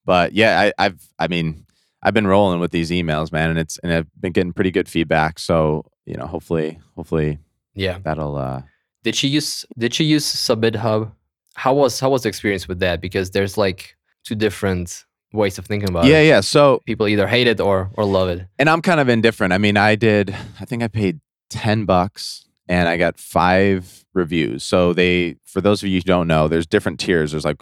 But 0.05 0.33
yeah, 0.33 0.71
I, 0.77 0.85
I've 0.85 1.01
I 1.19 1.27
mean 1.27 1.65
I've 2.03 2.13
been 2.13 2.27
rolling 2.27 2.59
with 2.59 2.71
these 2.71 2.91
emails, 2.91 3.31
man, 3.31 3.49
and 3.49 3.59
it's 3.59 3.77
and 3.79 3.91
I've 3.91 4.07
been 4.19 4.31
getting 4.31 4.53
pretty 4.53 4.71
good 4.71 4.87
feedback. 4.87 5.39
So 5.39 5.85
you 6.05 6.15
know, 6.15 6.25
hopefully, 6.27 6.79
hopefully 6.95 7.39
Yeah. 7.75 7.99
that'll. 8.03 8.35
uh 8.37 8.61
Did 9.03 9.15
she 9.15 9.27
use 9.27 9.65
Did 9.77 9.93
she 9.93 10.05
use 10.05 10.25
SubmitHub? 10.25 11.11
How 11.55 11.73
was 11.73 11.99
How 11.99 12.09
was 12.09 12.23
the 12.23 12.29
experience 12.29 12.67
with 12.67 12.79
that? 12.79 13.01
Because 13.01 13.31
there's 13.31 13.57
like 13.57 13.97
two 14.23 14.35
different 14.35 15.05
ways 15.33 15.57
of 15.57 15.65
thinking 15.65 15.89
about 15.89 16.05
Yeah, 16.05 16.19
it. 16.19 16.23
yeah. 16.23 16.29
yeah. 16.35 16.39
So 16.41 16.81
People 16.85 17.07
either 17.07 17.27
hate 17.27 17.47
it 17.47 17.59
or 17.59 17.89
or 17.95 18.05
love 18.05 18.29
it. 18.29 18.47
and 18.59 18.69
I'm 18.69 18.81
kind 18.81 18.99
of 18.99 19.09
indifferent. 19.09 19.53
I 19.53 19.57
mean, 19.57 19.77
I 19.77 19.95
did. 19.95 20.35
I 20.59 20.65
think 20.65 20.83
I 20.83 20.87
paid 20.87 21.19
ten 21.49 21.85
bucks, 21.85 22.45
and 22.67 22.87
I 22.89 22.97
got 22.97 23.19
five 23.19 24.05
reviews. 24.13 24.63
So 24.63 24.93
they, 24.93 25.35
for 25.45 25.61
those 25.61 25.83
of 25.83 25.89
you 25.89 25.97
who 25.97 26.01
don't 26.01 26.27
know, 26.27 26.47
there's 26.47 26.65
different 26.67 26.99
tiers. 26.99 27.31
There's 27.31 27.45
like 27.45 27.61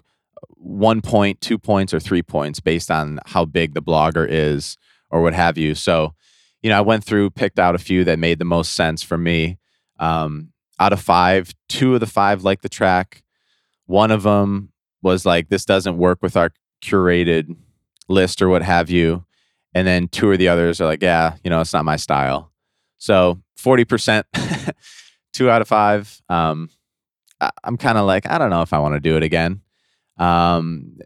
one 0.58 1.02
point, 1.02 1.42
two 1.42 1.58
points, 1.58 1.94
or 1.94 2.00
three 2.00 2.24
points 2.24 2.60
based 2.60 2.90
on 2.92 3.20
how 3.26 3.46
big 3.46 3.74
the 3.74 3.82
blogger 3.82 4.26
is 4.30 4.78
or 5.10 5.22
what 5.22 5.34
have 5.34 5.58
you. 5.58 5.76
So, 5.76 6.14
you 6.62 6.70
know, 6.70 6.78
I 6.78 6.82
went 6.82 7.04
through, 7.04 7.30
picked 7.32 7.60
out 7.60 7.76
a 7.76 7.80
few 7.80 8.04
that 8.06 8.20
made 8.20 8.40
the 8.40 8.46
most 8.46 8.74
sense 8.74 9.04
for 9.04 9.18
me. 9.18 9.58
Um, 10.00 10.52
out 10.80 10.92
of 10.94 11.00
five, 11.00 11.54
two 11.70 11.94
of 11.94 12.00
the 12.00 12.08
five 12.08 12.44
liked 12.44 12.64
the 12.64 12.70
track. 12.70 13.24
One 13.86 14.12
of 14.12 14.24
them 14.24 14.72
was 15.02 15.26
like, 15.26 15.50
this 15.50 15.66
doesn't 15.66 15.98
work 15.98 16.20
with 16.22 16.36
our 16.36 16.52
curated 16.86 17.56
list 18.08 18.42
or 18.42 18.50
what 18.50 18.62
have 18.62 18.90
you. 18.90 19.26
And 19.74 19.88
then 19.88 20.08
two 20.08 20.32
of 20.32 20.40
the 20.40 20.48
others 20.48 20.80
are 20.80 20.86
like, 20.86 21.02
yeah, 21.02 21.36
you 21.44 21.50
know, 21.50 21.60
it's 21.62 21.74
not 21.74 21.86
my 21.86 21.98
style. 21.98 22.52
So 22.98 23.42
40%, 23.60 24.24
two 25.34 25.50
out 25.50 25.62
of 25.62 25.68
five. 25.68 26.22
Um, 26.30 26.70
I, 27.42 27.50
I'm 27.64 27.78
kind 27.78 27.98
of 27.98 28.06
like, 28.06 28.30
I 28.30 28.38
don't 28.38 28.50
know 28.50 28.62
if 28.62 28.74
I 28.74 28.80
want 28.80 28.96
to 28.96 29.00
do 29.00 29.18
it 29.18 29.24
again. 29.24 29.62
Um, 30.18 30.98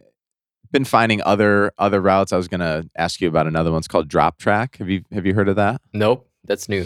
been 0.71 0.85
finding 0.85 1.21
other 1.23 1.71
other 1.79 1.99
routes. 1.99 2.31
I 2.31 2.37
was 2.37 2.47
gonna 2.47 2.85
ask 2.95 3.21
you 3.21 3.27
about 3.27 3.47
another 3.47 3.71
one. 3.71 3.79
It's 3.79 3.87
called 3.87 4.07
Drop 4.07 4.37
Track. 4.37 4.77
Have 4.77 4.87
you 4.87 5.03
have 5.11 5.25
you 5.25 5.33
heard 5.33 5.49
of 5.49 5.55
that? 5.55 5.81
Nope, 5.93 6.29
that's 6.43 6.69
new. 6.69 6.85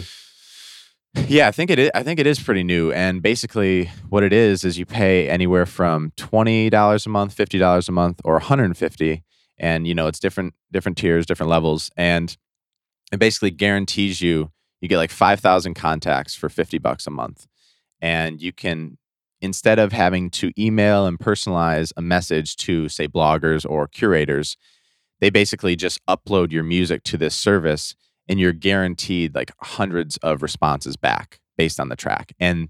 Yeah, 1.14 1.48
I 1.48 1.52
think 1.52 1.70
it 1.70 1.78
is. 1.78 1.90
I 1.94 2.02
think 2.02 2.20
it 2.20 2.26
is 2.26 2.40
pretty 2.40 2.64
new. 2.64 2.92
And 2.92 3.22
basically, 3.22 3.90
what 4.08 4.22
it 4.22 4.32
is 4.32 4.64
is 4.64 4.78
you 4.78 4.84
pay 4.84 5.28
anywhere 5.28 5.64
from 5.66 6.12
twenty 6.16 6.70
dollars 6.70 7.06
a 7.06 7.08
month, 7.08 7.32
fifty 7.32 7.58
dollars 7.58 7.88
a 7.88 7.92
month, 7.92 8.20
or 8.24 8.34
one 8.34 8.42
hundred 8.42 8.64
and 8.64 8.76
fifty. 8.76 9.22
And 9.58 9.86
you 9.86 9.94
know, 9.94 10.06
it's 10.06 10.18
different 10.18 10.54
different 10.72 10.98
tiers, 10.98 11.24
different 11.26 11.50
levels, 11.50 11.90
and 11.96 12.36
it 13.12 13.18
basically 13.18 13.50
guarantees 13.52 14.20
you 14.20 14.50
you 14.80 14.88
get 14.88 14.98
like 14.98 15.10
five 15.10 15.40
thousand 15.40 15.74
contacts 15.74 16.34
for 16.34 16.48
fifty 16.48 16.78
bucks 16.78 17.06
a 17.06 17.10
month, 17.10 17.46
and 18.00 18.42
you 18.42 18.52
can 18.52 18.98
instead 19.40 19.78
of 19.78 19.92
having 19.92 20.30
to 20.30 20.50
email 20.58 21.06
and 21.06 21.18
personalize 21.18 21.92
a 21.96 22.02
message 22.02 22.56
to 22.56 22.88
say 22.88 23.06
bloggers 23.06 23.64
or 23.68 23.86
curators, 23.86 24.56
they 25.20 25.30
basically 25.30 25.76
just 25.76 26.04
upload 26.06 26.50
your 26.50 26.64
music 26.64 27.02
to 27.04 27.16
this 27.16 27.34
service 27.34 27.94
and 28.28 28.40
you're 28.40 28.52
guaranteed 28.52 29.34
like 29.34 29.52
hundreds 29.60 30.16
of 30.18 30.42
responses 30.42 30.96
back 30.96 31.40
based 31.56 31.78
on 31.80 31.88
the 31.88 31.96
track. 31.96 32.32
And 32.40 32.68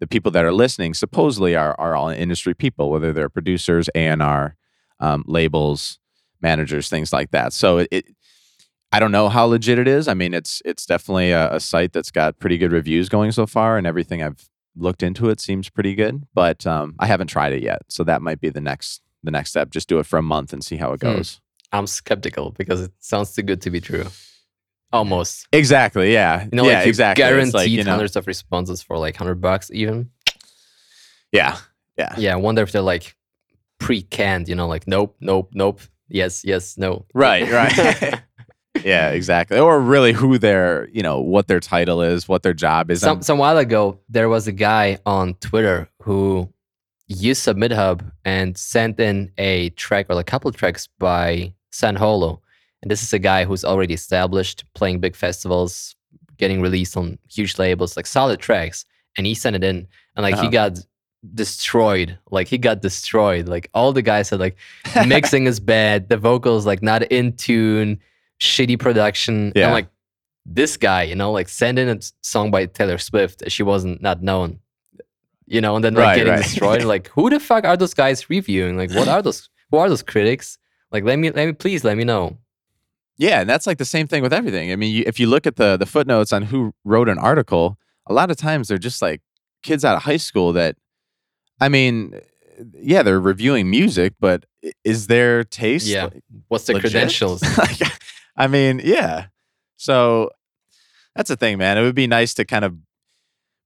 the 0.00 0.06
people 0.06 0.30
that 0.32 0.44
are 0.44 0.52
listening 0.52 0.94
supposedly 0.94 1.56
are 1.56 1.74
are 1.78 1.96
all 1.96 2.08
industry 2.08 2.54
people, 2.54 2.90
whether 2.90 3.12
they're 3.12 3.28
producers 3.28 3.88
and 3.94 4.22
are 4.22 4.56
um, 5.00 5.24
labels, 5.26 5.98
managers, 6.40 6.88
things 6.88 7.12
like 7.12 7.30
that. 7.32 7.52
So 7.52 7.78
it, 7.78 7.88
it, 7.90 8.04
I 8.92 9.00
don't 9.00 9.12
know 9.12 9.28
how 9.28 9.44
legit 9.46 9.78
it 9.78 9.88
is. 9.88 10.08
I 10.08 10.14
mean, 10.14 10.34
it's 10.34 10.62
it's 10.64 10.86
definitely 10.86 11.30
a, 11.32 11.54
a 11.56 11.60
site 11.60 11.92
that's 11.92 12.10
got 12.10 12.38
pretty 12.38 12.58
good 12.58 12.72
reviews 12.72 13.08
going 13.08 13.32
so 13.32 13.46
far, 13.46 13.76
and 13.76 13.86
everything 13.86 14.22
I've 14.22 14.48
looked 14.76 15.02
into 15.02 15.28
it 15.30 15.40
seems 15.40 15.68
pretty 15.68 15.94
good. 15.94 16.24
But 16.32 16.66
um, 16.66 16.94
I 16.98 17.06
haven't 17.06 17.26
tried 17.26 17.52
it 17.52 17.62
yet, 17.62 17.82
so 17.88 18.04
that 18.04 18.22
might 18.22 18.40
be 18.40 18.50
the 18.50 18.60
next 18.60 19.02
the 19.24 19.30
next 19.32 19.50
step. 19.50 19.70
Just 19.70 19.88
do 19.88 19.98
it 19.98 20.06
for 20.06 20.18
a 20.18 20.22
month 20.22 20.52
and 20.52 20.64
see 20.64 20.76
how 20.76 20.92
it 20.92 21.00
Hmm. 21.00 21.08
goes. 21.16 21.40
I'm 21.72 21.86
skeptical 21.86 22.52
because 22.52 22.80
it 22.82 22.92
sounds 22.98 23.34
too 23.34 23.42
good 23.42 23.60
to 23.62 23.70
be 23.70 23.80
true. 23.80 24.06
Almost. 24.92 25.48
Exactly. 25.52 26.12
Yeah. 26.12 26.44
You 26.44 26.50
know, 26.52 26.64
yeah. 26.64 26.76
like 26.78 26.86
you 26.86 26.88
exactly. 26.90 27.22
Guaranteed 27.22 27.54
like, 27.54 27.70
you 27.70 27.84
know, 27.84 27.90
hundreds 27.90 28.16
of 28.16 28.26
responses 28.26 28.82
for 28.82 28.98
like 28.98 29.16
hundred 29.16 29.40
bucks 29.40 29.70
even. 29.72 30.10
yeah. 31.32 31.58
Yeah. 31.98 32.14
Yeah, 32.16 32.32
I 32.34 32.36
wonder 32.36 32.62
if 32.62 32.70
they're 32.72 32.80
like 32.80 33.16
pre-canned, 33.78 34.48
you 34.48 34.54
know, 34.54 34.68
like 34.68 34.86
nope, 34.86 35.16
nope, 35.20 35.50
nope, 35.52 35.80
yes, 36.08 36.44
yes, 36.44 36.78
no. 36.78 37.04
Right. 37.12 37.48
Right. 37.52 38.22
yeah. 38.84 39.10
Exactly. 39.10 39.58
Or 39.58 39.80
really, 39.80 40.12
who 40.12 40.38
their 40.38 40.88
you 40.90 41.02
know 41.02 41.20
what 41.20 41.48
their 41.48 41.60
title 41.60 42.00
is, 42.00 42.28
what 42.28 42.42
their 42.42 42.54
job 42.54 42.90
is. 42.90 43.00
some 43.00 43.22
some 43.22 43.38
while 43.38 43.58
ago, 43.58 43.98
there 44.08 44.28
was 44.28 44.46
a 44.46 44.52
guy 44.52 44.98
on 45.04 45.34
Twitter 45.34 45.90
who 46.02 46.48
used 47.08 47.44
SubmitHub 47.44 48.10
and 48.24 48.56
sent 48.56 49.00
in 49.00 49.32
a 49.38 49.70
track 49.70 50.06
or 50.08 50.18
a 50.20 50.24
couple 50.24 50.48
of 50.48 50.56
tracks 50.56 50.88
by 50.98 51.52
San 51.70 51.96
Holo. 51.96 52.42
And 52.82 52.90
this 52.90 53.02
is 53.02 53.12
a 53.12 53.18
guy 53.18 53.44
who's 53.44 53.64
already 53.64 53.94
established, 53.94 54.64
playing 54.74 55.00
big 55.00 55.16
festivals, 55.16 55.96
getting 56.36 56.60
released 56.62 56.96
on 56.96 57.18
huge 57.28 57.58
labels, 57.58 57.96
like 57.96 58.06
solid 58.06 58.38
tracks. 58.40 58.84
And 59.16 59.26
he 59.26 59.34
sent 59.34 59.56
it 59.56 59.64
in, 59.64 59.86
and 60.16 60.22
like 60.22 60.34
he 60.36 60.42
Uh-huh. 60.42 60.50
got 60.50 60.78
destroyed. 61.34 62.18
Like 62.30 62.48
he 62.48 62.58
got 62.58 62.82
destroyed. 62.82 63.48
Like 63.48 63.68
all 63.74 63.92
the 63.92 64.02
guys 64.02 64.28
said, 64.28 64.40
like 64.40 64.56
mixing 65.06 65.46
is 65.46 65.60
bad, 65.60 66.08
the 66.08 66.16
vocals 66.16 66.66
like 66.66 66.82
not 66.82 67.02
in 67.04 67.32
tune, 67.36 67.98
shitty 68.40 68.78
production. 68.78 69.52
Yeah. 69.56 69.64
And 69.64 69.72
like 69.72 69.88
this 70.46 70.76
guy, 70.76 71.02
you 71.02 71.14
know, 71.16 71.32
like 71.32 71.48
sending 71.48 71.88
a 71.88 71.98
song 72.22 72.50
by 72.50 72.66
Taylor 72.66 72.98
Swift. 72.98 73.42
She 73.50 73.62
wasn't 73.62 74.00
not 74.00 74.22
known. 74.22 74.60
You 75.46 75.60
know, 75.62 75.76
and 75.76 75.84
then 75.84 75.94
like 75.94 76.04
Right, 76.04 76.16
getting 76.16 76.32
right. 76.34 76.42
destroyed. 76.42 76.82
Like, 76.84 77.08
who 77.08 77.30
the 77.30 77.40
fuck 77.40 77.64
are 77.64 77.76
those 77.76 77.94
guys 77.94 78.28
reviewing? 78.28 78.76
Like, 78.76 78.90
what 78.92 79.08
are 79.08 79.22
those? 79.22 79.48
Who 79.70 79.78
are 79.78 79.88
those 79.88 80.02
critics? 80.02 80.58
Like, 80.92 81.04
let 81.04 81.18
me, 81.18 81.30
let 81.30 81.46
me, 81.46 81.52
please, 81.52 81.84
let 81.84 81.96
me 81.96 82.04
know. 82.04 82.36
Yeah, 83.18 83.40
and 83.40 83.50
that's 83.50 83.66
like 83.66 83.78
the 83.78 83.84
same 83.84 84.06
thing 84.06 84.22
with 84.22 84.32
everything. 84.32 84.70
I 84.70 84.76
mean, 84.76 84.94
you, 84.94 85.04
if 85.06 85.18
you 85.18 85.26
look 85.26 85.46
at 85.46 85.56
the 85.56 85.76
the 85.76 85.86
footnotes 85.86 86.32
on 86.32 86.42
who 86.42 86.72
wrote 86.84 87.08
an 87.08 87.18
article, 87.18 87.76
a 88.06 88.12
lot 88.12 88.30
of 88.30 88.36
times 88.36 88.68
they're 88.68 88.78
just 88.78 89.02
like 89.02 89.20
kids 89.62 89.84
out 89.84 89.96
of 89.96 90.02
high 90.04 90.16
school 90.16 90.52
that, 90.52 90.76
I 91.60 91.68
mean, 91.68 92.14
yeah, 92.72 93.02
they're 93.02 93.20
reviewing 93.20 93.68
music, 93.70 94.14
but 94.20 94.46
is 94.84 95.08
their 95.08 95.44
taste? 95.44 95.86
Yeah. 95.86 96.04
like, 96.04 96.22
What's 96.46 96.66
the 96.66 96.74
legit? 96.74 96.92
credentials? 96.92 97.42
Like, 97.58 97.80
I 98.36 98.46
mean, 98.46 98.80
yeah. 98.84 99.26
So 99.76 100.30
that's 101.16 101.28
the 101.28 101.36
thing, 101.36 101.58
man. 101.58 101.76
It 101.76 101.82
would 101.82 101.96
be 101.96 102.06
nice 102.06 102.34
to 102.34 102.44
kind 102.44 102.64
of 102.64 102.76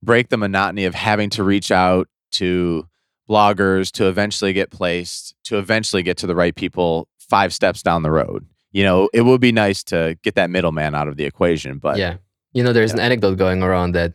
break 0.02 0.30
the 0.30 0.38
monotony 0.38 0.86
of 0.86 0.94
having 0.94 1.28
to 1.30 1.44
reach 1.44 1.70
out 1.70 2.08
to 2.32 2.88
bloggers 3.28 3.90
to 3.92 4.08
eventually 4.08 4.54
get 4.54 4.70
placed, 4.70 5.34
to 5.44 5.58
eventually 5.58 6.02
get 6.02 6.16
to 6.18 6.26
the 6.26 6.34
right 6.34 6.54
people 6.54 7.06
five 7.18 7.52
steps 7.52 7.82
down 7.82 8.02
the 8.02 8.10
road. 8.10 8.46
You 8.72 8.84
know, 8.84 9.08
it 9.12 9.22
would 9.22 9.40
be 9.40 9.52
nice 9.52 9.82
to 9.84 10.18
get 10.22 10.34
that 10.34 10.50
middleman 10.50 10.94
out 10.94 11.08
of 11.08 11.16
the 11.16 11.24
equation, 11.24 11.78
but 11.78 11.98
yeah. 11.98 12.16
You 12.54 12.62
know, 12.62 12.74
there's 12.74 12.92
an 12.92 13.00
anecdote 13.00 13.38
going 13.38 13.62
around 13.62 13.92
that 13.92 14.12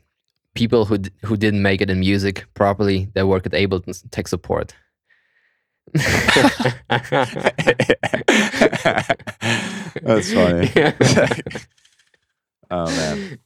people 0.58 0.86
who 0.86 0.97
d- 0.97 1.12
who 1.24 1.38
didn't 1.38 1.62
make 1.62 1.82
it 1.82 1.89
in 1.89 1.99
music 1.99 2.45
properly, 2.55 3.10
they 3.14 3.24
work 3.24 3.45
at 3.45 3.53
Ableton 3.53 3.93
tech 4.12 4.28
support. 4.28 4.74
that's 5.93 6.03
funny. 10.34 10.70
oh 12.72 12.88
man. 12.88 13.39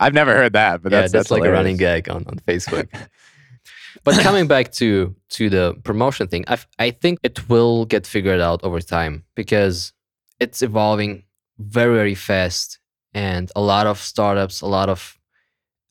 I've 0.00 0.14
never 0.14 0.34
heard 0.34 0.52
that, 0.52 0.82
but 0.82 0.92
yeah, 0.92 1.00
that's, 1.00 1.12
that's, 1.12 1.30
like 1.30 1.44
a 1.44 1.50
running 1.50 1.76
gag 1.76 2.08
on, 2.08 2.24
on 2.26 2.38
Facebook. 2.46 2.88
but 4.04 4.18
coming 4.20 4.46
back 4.46 4.72
to 4.72 5.14
to 5.30 5.48
the 5.48 5.74
promotion 5.84 6.28
thing, 6.28 6.44
I 6.48 6.58
I 6.78 6.90
think 6.90 7.20
it 7.22 7.48
will 7.48 7.86
get 7.86 8.06
figured 8.06 8.40
out 8.40 8.62
over 8.62 8.80
time 8.80 9.24
because 9.34 9.93
it's 10.40 10.62
evolving 10.62 11.24
very 11.58 11.94
very 11.94 12.14
fast, 12.14 12.78
and 13.12 13.50
a 13.56 13.60
lot 13.60 13.86
of 13.86 13.98
startups, 13.98 14.60
a 14.60 14.66
lot 14.66 14.88
of 14.88 15.18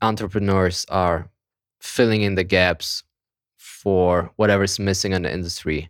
entrepreneurs 0.02 0.86
are 0.89 1.30
filling 1.80 2.22
in 2.22 2.36
the 2.36 2.44
gaps 2.44 3.04
for 3.58 4.32
whatever's 4.36 4.80
missing 4.80 5.14
in 5.14 5.24
the 5.24 5.34
industry. 5.34 5.89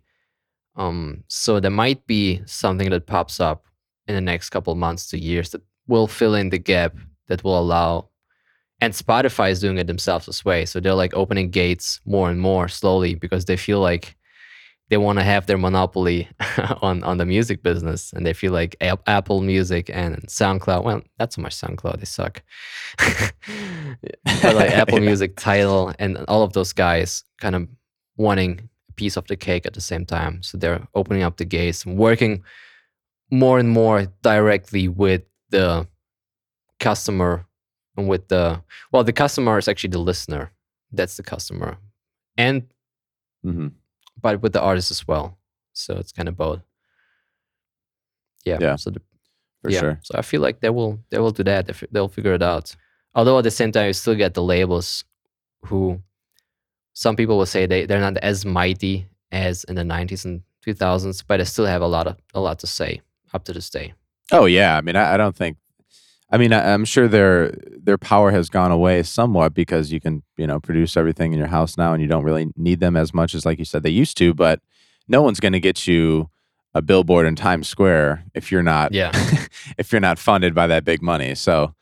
Um, 0.76 1.24
so 1.28 1.60
there 1.60 1.70
might 1.70 2.06
be 2.06 2.42
something 2.46 2.90
that 2.90 3.06
pops 3.06 3.38
up 3.40 3.66
in 4.06 4.14
the 4.14 4.20
next 4.20 4.50
couple 4.50 4.74
months 4.74 5.08
to 5.08 5.18
years 5.18 5.50
that 5.50 5.62
will 5.86 6.06
fill 6.06 6.34
in 6.34 6.50
the 6.50 6.58
gap 6.58 6.96
that 7.28 7.44
will 7.44 7.58
allow 7.58 8.08
and 8.80 8.92
Spotify 8.92 9.50
is 9.50 9.60
doing 9.60 9.78
it 9.78 9.86
themselves 9.86 10.26
this 10.26 10.44
way. 10.44 10.66
So 10.66 10.80
they're 10.80 10.94
like 10.94 11.14
opening 11.14 11.50
gates 11.50 12.00
more 12.04 12.28
and 12.28 12.40
more 12.40 12.68
slowly 12.68 13.14
because 13.14 13.44
they 13.44 13.56
feel 13.56 13.80
like 13.80 14.16
they 14.90 14.96
want 14.98 15.18
to 15.18 15.24
have 15.24 15.46
their 15.46 15.58
monopoly 15.58 16.28
on 16.82 17.02
on 17.04 17.18
the 17.18 17.24
music 17.26 17.62
business, 17.62 18.12
and 18.12 18.24
they 18.26 18.32
feel 18.32 18.52
like 18.52 18.76
A- 18.80 18.98
Apple 19.06 19.40
Music 19.40 19.90
and 19.92 20.16
SoundCloud. 20.28 20.84
Well, 20.84 21.02
not 21.18 21.32
so 21.32 21.42
much 21.42 21.54
SoundCloud; 21.56 21.98
they 21.98 22.04
suck. 22.04 22.42
but 24.42 24.54
like 24.54 24.70
Apple 24.70 24.98
Yeah. 25.00 25.06
Music, 25.06 25.36
Tidal, 25.36 25.92
and 25.98 26.18
all 26.28 26.42
of 26.42 26.52
those 26.52 26.72
guys 26.72 27.24
kind 27.40 27.54
of 27.54 27.68
wanting 28.16 28.68
a 28.88 28.92
piece 28.92 29.16
of 29.16 29.26
the 29.26 29.36
cake 29.36 29.66
at 29.66 29.74
the 29.74 29.80
same 29.80 30.04
time. 30.06 30.42
So 30.42 30.58
they're 30.58 30.86
opening 30.94 31.22
up 31.22 31.36
the 31.36 31.44
gates 31.44 31.84
and 31.84 31.96
working 31.98 32.42
more 33.30 33.58
and 33.58 33.68
more 33.70 34.06
directly 34.22 34.88
with 34.88 35.22
the 35.50 35.86
customer 36.80 37.46
and 37.96 38.08
with 38.08 38.28
the 38.28 38.60
well 38.92 39.04
the 39.04 39.12
customer 39.12 39.56
is 39.58 39.68
actually 39.68 39.90
the 39.90 39.98
listener 39.98 40.52
that's 40.92 41.16
the 41.16 41.22
customer 41.22 41.78
and 42.36 42.64
Mhm. 43.46 43.72
But 44.20 44.40
with 44.42 44.52
the 44.52 44.60
artist 44.60 44.90
as 44.90 45.06
well 45.06 45.36
so 45.72 45.94
it's 45.96 46.12
kind 46.12 46.28
of 46.28 46.36
both 46.36 46.60
yeah 48.44 48.58
Yeah, 48.60 48.76
so 48.76 48.90
the, 48.90 49.00
for 49.62 49.70
yeah 49.70 49.80
sure. 49.80 49.98
so 50.02 50.16
i 50.18 50.22
feel 50.22 50.40
like 50.40 50.60
they 50.60 50.70
will 50.70 50.98
they 51.10 51.18
will 51.18 51.30
do 51.32 51.42
that 51.44 51.70
they'll 51.90 52.08
figure 52.08 52.34
it 52.34 52.42
out 52.42 52.74
although 53.14 53.38
at 53.38 53.44
the 53.44 53.50
same 53.50 53.72
time 53.72 53.86
you 53.86 53.92
still 53.92 54.14
get 54.14 54.34
the 54.34 54.42
labels 54.42 55.04
who 55.66 56.00
some 56.92 57.16
people 57.16 57.36
will 57.38 57.46
say 57.46 57.66
they, 57.66 57.86
they're 57.86 58.00
not 58.00 58.16
as 58.18 58.44
mighty 58.44 59.06
as 59.32 59.64
in 59.64 59.74
the 59.74 59.82
90s 59.82 60.24
and 60.24 60.42
2000s 60.66 61.24
but 61.26 61.38
they 61.38 61.44
still 61.44 61.66
have 61.66 61.82
a 61.82 61.86
lot 61.86 62.06
of 62.06 62.16
a 62.34 62.40
lot 62.40 62.58
to 62.60 62.66
say 62.66 63.00
up 63.32 63.44
to 63.44 63.52
this 63.52 63.70
day 63.70 63.92
Oh 64.32 64.46
yeah, 64.46 64.78
I 64.78 64.80
mean, 64.80 64.96
I, 64.96 65.14
I 65.14 65.16
don't 65.18 65.36
think. 65.36 65.58
I 66.34 66.36
mean, 66.36 66.52
I, 66.52 66.72
I'm 66.74 66.84
sure 66.84 67.06
their 67.06 67.52
their 67.80 67.96
power 67.96 68.32
has 68.32 68.50
gone 68.50 68.72
away 68.72 69.04
somewhat 69.04 69.54
because 69.54 69.92
you 69.92 70.00
can, 70.00 70.24
you 70.36 70.48
know, 70.48 70.58
produce 70.58 70.96
everything 70.96 71.32
in 71.32 71.38
your 71.38 71.46
house 71.46 71.76
now, 71.78 71.92
and 71.92 72.02
you 72.02 72.08
don't 72.08 72.24
really 72.24 72.48
need 72.56 72.80
them 72.80 72.96
as 72.96 73.14
much 73.14 73.36
as, 73.36 73.46
like 73.46 73.60
you 73.60 73.64
said, 73.64 73.84
they 73.84 73.90
used 73.90 74.16
to. 74.18 74.34
But 74.34 74.58
no 75.06 75.22
one's 75.22 75.38
going 75.38 75.52
to 75.52 75.60
get 75.60 75.86
you 75.86 76.28
a 76.74 76.82
billboard 76.82 77.24
in 77.24 77.36
Times 77.36 77.68
Square 77.68 78.24
if 78.34 78.50
you're 78.50 78.64
not, 78.64 78.92
Yeah. 78.92 79.12
if 79.78 79.92
you're 79.92 80.00
not 80.00 80.18
funded 80.18 80.56
by 80.56 80.66
that 80.66 80.84
big 80.84 81.02
money. 81.02 81.36
So, 81.36 81.72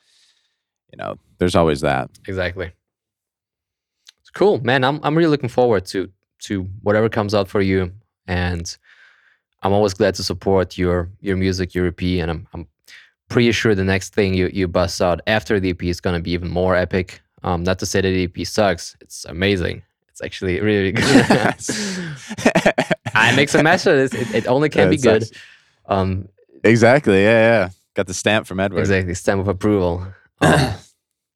you 0.93 0.99
know, 0.99 1.17
there's 1.39 1.57
always 1.57 1.81
that. 1.81 2.11
Exactly. 2.29 2.73
It's 4.21 4.29
cool, 4.35 4.61
man. 4.63 4.85
I'm 4.85 5.01
I'm 5.03 5.17
really 5.17 5.31
looking 5.31 5.49
forward 5.49 5.87
to 5.87 6.11
to 6.41 6.65
whatever 6.83 7.09
comes 7.09 7.35
out 7.35 7.49
for 7.49 7.63
you, 7.63 7.91
and 8.27 8.77
I'm 9.63 9.73
always 9.73 9.95
glad 9.95 10.15
to 10.17 10.23
support 10.23 10.77
your 10.77 11.09
your 11.23 11.39
music, 11.39 11.75
your 11.75 11.87
EP, 11.87 12.03
and 12.03 12.31
I'm 12.31 12.47
I'm 12.53 12.67
pretty 13.33 13.53
sure 13.53 13.75
the 13.75 13.85
next 13.85 14.15
thing 14.15 14.35
you 14.35 14.51
you 14.53 14.69
bust 14.69 15.01
out 15.03 15.21
after 15.27 15.59
the 15.61 15.71
EP 15.71 15.83
is 15.85 16.01
gonna 16.01 16.21
be 16.21 16.33
even 16.33 16.49
more 16.51 16.77
epic. 16.77 17.21
Um, 17.43 17.65
not 17.65 17.79
to 17.81 17.87
say 17.87 18.01
that 18.01 18.09
the 18.09 18.25
EP 18.25 18.47
sucks; 18.47 18.97
it's 19.01 19.25
amazing. 19.25 19.83
It's 20.11 20.23
actually 20.23 20.61
really 20.61 20.93
good. 20.93 21.05
I 23.15 23.35
mix 23.37 23.55
and 23.55 23.65
match 23.65 23.87
it. 23.87 24.15
It, 24.15 24.35
it 24.35 24.47
only 24.47 24.69
can 24.69 24.85
Yeah, 24.85 24.91
be 24.91 24.97
good. 24.99 25.27
sucks. 25.27 25.41
Um, 25.87 26.29
exactly. 26.65 27.23
Yeah, 27.23 27.41
yeah. 27.49 27.69
Got 27.95 28.07
the 28.07 28.15
stamp 28.15 28.47
from 28.47 28.61
Edward. 28.61 28.81
exactly, 28.81 29.15
stamp 29.15 29.41
of 29.41 29.49
approval. 29.49 30.07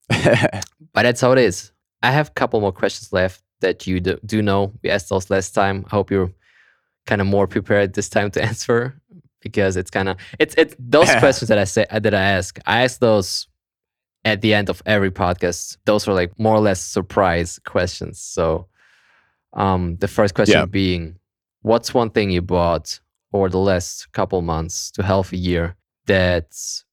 Um, 0.09 0.63
but 0.93 1.03
that's 1.03 1.21
how 1.21 1.33
it 1.33 1.39
is. 1.39 1.73
I 2.03 2.11
have 2.13 2.29
a 2.29 2.33
couple 2.33 2.61
more 2.61 2.73
questions 2.73 3.13
left 3.13 3.43
that 3.61 3.87
you 3.87 4.01
do, 4.01 4.19
do 4.25 4.41
know. 4.43 4.73
We 4.83 4.91
asked 4.91 5.09
those 5.09 5.31
last 5.31 5.53
time. 5.53 5.85
I 5.87 5.91
hope 5.97 6.11
you're 6.11 6.31
kind 7.07 7.21
of 7.21 7.27
more 7.27 7.47
prepared 7.47 7.95
this 7.95 8.09
time 8.09 8.31
to 8.33 8.43
answer 8.51 8.95
because 9.41 9.77
it's 9.77 9.91
kind 9.91 10.09
of 10.09 10.17
it's 10.39 10.55
it's 10.57 10.75
those 10.79 11.15
questions 11.19 11.49
that 11.49 11.59
I 11.59 11.65
say 11.65 11.87
that 11.91 12.15
I 12.15 12.21
ask. 12.23 12.59
I 12.67 12.83
ask 12.85 13.01
those 13.01 13.47
at 14.25 14.41
the 14.41 14.55
end 14.55 14.69
of 14.69 14.83
every 14.87 15.11
podcast. 15.11 15.77
Those 15.85 16.09
are 16.09 16.15
like 16.15 16.39
more 16.39 16.55
or 16.57 16.61
less 16.61 16.81
surprise 16.81 17.61
questions. 17.65 18.19
So, 18.19 18.67
um, 19.53 19.97
the 20.01 20.09
first 20.09 20.35
question 20.35 20.59
Yeah. 20.61 20.67
being, 20.67 21.17
what's 21.63 21.95
one 21.95 22.11
thing 22.11 22.31
you 22.31 22.43
bought 22.43 23.01
over 23.33 23.49
the 23.49 23.59
last 23.59 24.11
couple 24.13 24.43
months 24.43 24.91
to 24.93 25.03
half 25.03 25.33
a 25.33 25.37
year 25.37 25.77
that's 26.07 26.85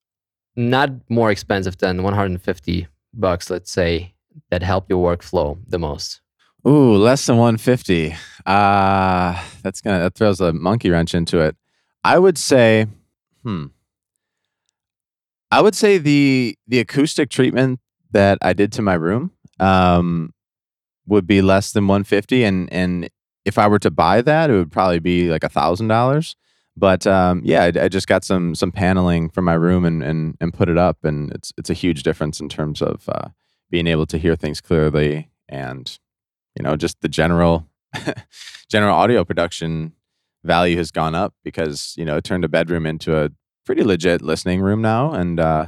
not 0.55 0.89
more 1.09 1.31
expensive 1.31 1.77
than 1.77 2.03
150 2.03 2.87
bucks, 3.15 3.49
let's 3.49 3.71
say, 3.71 4.13
that 4.51 4.61
help 4.63 4.89
your 4.89 5.03
workflow 5.03 5.57
the 5.67 5.79
most? 5.79 6.21
Ooh, 6.67 6.95
less 6.95 7.25
than 7.25 7.37
150. 7.37 8.15
Uh 8.45 9.41
that's 9.63 9.81
gonna 9.81 9.99
that 9.99 10.15
throws 10.15 10.39
a 10.39 10.53
monkey 10.53 10.89
wrench 10.89 11.13
into 11.15 11.39
it. 11.39 11.55
I 12.03 12.19
would 12.19 12.37
say, 12.37 12.87
hmm. 13.43 13.67
I 15.51 15.61
would 15.61 15.75
say 15.75 15.97
the 15.97 16.57
the 16.67 16.79
acoustic 16.79 17.29
treatment 17.29 17.79
that 18.11 18.37
I 18.41 18.53
did 18.53 18.71
to 18.73 18.81
my 18.81 18.95
room 18.95 19.31
um 19.59 20.33
would 21.05 21.27
be 21.27 21.41
less 21.41 21.71
than 21.71 21.87
150 21.87 22.43
and 22.43 22.71
and 22.73 23.09
if 23.45 23.57
I 23.57 23.67
were 23.67 23.79
to 23.79 23.91
buy 23.91 24.21
that 24.21 24.49
it 24.49 24.53
would 24.53 24.71
probably 24.71 24.99
be 24.99 25.29
like 25.29 25.43
a 25.43 25.49
thousand 25.49 25.89
dollars. 25.89 26.35
But 26.75 27.05
um 27.05 27.41
yeah, 27.45 27.63
I, 27.63 27.85
I 27.85 27.87
just 27.87 28.07
got 28.07 28.23
some 28.23 28.55
some 28.55 28.71
paneling 28.71 29.29
for 29.29 29.41
my 29.41 29.53
room 29.53 29.85
and 29.85 30.03
and 30.03 30.35
and 30.41 30.53
put 30.53 30.69
it 30.69 30.77
up 30.77 31.03
and 31.03 31.31
it's 31.33 31.53
it's 31.57 31.69
a 31.69 31.75
huge 31.75 32.03
difference 32.03 32.39
in 32.39 32.49
terms 32.49 32.81
of 32.81 33.07
uh 33.07 33.29
being 33.69 33.87
able 33.87 34.07
to 34.07 34.17
hear 34.17 34.35
things 34.35 34.59
clearly 34.59 35.29
and 35.47 35.99
you 36.57 36.63
know 36.63 36.75
just 36.75 36.99
the 37.01 37.09
general 37.09 37.67
general 38.69 38.95
audio 38.95 39.23
production 39.23 39.93
value 40.43 40.77
has 40.77 40.91
gone 40.91 41.15
up 41.15 41.33
because 41.43 41.93
you 41.97 42.05
know 42.05 42.17
it 42.17 42.23
turned 42.23 42.43
a 42.43 42.49
bedroom 42.49 42.85
into 42.85 43.17
a 43.17 43.29
pretty 43.65 43.83
legit 43.83 44.21
listening 44.21 44.61
room 44.61 44.81
now 44.81 45.11
and 45.13 45.39
uh 45.39 45.65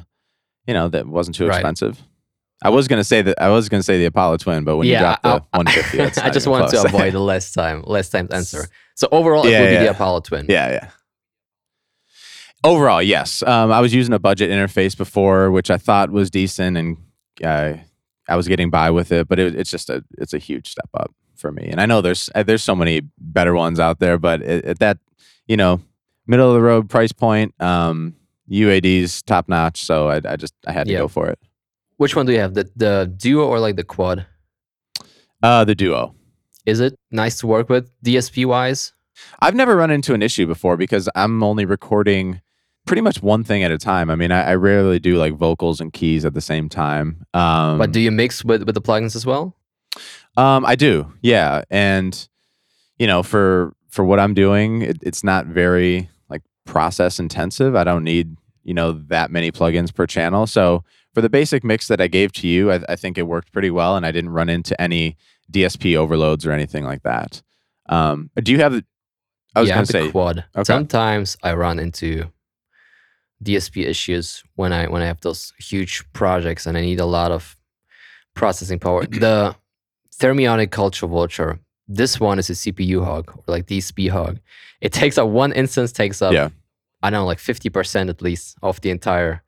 you 0.68 0.74
know 0.74 0.88
that 0.90 1.08
wasn't 1.08 1.36
too 1.36 1.46
Right. 1.48 1.56
expensive 1.58 2.04
i 2.62 2.70
was 2.70 2.88
gonna 2.88 3.04
say 3.04 3.22
that 3.22 3.42
i 3.42 3.50
was 3.50 3.70
gonna 3.70 3.84
say 3.84 3.98
the 3.98 4.06
apollo 4.06 4.38
twin 4.38 4.64
but 4.66 4.76
when 4.78 4.88
you 4.88 4.94
Yeah, 4.94 5.18
got 5.22 5.24
the 5.24 5.30
150 5.54 6.22
I 6.22 6.30
just 6.32 6.48
wanted 6.48 6.70
to 6.72 6.84
avoid 6.84 7.14
the 7.14 7.20
last 7.20 7.54
time, 7.54 7.84
last 7.86 8.10
time's 8.10 8.32
answer. 8.32 8.66
So 8.96 9.08
overall, 9.12 9.46
it 9.46 9.52
Yeah, 9.52 9.62
would 9.62 9.70
be 9.70 9.78
the. 9.86 9.92
Apollo 9.92 10.22
Twin. 10.22 10.46
Yeah, 10.50 10.72
yeah. 10.72 10.90
Overall, 12.64 13.02
yes. 13.04 13.44
Um, 13.44 13.72
I 13.72 13.80
was 13.80 13.94
using 13.94 14.14
a 14.14 14.20
budget 14.20 14.50
interface 14.50 14.98
before, 14.98 15.52
which 15.52 15.70
I 15.70 15.78
thought 15.78 16.10
was 16.10 16.32
decent, 16.32 16.78
and 16.78 16.98
uh, 17.44 17.74
I 18.28 18.36
was 18.36 18.48
getting 18.48 18.70
by 18.72 18.90
with 18.90 19.12
it. 19.12 19.28
But 19.28 19.38
it, 19.40 19.56
it's 19.56 19.70
just 19.70 19.90
a 19.90 20.04
it's 20.18 20.34
a 20.34 20.38
huge 20.40 20.70
step 20.70 20.90
up 20.96 21.14
for 21.46 21.52
me. 21.52 21.68
And 21.72 21.80
I 21.80 21.86
know 21.86 22.02
there's 22.02 22.30
uh, 22.34 22.42
there's 22.44 22.64
so 22.64 22.76
many 22.76 23.02
better 23.20 23.54
ones 23.54 23.80
out 23.80 24.00
there, 24.00 24.18
but 24.18 24.42
at, 24.42 24.66
at 24.66 24.80
that 24.80 24.98
you 25.48 25.56
know 25.58 25.80
middle 26.26 26.50
of 26.50 26.56
the 26.56 26.62
road 26.62 26.90
price 26.90 27.12
point, 27.12 27.54
um, 27.62 28.16
UAD's 28.50 29.22
top 29.22 29.48
notch. 29.48 29.84
So 29.86 30.10
I, 30.10 30.22
I 30.28 30.36
just 30.38 30.54
I 30.68 30.72
had 30.72 30.88
to 30.88 30.94
Yeah. 30.94 31.00
go 31.00 31.08
for 31.08 31.28
it. 31.28 31.38
Which 31.98 32.16
one 32.16 32.26
do 32.26 32.32
you 32.34 32.40
have? 32.40 32.54
The 32.56 32.70
the 32.76 33.14
duo 33.16 33.46
or 33.48 33.60
like 33.60 33.76
the 33.76 33.84
quad? 33.84 34.26
Uh, 35.44 35.64
the 35.66 35.76
Duo. 35.76 36.16
Is 36.66 36.80
it 36.80 36.98
nice 37.12 37.38
to 37.42 37.48
work 37.48 37.70
with 37.70 37.92
DSP 38.02 38.46
wise? 38.48 38.94
I've 39.40 39.54
never 39.54 39.76
run 39.76 39.92
into 39.92 40.14
an 40.16 40.24
issue 40.24 40.48
before 40.48 40.76
because 40.78 41.08
I'm 41.16 41.44
only 41.44 41.66
recording 41.66 42.42
pretty 42.88 43.02
much 43.02 43.22
one 43.22 43.44
thing 43.44 43.64
at 43.64 43.72
a 43.72 43.78
time. 43.78 44.10
I 44.10 44.16
mean, 44.16 44.32
I, 44.32 44.52
I 44.52 44.56
rarely 44.56 44.98
do 45.00 45.16
like 45.18 45.34
vocals 45.36 45.80
and 45.80 45.94
keys 45.94 46.26
at 46.26 46.34
the 46.34 46.42
same 46.42 46.68
time. 46.70 47.26
Um, 47.36 47.78
But 47.78 47.92
do 47.92 48.00
you 48.00 48.12
mix 48.12 48.44
with 48.44 48.64
with 48.64 48.74
the 48.76 48.82
plugins 48.82 49.16
as 49.16 49.26
well? 49.26 49.56
Um, 50.38 50.66
I 50.66 50.76
do, 50.76 51.12
yeah. 51.22 51.64
And 51.70 52.28
you 52.98 53.08
know, 53.08 53.24
for 53.24 53.74
for 53.90 54.04
what 54.04 54.20
I'm 54.20 54.34
doing, 54.34 54.82
it, 54.82 54.98
it's 55.02 55.24
not 55.24 55.46
very 55.48 56.10
like 56.30 56.42
process 56.66 57.20
intensive. 57.20 57.76
I 57.76 57.84
don't 57.84 58.04
need 58.04 58.36
you 58.64 58.74
know 58.74 58.94
that 58.94 59.32
many 59.32 59.52
plugins 59.52 59.94
per 59.94 60.06
channel. 60.06 60.48
So 60.48 60.84
for 61.14 61.22
the 61.22 61.30
basic 61.30 61.64
mix 61.64 61.88
that 61.88 62.02
I 62.02 62.08
gave 62.08 62.34
to 62.34 62.48
you, 62.48 62.72
I, 62.72 62.82
I 62.90 62.96
think 62.96 63.18
it 63.18 63.24
worked 63.24 63.54
pretty 63.54 63.72
well, 63.72 63.96
and 63.96 64.06
I 64.06 64.12
didn't 64.12 64.32
run 64.32 64.50
into 64.50 64.80
any 64.82 65.18
DSP 65.52 65.96
overloads 65.96 66.46
or 66.46 66.52
anything 66.52 66.84
like 66.84 67.04
that. 67.04 67.42
Um, 67.88 68.30
do 68.42 68.52
you 68.52 68.60
have? 68.60 68.84
I 69.56 69.62
was 69.62 69.70
yeah, 69.70 69.76
gonna 69.76 69.86
say, 69.86 70.12
quad. 70.12 70.44
Okay. 70.56 70.64
Sometimes 70.66 71.38
I 71.42 71.54
run 71.54 71.80
into 71.80 72.26
DSP 73.44 73.86
issues 73.86 74.44
when 74.56 74.74
I 74.74 74.88
when 74.88 75.02
I 75.02 75.06
have 75.06 75.22
those 75.22 75.54
huge 75.60 76.04
projects 76.14 76.66
and 76.66 76.78
I 76.78 76.82
need 76.82 77.00
a 77.00 77.06
lot 77.06 77.32
of 77.32 77.56
processing 78.34 78.80
power. 78.80 79.06
the 79.06 79.56
Thermionic 80.20 80.72
Culture 80.72 81.08
Vulture. 81.08 81.60
This 81.88 82.20
one 82.20 82.40
is 82.40 82.50
a 82.50 82.54
CPU 82.54 83.04
hog 83.04 83.32
or 83.36 83.44
like 83.48 83.68
DSP 83.68 84.10
hog. 84.10 84.40
It 84.82 84.92
takes 84.94 85.18
up 85.18 85.30
one 85.30 85.52
instance 85.54 85.92
takes 85.92 86.22
up 86.22 86.34
Yeah. 86.34 86.50
I 87.04 87.10
don't 87.10 87.22
know 87.22 87.26
like 87.26 87.40
fifty 87.40 87.70
percent 87.70 88.10
at 88.10 88.22
least 88.22 88.58
of 88.64 88.82
the 88.82 88.90
entire 88.90 89.44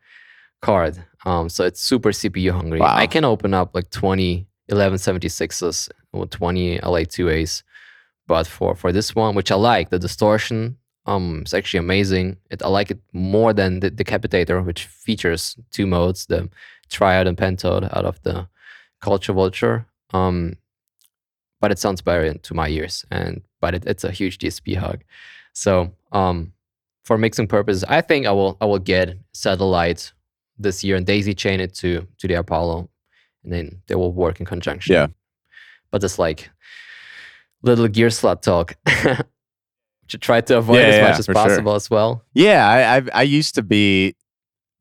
card. 0.62 1.04
Um, 1.26 1.50
so 1.50 1.66
it's 1.66 1.82
super 1.82 2.10
CPU 2.12 2.52
hungry. 2.52 2.80
Wow. 2.80 2.96
I 2.96 3.08
can 3.08 3.26
open 3.26 3.54
up 3.54 3.74
like 3.74 3.90
20 3.90 4.48
1176s 4.72 5.90
or 6.14 6.26
20 6.28 6.80
LA2As. 6.80 7.64
But 8.28 8.46
for 8.46 8.76
for 8.76 8.92
this 8.92 9.16
one, 9.16 9.36
which 9.36 9.52
I 9.52 9.56
like, 9.56 9.90
the 9.90 10.00
distortion 10.00 10.78
um 11.06 11.44
is 11.46 11.54
actually 11.54 11.80
amazing. 11.80 12.38
It, 12.52 12.62
I 12.62 12.68
like 12.68 12.92
it 12.92 13.00
more 13.14 13.54
than 13.54 13.80
the 13.80 13.90
Decapitator, 13.90 14.64
which 14.66 14.86
features 14.86 15.56
two 15.72 15.88
modes, 15.88 16.26
the 16.26 16.50
Triode 16.90 17.28
and 17.28 17.38
pentode 17.38 17.86
out 17.96 18.06
of 18.06 18.22
the 18.24 18.48
Culture 19.02 19.34
Vulture. 19.34 19.86
Um, 20.14 20.58
but 21.60 21.72
it 21.72 21.80
sounds 21.80 22.02
better 22.02 22.34
to 22.34 22.54
my 22.54 22.70
ears, 22.70 23.06
and 23.12 23.42
but 23.62 23.74
it, 23.74 23.86
it's 23.86 24.04
a 24.04 24.12
huge 24.12 24.38
DSP 24.38 24.76
hug. 24.78 25.04
So 25.54 25.92
um, 26.12 26.54
for 27.04 27.18
mixing 27.18 27.48
purposes, 27.48 27.84
I 27.86 28.02
think 28.02 28.26
I 28.26 28.32
will 28.32 28.58
I 28.62 28.66
will 28.66 28.80
get 28.80 29.18
satellite 29.34 30.14
this 30.60 30.84
year 30.84 30.96
and 30.96 31.06
daisy 31.06 31.34
chain 31.34 31.60
it 31.60 31.74
to 31.76 32.08
to 32.20 32.28
the 32.28 32.36
Apollo, 32.36 32.90
and 33.44 33.52
then 33.52 33.82
they 33.88 33.96
will 33.96 34.14
work 34.14 34.40
in 34.40 34.46
conjunction. 34.46 34.94
Yeah. 34.94 35.08
But 35.92 36.04
it's 36.04 36.20
like 36.20 36.50
little 37.64 37.88
gear 37.88 38.10
slot 38.10 38.44
talk. 38.44 38.76
to 40.08 40.18
try 40.18 40.40
to 40.40 40.58
avoid 40.58 40.78
Yeah, 40.78 40.84
as 40.84 40.96
yeah, 40.96 41.02
much 41.10 41.20
as 41.20 41.26
for 41.26 41.34
sure. 41.34 41.44
possible 41.44 41.76
as 41.76 41.90
well. 41.90 42.24
Yeah, 42.34 42.66
I, 42.68 42.98
I 42.98 43.02
I 43.14 43.24
used 43.24 43.56
to 43.56 43.64
be. 43.64 44.16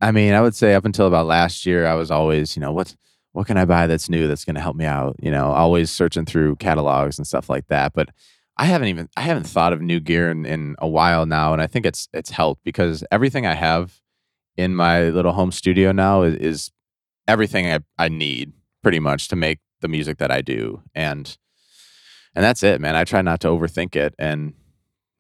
I 0.01 0.13
mean, 0.13 0.35
I 0.35 0.43
would 0.43 0.55
say 0.55 0.75
up 0.75 0.85
until 0.85 1.07
about 1.07 1.27
last 1.27 1.65
year, 1.65 1.87
I 1.87 1.95
was 1.95 2.11
always, 2.11 2.55
you 2.55 2.61
know, 2.61 2.71
what 2.71 2.95
what 3.37 3.47
can 3.47 3.59
I 3.59 3.67
buy 3.67 3.87
that's 3.87 4.09
new 4.09 4.27
that's 4.27 4.47
going 4.47 4.55
to 4.55 4.63
help 4.63 4.77
me 4.77 4.87
out? 4.87 5.17
You 5.21 5.31
know, 5.31 5.53
always 5.53 5.91
searching 5.91 6.25
through 6.25 6.57
catalogs 6.57 7.19
and 7.19 7.27
stuff 7.27 7.51
like 7.51 7.67
that. 7.67 7.93
But 7.93 8.09
I 8.57 8.65
haven't 8.65 8.89
even 8.89 9.11
I 9.15 9.21
haven't 9.21 9.47
thought 9.47 9.75
of 9.75 9.83
new 9.83 10.01
gear 10.01 10.31
in, 10.31 10.47
in 10.47 10.75
a 10.79 10.89
while 10.89 11.27
now, 11.27 11.53
and 11.53 11.61
I 11.61 11.67
think 11.67 11.85
it's 11.85 12.09
it's 12.15 12.31
helped 12.31 12.65
because 12.65 13.05
everything 13.13 13.45
I 13.45 13.53
have 13.53 14.01
in 14.57 14.75
my 14.75 15.11
little 15.11 15.33
home 15.33 15.53
studio 15.53 15.93
now 15.93 16.23
is, 16.23 16.35
is 16.37 16.71
everything 17.29 17.71
I, 17.71 17.81
I 17.99 18.09
need 18.09 18.55
pretty 18.83 19.01
much 19.01 19.29
to 19.29 19.37
make 19.37 19.59
the 19.83 19.89
music 19.89 20.17
that 20.17 20.31
I 20.31 20.41
do, 20.41 20.81
and 20.95 21.37
and 22.35 22.43
that's 22.43 22.63
it, 22.63 22.81
man. 22.81 22.97
I 22.97 23.05
try 23.05 23.21
not 23.21 23.41
to 23.41 23.49
overthink 23.49 23.97
it 23.97 24.15
and 24.19 24.55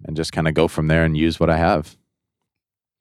and 0.06 0.16
just 0.16 0.32
kind 0.32 0.48
of 0.48 0.54
go 0.54 0.68
from 0.68 0.88
there 0.88 1.04
and 1.04 1.14
use 1.18 1.38
what 1.38 1.50
I 1.50 1.58
have. 1.58 1.98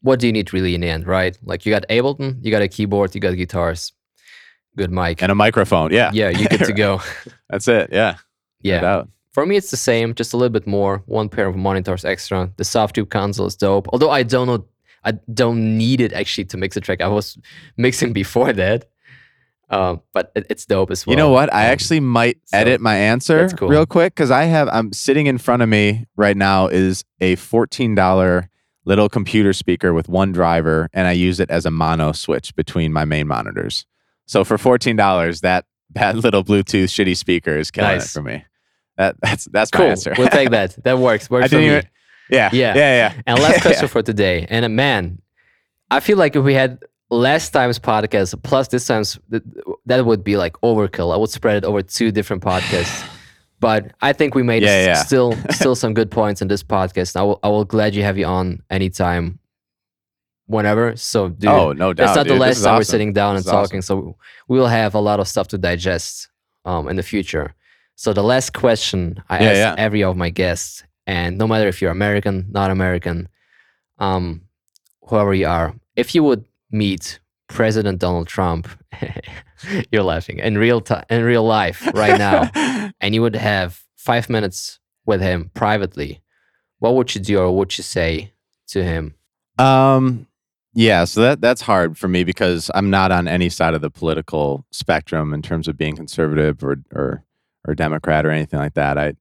What 0.01 0.20
do 0.20 0.28
you 0.28 0.34
need 0.34 0.51
really 0.51 0.76
in 0.76 0.82
the 0.82 0.89
end, 0.89 1.07
right? 1.07 1.38
Like 1.41 1.66
you 1.66 1.72
got 1.72 1.86
Ableton, 1.89 2.43
you 2.43 2.51
got 2.51 2.61
a 2.61 2.68
keyboard, 2.68 3.16
you 3.16 3.22
got 3.22 3.38
guitars, 3.38 3.93
good 4.78 4.91
mic. 4.91 5.21
and 5.21 5.32
a 5.32 5.36
microphone. 5.36 5.91
Yeah, 5.91 6.11
yeah, 6.13 6.30
you're 6.30 6.49
good 6.49 6.65
to 6.65 6.73
go. 6.73 7.01
That's 7.49 7.67
it. 7.67 7.89
Yeah, 7.91 8.17
yeah. 8.61 8.82
no. 8.82 9.07
For 9.34 9.45
me, 9.45 9.57
it's 9.57 9.69
the 9.71 9.78
same, 9.78 10.13
just 10.15 10.34
a 10.34 10.38
little 10.38 10.51
bit 10.53 10.65
more. 10.65 11.03
One 11.07 11.28
pair 11.28 11.47
of 11.47 11.55
monitors 11.57 12.05
extra. 12.05 12.49
The 12.55 12.63
Softube 12.63 13.09
console 13.09 13.47
is 13.47 13.55
dope. 13.57 13.88
Although 13.91 14.09
I 14.09 14.23
don't 14.23 14.47
know, 14.47 14.65
I 15.03 15.11
don't 15.34 15.78
need 15.78 15.99
it 15.99 16.13
actually 16.13 16.45
to 16.45 16.57
mix 16.57 16.78
a 16.78 16.82
track. 16.82 17.01
I 17.01 17.07
was 17.07 17.38
mixing 17.78 18.13
before 18.13 18.53
that, 18.53 18.86
um, 19.69 20.01
but 20.13 20.32
it's 20.36 20.65
dope 20.65 20.89
as 20.91 21.05
well. 21.05 21.11
you 21.13 21.17
know 21.17 21.30
what? 21.30 21.53
I 21.53 21.65
Um, 21.65 21.71
actually 21.71 21.99
might 21.99 22.38
so 22.45 22.57
edit 22.59 22.80
my 22.82 22.95
answer 22.95 23.49
cool. 23.49 23.67
real 23.67 23.86
quick 23.86 24.15
because 24.15 24.32
I 24.32 24.43
have. 24.45 24.69
I'm 24.71 24.93
sitting 24.93 25.28
in 25.28 25.38
front 25.38 25.61
of 25.63 25.69
me 25.69 26.05
right 26.15 26.38
now 26.38 26.67
is 26.67 27.03
a 27.19 27.36
fourteen 27.36 27.93
dollar 27.95 28.49
little 28.86 29.09
computer 29.09 29.51
speaker 29.51 29.93
with 29.93 30.07
one 30.07 30.32
driver, 30.32 30.88
and 30.93 31.07
I 31.07 31.11
use 31.13 31.39
it 31.39 31.49
as 31.49 31.65
a 31.65 31.71
mono 31.71 32.11
switch 32.13 32.55
between 32.55 32.93
my 32.93 33.03
main 33.03 33.28
monitors. 33.28 33.86
So 34.28 34.43
for 34.43 34.57
fourteen 34.57 34.95
dollars, 34.95 35.41
that 35.41 35.65
that 35.93 36.15
little 36.15 36.43
Bluetooth 36.43 36.86
shitty 36.86 37.15
speaker 37.15 37.55
is 37.57 37.71
killing 37.71 37.91
Nice. 37.91 38.05
it 38.05 38.09
for 38.09 38.21
me. 38.23 38.43
That 38.97 39.15
that's 39.21 39.45
that's 39.45 39.71
my 39.73 39.78
cool. 39.78 39.88
answer. 39.88 40.13
we'll 40.17 40.30
take 40.30 40.49
that. 40.51 40.76
That 40.84 40.97
works. 40.99 41.30
Works 41.30 41.49
for 41.49 41.57
me. 41.57 41.65
even. 41.67 41.88
Yeah, 42.30 42.49
Yeah. 42.53 42.76
yeah, 42.76 42.95
yeah. 43.15 43.21
And 43.28 43.39
last 43.39 43.55
Yeah. 43.57 43.61
question 43.61 43.88
for 43.88 44.01
today. 44.01 44.47
And 44.49 44.65
uh, 44.65 44.69
man, 44.69 45.19
I 45.91 45.99
feel 45.99 46.17
like 46.17 46.36
if 46.36 46.43
we 46.43 46.53
had 46.55 46.80
last 47.11 47.51
time's 47.51 47.78
podcast 47.78 48.41
plus 48.41 48.67
this 48.69 48.88
time's, 48.88 49.19
th- 49.30 49.43
that 49.86 50.05
would 50.05 50.23
be 50.23 50.36
like 50.38 50.53
overkill. 50.63 51.13
I 51.13 51.17
would 51.17 51.30
spread 51.30 51.57
it 51.57 51.63
over 51.65 51.82
two 51.84 52.11
different 52.11 52.43
podcasts. 52.43 53.07
But 53.61 53.93
I 54.01 54.11
think 54.11 54.36
we 54.36 54.43
made 54.43 54.63
Yeah, 54.63 54.84
yeah. 54.86 54.93
still 54.95 55.34
still 55.51 55.76
some 55.84 55.93
good 55.93 56.11
points 56.11 56.41
in 56.41 56.49
this 56.49 56.61
podcast. 56.61 57.15
I 57.15 57.23
will 57.23 57.39
I 57.41 57.47
will 57.47 57.63
glad 57.63 57.95
you 57.95 58.03
have 58.03 58.17
you 58.17 58.26
on 58.26 58.61
anytime, 58.69 59.39
whenever. 60.47 60.95
So 60.95 61.29
dude, 61.29 61.49
oh 61.49 61.71
no 61.73 61.93
doubt. 61.93 62.07
it's 62.07 62.15
not 62.15 62.23
the 62.27 62.33
dude. 62.33 62.41
This 62.41 62.57
last 62.59 62.63
time 62.63 62.77
we're 62.77 62.83
sitting 62.83 63.13
down 63.13 63.35
and 63.35 63.39
is 63.39 63.47
awesome. 63.47 63.63
talking. 63.65 63.81
So 63.81 64.15
we 64.47 64.57
will 64.59 64.67
have 64.67 64.93
a 64.95 64.99
lot 64.99 65.19
of 65.19 65.27
stuff 65.27 65.47
to 65.49 65.57
digest 65.57 66.29
um, 66.65 66.87
in 66.87 66.95
the 66.95 67.03
future. 67.03 67.55
So 67.95 68.13
the 68.13 68.23
last 68.23 68.53
question 68.53 69.21
I 69.29 69.39
Yeah, 69.43 69.49
ask 69.49 69.57
yeah. 69.57 69.75
every 69.77 70.03
of 70.03 70.17
my 70.17 70.29
guests, 70.29 70.83
and 71.07 71.37
no 71.37 71.47
matter 71.47 71.67
if 71.67 71.81
you're 71.81 71.91
American, 71.91 72.47
not 72.51 72.69
American, 72.71 73.29
um, 73.99 74.41
whoever 75.07 75.33
you 75.33 75.47
are, 75.47 75.73
if 75.95 76.13
you 76.13 76.23
would 76.23 76.45
meet 76.71 77.19
President 77.47 77.99
Donald 77.99 78.27
Trump, 78.27 78.67
you're 79.91 80.03
laughing 80.03 80.39
in 80.39 80.57
real 80.57 80.81
time, 80.81 81.05
in 81.09 81.23
real 81.23 81.43
life 81.45 81.87
right 81.93 82.17
now, 82.17 82.49
and 82.99 83.15
you 83.15 83.21
would 83.21 83.35
have 83.35 83.81
five 83.95 84.29
minutes 84.29 84.79
with 85.05 85.21
him 85.21 85.51
privately, 85.53 86.21
what 86.79 86.95
would 86.95 87.15
you 87.15 87.21
do 87.21 87.39
or 87.39 87.45
what 87.47 87.55
would 87.55 87.77
you 87.77 87.83
say 87.83 88.33
to 88.67 88.83
him? 88.83 89.13
Um, 89.57 90.27
Yeah, 90.78 91.05
so 91.05 91.21
that 91.21 91.39
that's 91.39 91.61
hard 91.61 91.97
for 91.97 92.09
me 92.09 92.26
because 92.26 92.69
I'm 92.76 92.89
not 92.89 93.09
on 93.11 93.30
any 93.30 93.47
side 93.47 93.73
of 93.73 93.82
the 93.82 93.89
political 93.89 94.65
spectrum 94.71 95.34
in 95.34 95.41
terms 95.41 95.69
of 95.69 95.78
being 95.78 95.95
conservative 95.95 96.63
or 96.63 96.78
or 96.93 97.23
or 97.65 97.76
Democrat 97.76 98.26
or 98.26 98.30
anything 98.32 98.59
like 98.59 98.73
that. 98.73 98.97
I 98.97 99.13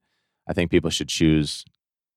I 0.48 0.52
think 0.52 0.70
people 0.72 0.90
should 0.90 1.08
choose 1.08 1.64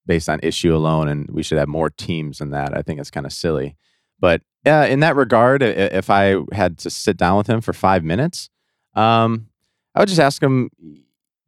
based 0.08 0.28
on 0.28 0.40
issue 0.42 0.76
alone, 0.76 1.08
and 1.08 1.30
we 1.30 1.44
should 1.44 1.60
have 1.60 1.68
more 1.68 1.92
teams 1.92 2.40
than 2.40 2.50
that. 2.50 2.76
I 2.76 2.82
think 2.82 3.00
it's 3.00 3.12
kind 3.12 3.28
of 3.28 3.34
silly. 3.34 3.76
But 4.20 4.42
yeah, 4.66 4.86
in 4.86 5.02
that 5.02 5.16
regard, 5.16 5.62
if 5.62 6.10
I 6.10 6.38
had 6.52 6.80
to 6.80 6.90
sit 6.90 7.16
down 7.18 7.38
with 7.38 7.48
him 7.48 7.62
for 7.62 7.74
five 7.74 8.04
minutes, 8.04 8.50
um, 8.96 9.48
I 9.94 10.00
would 10.00 10.10
just 10.10 10.20
ask 10.20 10.42
him, 10.42 10.72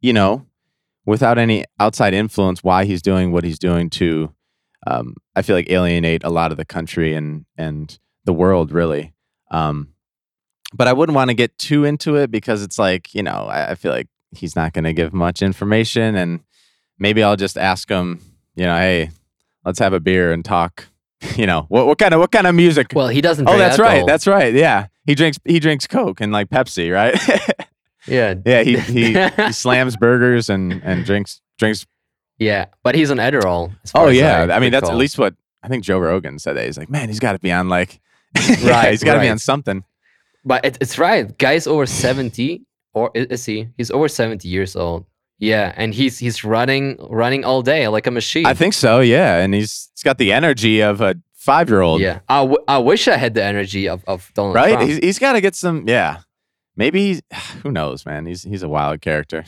you 0.00 0.12
know, 0.12 0.46
without 1.06 1.38
any 1.38 1.64
outside 1.80 2.14
influence, 2.14 2.62
why 2.62 2.84
he's 2.84 3.02
doing 3.02 3.32
what 3.32 3.42
he's 3.42 3.58
doing 3.58 3.90
to, 3.90 4.32
um, 4.86 5.14
I 5.36 5.42
feel 5.42 5.56
like 5.56 5.70
alienate 5.70 6.24
a 6.24 6.30
lot 6.30 6.50
of 6.50 6.56
the 6.56 6.64
country 6.64 7.14
and 7.14 7.44
and 7.56 7.98
the 8.24 8.32
world 8.32 8.72
really. 8.72 9.14
Um, 9.50 9.94
but 10.72 10.86
I 10.88 10.92
wouldn't 10.92 11.16
want 11.16 11.30
to 11.30 11.34
get 11.34 11.58
too 11.58 11.84
into 11.84 12.16
it 12.16 12.30
because 12.30 12.62
it's 12.62 12.78
like 12.78 13.14
you 13.14 13.22
know 13.22 13.46
I, 13.50 13.72
I 13.72 13.74
feel 13.74 13.92
like 13.92 14.08
he's 14.32 14.56
not 14.56 14.72
going 14.72 14.84
to 14.84 14.92
give 14.92 15.12
much 15.12 15.42
information, 15.42 16.14
and 16.16 16.40
maybe 16.98 17.22
I'll 17.22 17.36
just 17.36 17.58
ask 17.58 17.88
him, 17.88 18.20
you 18.54 18.64
know, 18.64 18.76
hey, 18.76 19.10
let's 19.64 19.78
have 19.78 19.92
a 19.92 20.00
beer 20.00 20.32
and 20.32 20.44
talk. 20.44 20.86
You 21.36 21.46
know, 21.46 21.66
what 21.68 21.86
what 21.86 21.98
kind 21.98 22.14
of 22.14 22.20
what 22.20 22.32
kind 22.32 22.46
of 22.46 22.54
music? 22.54 22.92
Well, 22.94 23.08
he 23.08 23.20
doesn't. 23.20 23.46
oh, 23.46 23.58
that's 23.58 23.78
right. 23.78 24.06
That's 24.06 24.26
right. 24.26 24.54
Yeah, 24.54 24.86
he 25.04 25.14
drinks 25.14 25.38
he 25.44 25.60
drinks 25.60 25.86
Coke 25.86 26.22
and 26.22 26.32
like 26.32 26.48
Pepsi, 26.48 26.90
right? 26.90 27.14
yeah, 28.06 28.36
yeah, 28.46 28.62
he, 28.62 28.78
he 28.78 29.12
he 29.12 29.52
slams 29.52 29.98
burgers 29.98 30.48
and 30.48 30.80
and 30.82 31.04
drinks 31.04 31.42
drinks. 31.58 31.84
Yeah. 32.40 32.66
But 32.82 32.96
he's 32.96 33.12
on 33.12 33.18
Adderall. 33.18 33.72
Oh 33.94 34.08
yeah, 34.08 34.48
I, 34.50 34.58
mean 34.58 34.72
that's 34.72 34.88
at 34.88 34.96
least 34.96 35.18
what 35.18 35.34
I 35.62 35.68
think 35.68 35.84
Joe 35.84 35.98
Rogan 35.98 36.40
said. 36.40 36.56
That 36.56 36.66
he's 36.66 36.76
like, 36.76 36.90
man, 36.90 37.08
he's 37.08 37.20
got 37.20 37.32
to 37.32 37.38
be 37.38 37.52
on 37.52 37.68
like, 37.68 38.00
Right, 38.36 38.62
right, 38.64 38.90
he's 38.90 39.04
got 39.04 39.14
to 39.14 39.20
be 39.20 39.28
on 39.28 39.38
something. 39.38 39.84
But 40.44 40.64
it, 40.64 40.78
it's 40.80 40.98
right. 40.98 41.36
Guy's 41.38 41.66
over 41.66 41.86
seventy, 41.86 42.62
or 42.94 43.10
is 43.14 43.44
he? 43.44 43.68
He's 43.76 43.90
over 43.90 44.08
seventy 44.08 44.48
years 44.48 44.76
old. 44.76 45.06
Yeah, 45.38 45.72
and 45.76 45.94
he's 45.94 46.18
he's 46.18 46.44
running 46.44 46.96
running 47.08 47.44
all 47.44 47.62
day 47.62 47.88
like 47.88 48.06
a 48.06 48.10
machine. 48.10 48.46
I 48.46 48.54
think 48.54 48.74
so. 48.74 49.00
Yeah, 49.00 49.38
and 49.38 49.54
he's 49.54 49.90
he's 49.94 50.02
got 50.02 50.18
the 50.18 50.32
energy 50.32 50.80
of 50.80 51.00
a 51.00 51.16
five 51.34 51.68
year 51.68 51.80
old. 51.80 52.00
Yeah, 52.00 52.20
I, 52.28 52.40
w- 52.40 52.64
I 52.68 52.78
wish 52.78 53.08
I 53.08 53.16
had 53.16 53.34
the 53.34 53.42
energy 53.42 53.88
of, 53.88 54.04
of 54.06 54.30
Donald 54.34 54.54
right. 54.54 54.74
Trump. 54.74 54.88
He's, 54.88 54.98
he's 54.98 55.18
got 55.18 55.32
to 55.32 55.40
get 55.40 55.54
some. 55.54 55.88
Yeah, 55.88 56.20
maybe 56.76 57.06
he's, 57.06 57.22
who 57.62 57.72
knows, 57.72 58.06
man. 58.06 58.26
He's 58.26 58.42
he's 58.42 58.62
a 58.62 58.68
wild 58.68 59.00
character. 59.00 59.44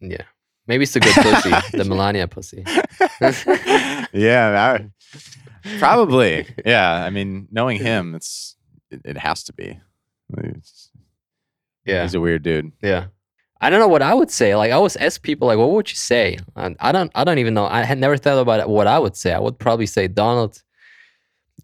yeah, 0.00 0.22
maybe 0.66 0.82
it's 0.84 0.92
the 0.94 1.00
good 1.00 1.14
pussy, 1.14 1.50
the 1.76 1.84
Melania 1.88 2.28
pussy. 2.28 2.64
yeah, 4.12 4.76
I- 4.78 5.78
probably. 5.78 6.46
Yeah, 6.64 6.92
I 7.04 7.10
mean, 7.10 7.48
knowing 7.50 7.78
him, 7.78 8.14
it's 8.14 8.56
it, 8.90 9.00
it 9.04 9.18
has 9.18 9.44
to 9.44 9.52
be. 9.52 9.78
It's- 10.38 10.90
Yeah, 11.84 12.02
He's 12.02 12.14
a 12.14 12.20
weird 12.20 12.42
dude. 12.42 12.72
yeah. 12.82 13.06
I 13.64 13.70
don't 13.70 13.78
know 13.78 13.86
what 13.86 14.02
I 14.02 14.12
would 14.12 14.30
say. 14.30 14.56
Like 14.56 14.70
I 14.72 14.74
always 14.74 14.96
ask 14.96 15.22
people, 15.22 15.46
like, 15.46 15.56
what 15.58 15.70
would 15.70 15.88
you 15.88 15.94
say? 15.94 16.36
And 16.56 16.74
I 16.80 16.90
don't, 16.90 17.12
I 17.14 17.22
don't 17.22 17.38
even 17.38 17.54
know. 17.54 17.64
I 17.66 17.82
had 17.84 17.96
never 17.96 18.16
thought 18.16 18.38
about 18.42 18.68
what 18.68 18.88
I 18.88 18.98
would 18.98 19.14
say. 19.16 19.32
I 19.32 19.38
would 19.38 19.56
probably 19.56 19.86
say, 19.86 20.08
Donald, 20.08 20.60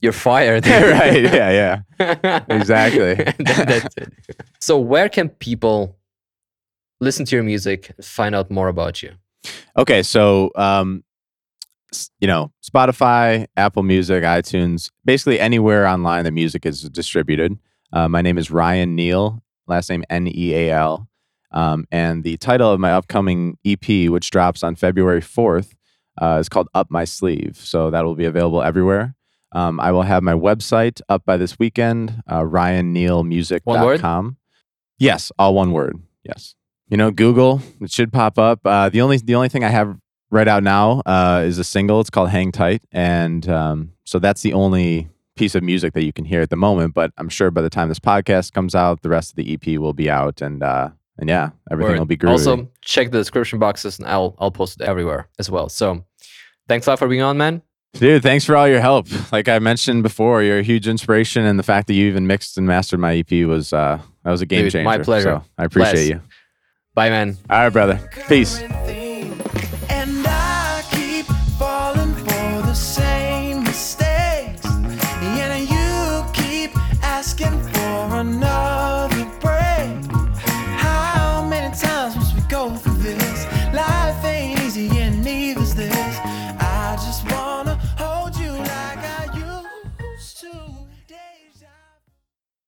you're 0.00 0.12
fired. 0.12 0.64
right. 0.68 1.20
Yeah. 1.24 1.80
Yeah. 1.98 2.44
Exactly. 2.48 3.14
That- 3.14 3.64
that's 3.66 3.96
it. 3.96 4.12
So, 4.60 4.78
where 4.78 5.08
can 5.08 5.28
people 5.28 5.96
listen 7.00 7.24
to 7.26 7.36
your 7.36 7.44
music, 7.44 7.92
find 8.02 8.34
out 8.34 8.50
more 8.50 8.68
about 8.68 9.02
you? 9.02 9.12
Okay, 9.76 10.02
so 10.02 10.50
um, 10.56 11.04
you 12.20 12.26
know, 12.26 12.52
Spotify, 12.62 13.46
Apple 13.56 13.82
Music, 13.82 14.24
iTunes, 14.24 14.90
basically 15.04 15.40
anywhere 15.40 15.86
online 15.86 16.24
that 16.24 16.32
music 16.32 16.66
is 16.66 16.82
distributed. 16.82 17.58
Uh, 17.92 18.08
my 18.08 18.20
name 18.20 18.36
is 18.36 18.50
Ryan 18.50 18.94
Neal, 18.94 19.42
last 19.66 19.88
name 19.88 20.04
N 20.10 20.26
E 20.28 20.54
A 20.54 20.72
L, 20.72 21.08
um, 21.52 21.86
and 21.90 22.24
the 22.24 22.36
title 22.36 22.70
of 22.70 22.80
my 22.80 22.92
upcoming 22.92 23.56
EP, 23.64 24.10
which 24.10 24.30
drops 24.30 24.62
on 24.62 24.74
February 24.74 25.22
fourth, 25.22 25.74
uh, 26.20 26.38
is 26.40 26.48
called 26.48 26.68
"Up 26.74 26.90
My 26.90 27.04
Sleeve." 27.04 27.56
So 27.56 27.90
that 27.90 28.04
will 28.04 28.16
be 28.16 28.26
available 28.26 28.62
everywhere. 28.62 29.14
Um, 29.52 29.80
I 29.80 29.92
will 29.92 30.02
have 30.02 30.22
my 30.22 30.34
website 30.34 31.00
up 31.08 31.24
by 31.24 31.38
this 31.38 31.58
weekend, 31.58 32.22
uh, 32.26 32.42
RyanNealMusic.com. 32.42 34.36
Yes, 34.98 35.32
all 35.38 35.54
one 35.54 35.72
word. 35.72 36.02
Yes 36.22 36.54
you 36.88 36.96
know 36.96 37.10
google 37.10 37.60
it 37.80 37.90
should 37.90 38.12
pop 38.12 38.38
up 38.38 38.60
uh, 38.64 38.88
the 38.88 39.00
only 39.00 39.16
the 39.18 39.34
only 39.34 39.48
thing 39.48 39.64
i 39.64 39.68
have 39.68 39.96
right 40.30 40.48
out 40.48 40.62
now 40.62 41.00
uh, 41.06 41.42
is 41.46 41.58
a 41.58 41.64
single 41.64 42.00
it's 42.00 42.10
called 42.10 42.28
hang 42.30 42.52
tight 42.52 42.82
and 42.92 43.48
um, 43.48 43.92
so 44.04 44.18
that's 44.18 44.42
the 44.42 44.52
only 44.52 45.08
piece 45.36 45.54
of 45.54 45.62
music 45.62 45.92
that 45.94 46.04
you 46.04 46.12
can 46.12 46.24
hear 46.24 46.40
at 46.42 46.50
the 46.50 46.56
moment 46.56 46.94
but 46.94 47.12
i'm 47.16 47.28
sure 47.28 47.50
by 47.50 47.62
the 47.62 47.70
time 47.70 47.88
this 47.88 47.98
podcast 48.00 48.52
comes 48.52 48.74
out 48.74 49.02
the 49.02 49.08
rest 49.08 49.30
of 49.30 49.36
the 49.36 49.52
ep 49.54 49.66
will 49.80 49.92
be 49.94 50.10
out 50.10 50.42
and 50.42 50.62
uh, 50.62 50.88
and 51.18 51.28
yeah 51.28 51.50
everything 51.70 51.92
Word. 51.92 51.98
will 52.00 52.06
be 52.06 52.16
groovy 52.16 52.30
Also, 52.30 52.68
check 52.82 53.10
the 53.10 53.18
description 53.18 53.58
boxes, 53.58 53.98
and 53.98 54.06
I'll 54.08 54.34
I'll 54.38 54.50
post 54.50 54.80
it 54.80 54.86
everywhere 54.86 55.28
as 55.38 55.50
well. 55.50 55.68
So, 55.68 56.04
thanks 56.68 56.86
a 56.86 56.90
lot 56.90 56.98
for 56.98 57.08
being 57.08 57.22
on, 57.22 57.36
man. 57.38 57.62
dude 57.94 58.22
thanks 58.22 58.44
for 58.44 58.54
all 58.56 58.68
your 58.68 58.80
help 58.80 59.06
like 59.32 59.48
i 59.48 59.58
mentioned 59.58 60.02
before 60.02 60.42
you're 60.42 60.58
a 60.58 60.62
huge 60.62 60.86
inspiration 60.86 61.46
and 61.46 61.58
the 61.58 61.62
fact 61.62 61.86
that 61.86 61.94
you 61.94 62.06
even 62.06 62.26
mixed 62.26 62.58
and 62.58 62.66
mastered 62.66 63.00
my 63.00 63.14
ep 63.16 63.32
was 63.48 63.72
uh 63.72 63.98
that 64.24 64.30
was 64.30 64.42
a 64.42 64.46
game 64.46 64.64
Dude, 64.64 64.72
changer 64.72 64.84
my 64.84 64.98
pleasure. 64.98 65.42
so 65.42 65.50
i 65.56 65.64
appreciate 65.64 65.92
Bless. 65.94 66.08
you 66.10 66.20
Bye, 66.98 67.10
man. 67.10 67.36
all 67.48 67.58
right 67.60 67.68
brother 67.72 68.00
peace 68.26 68.60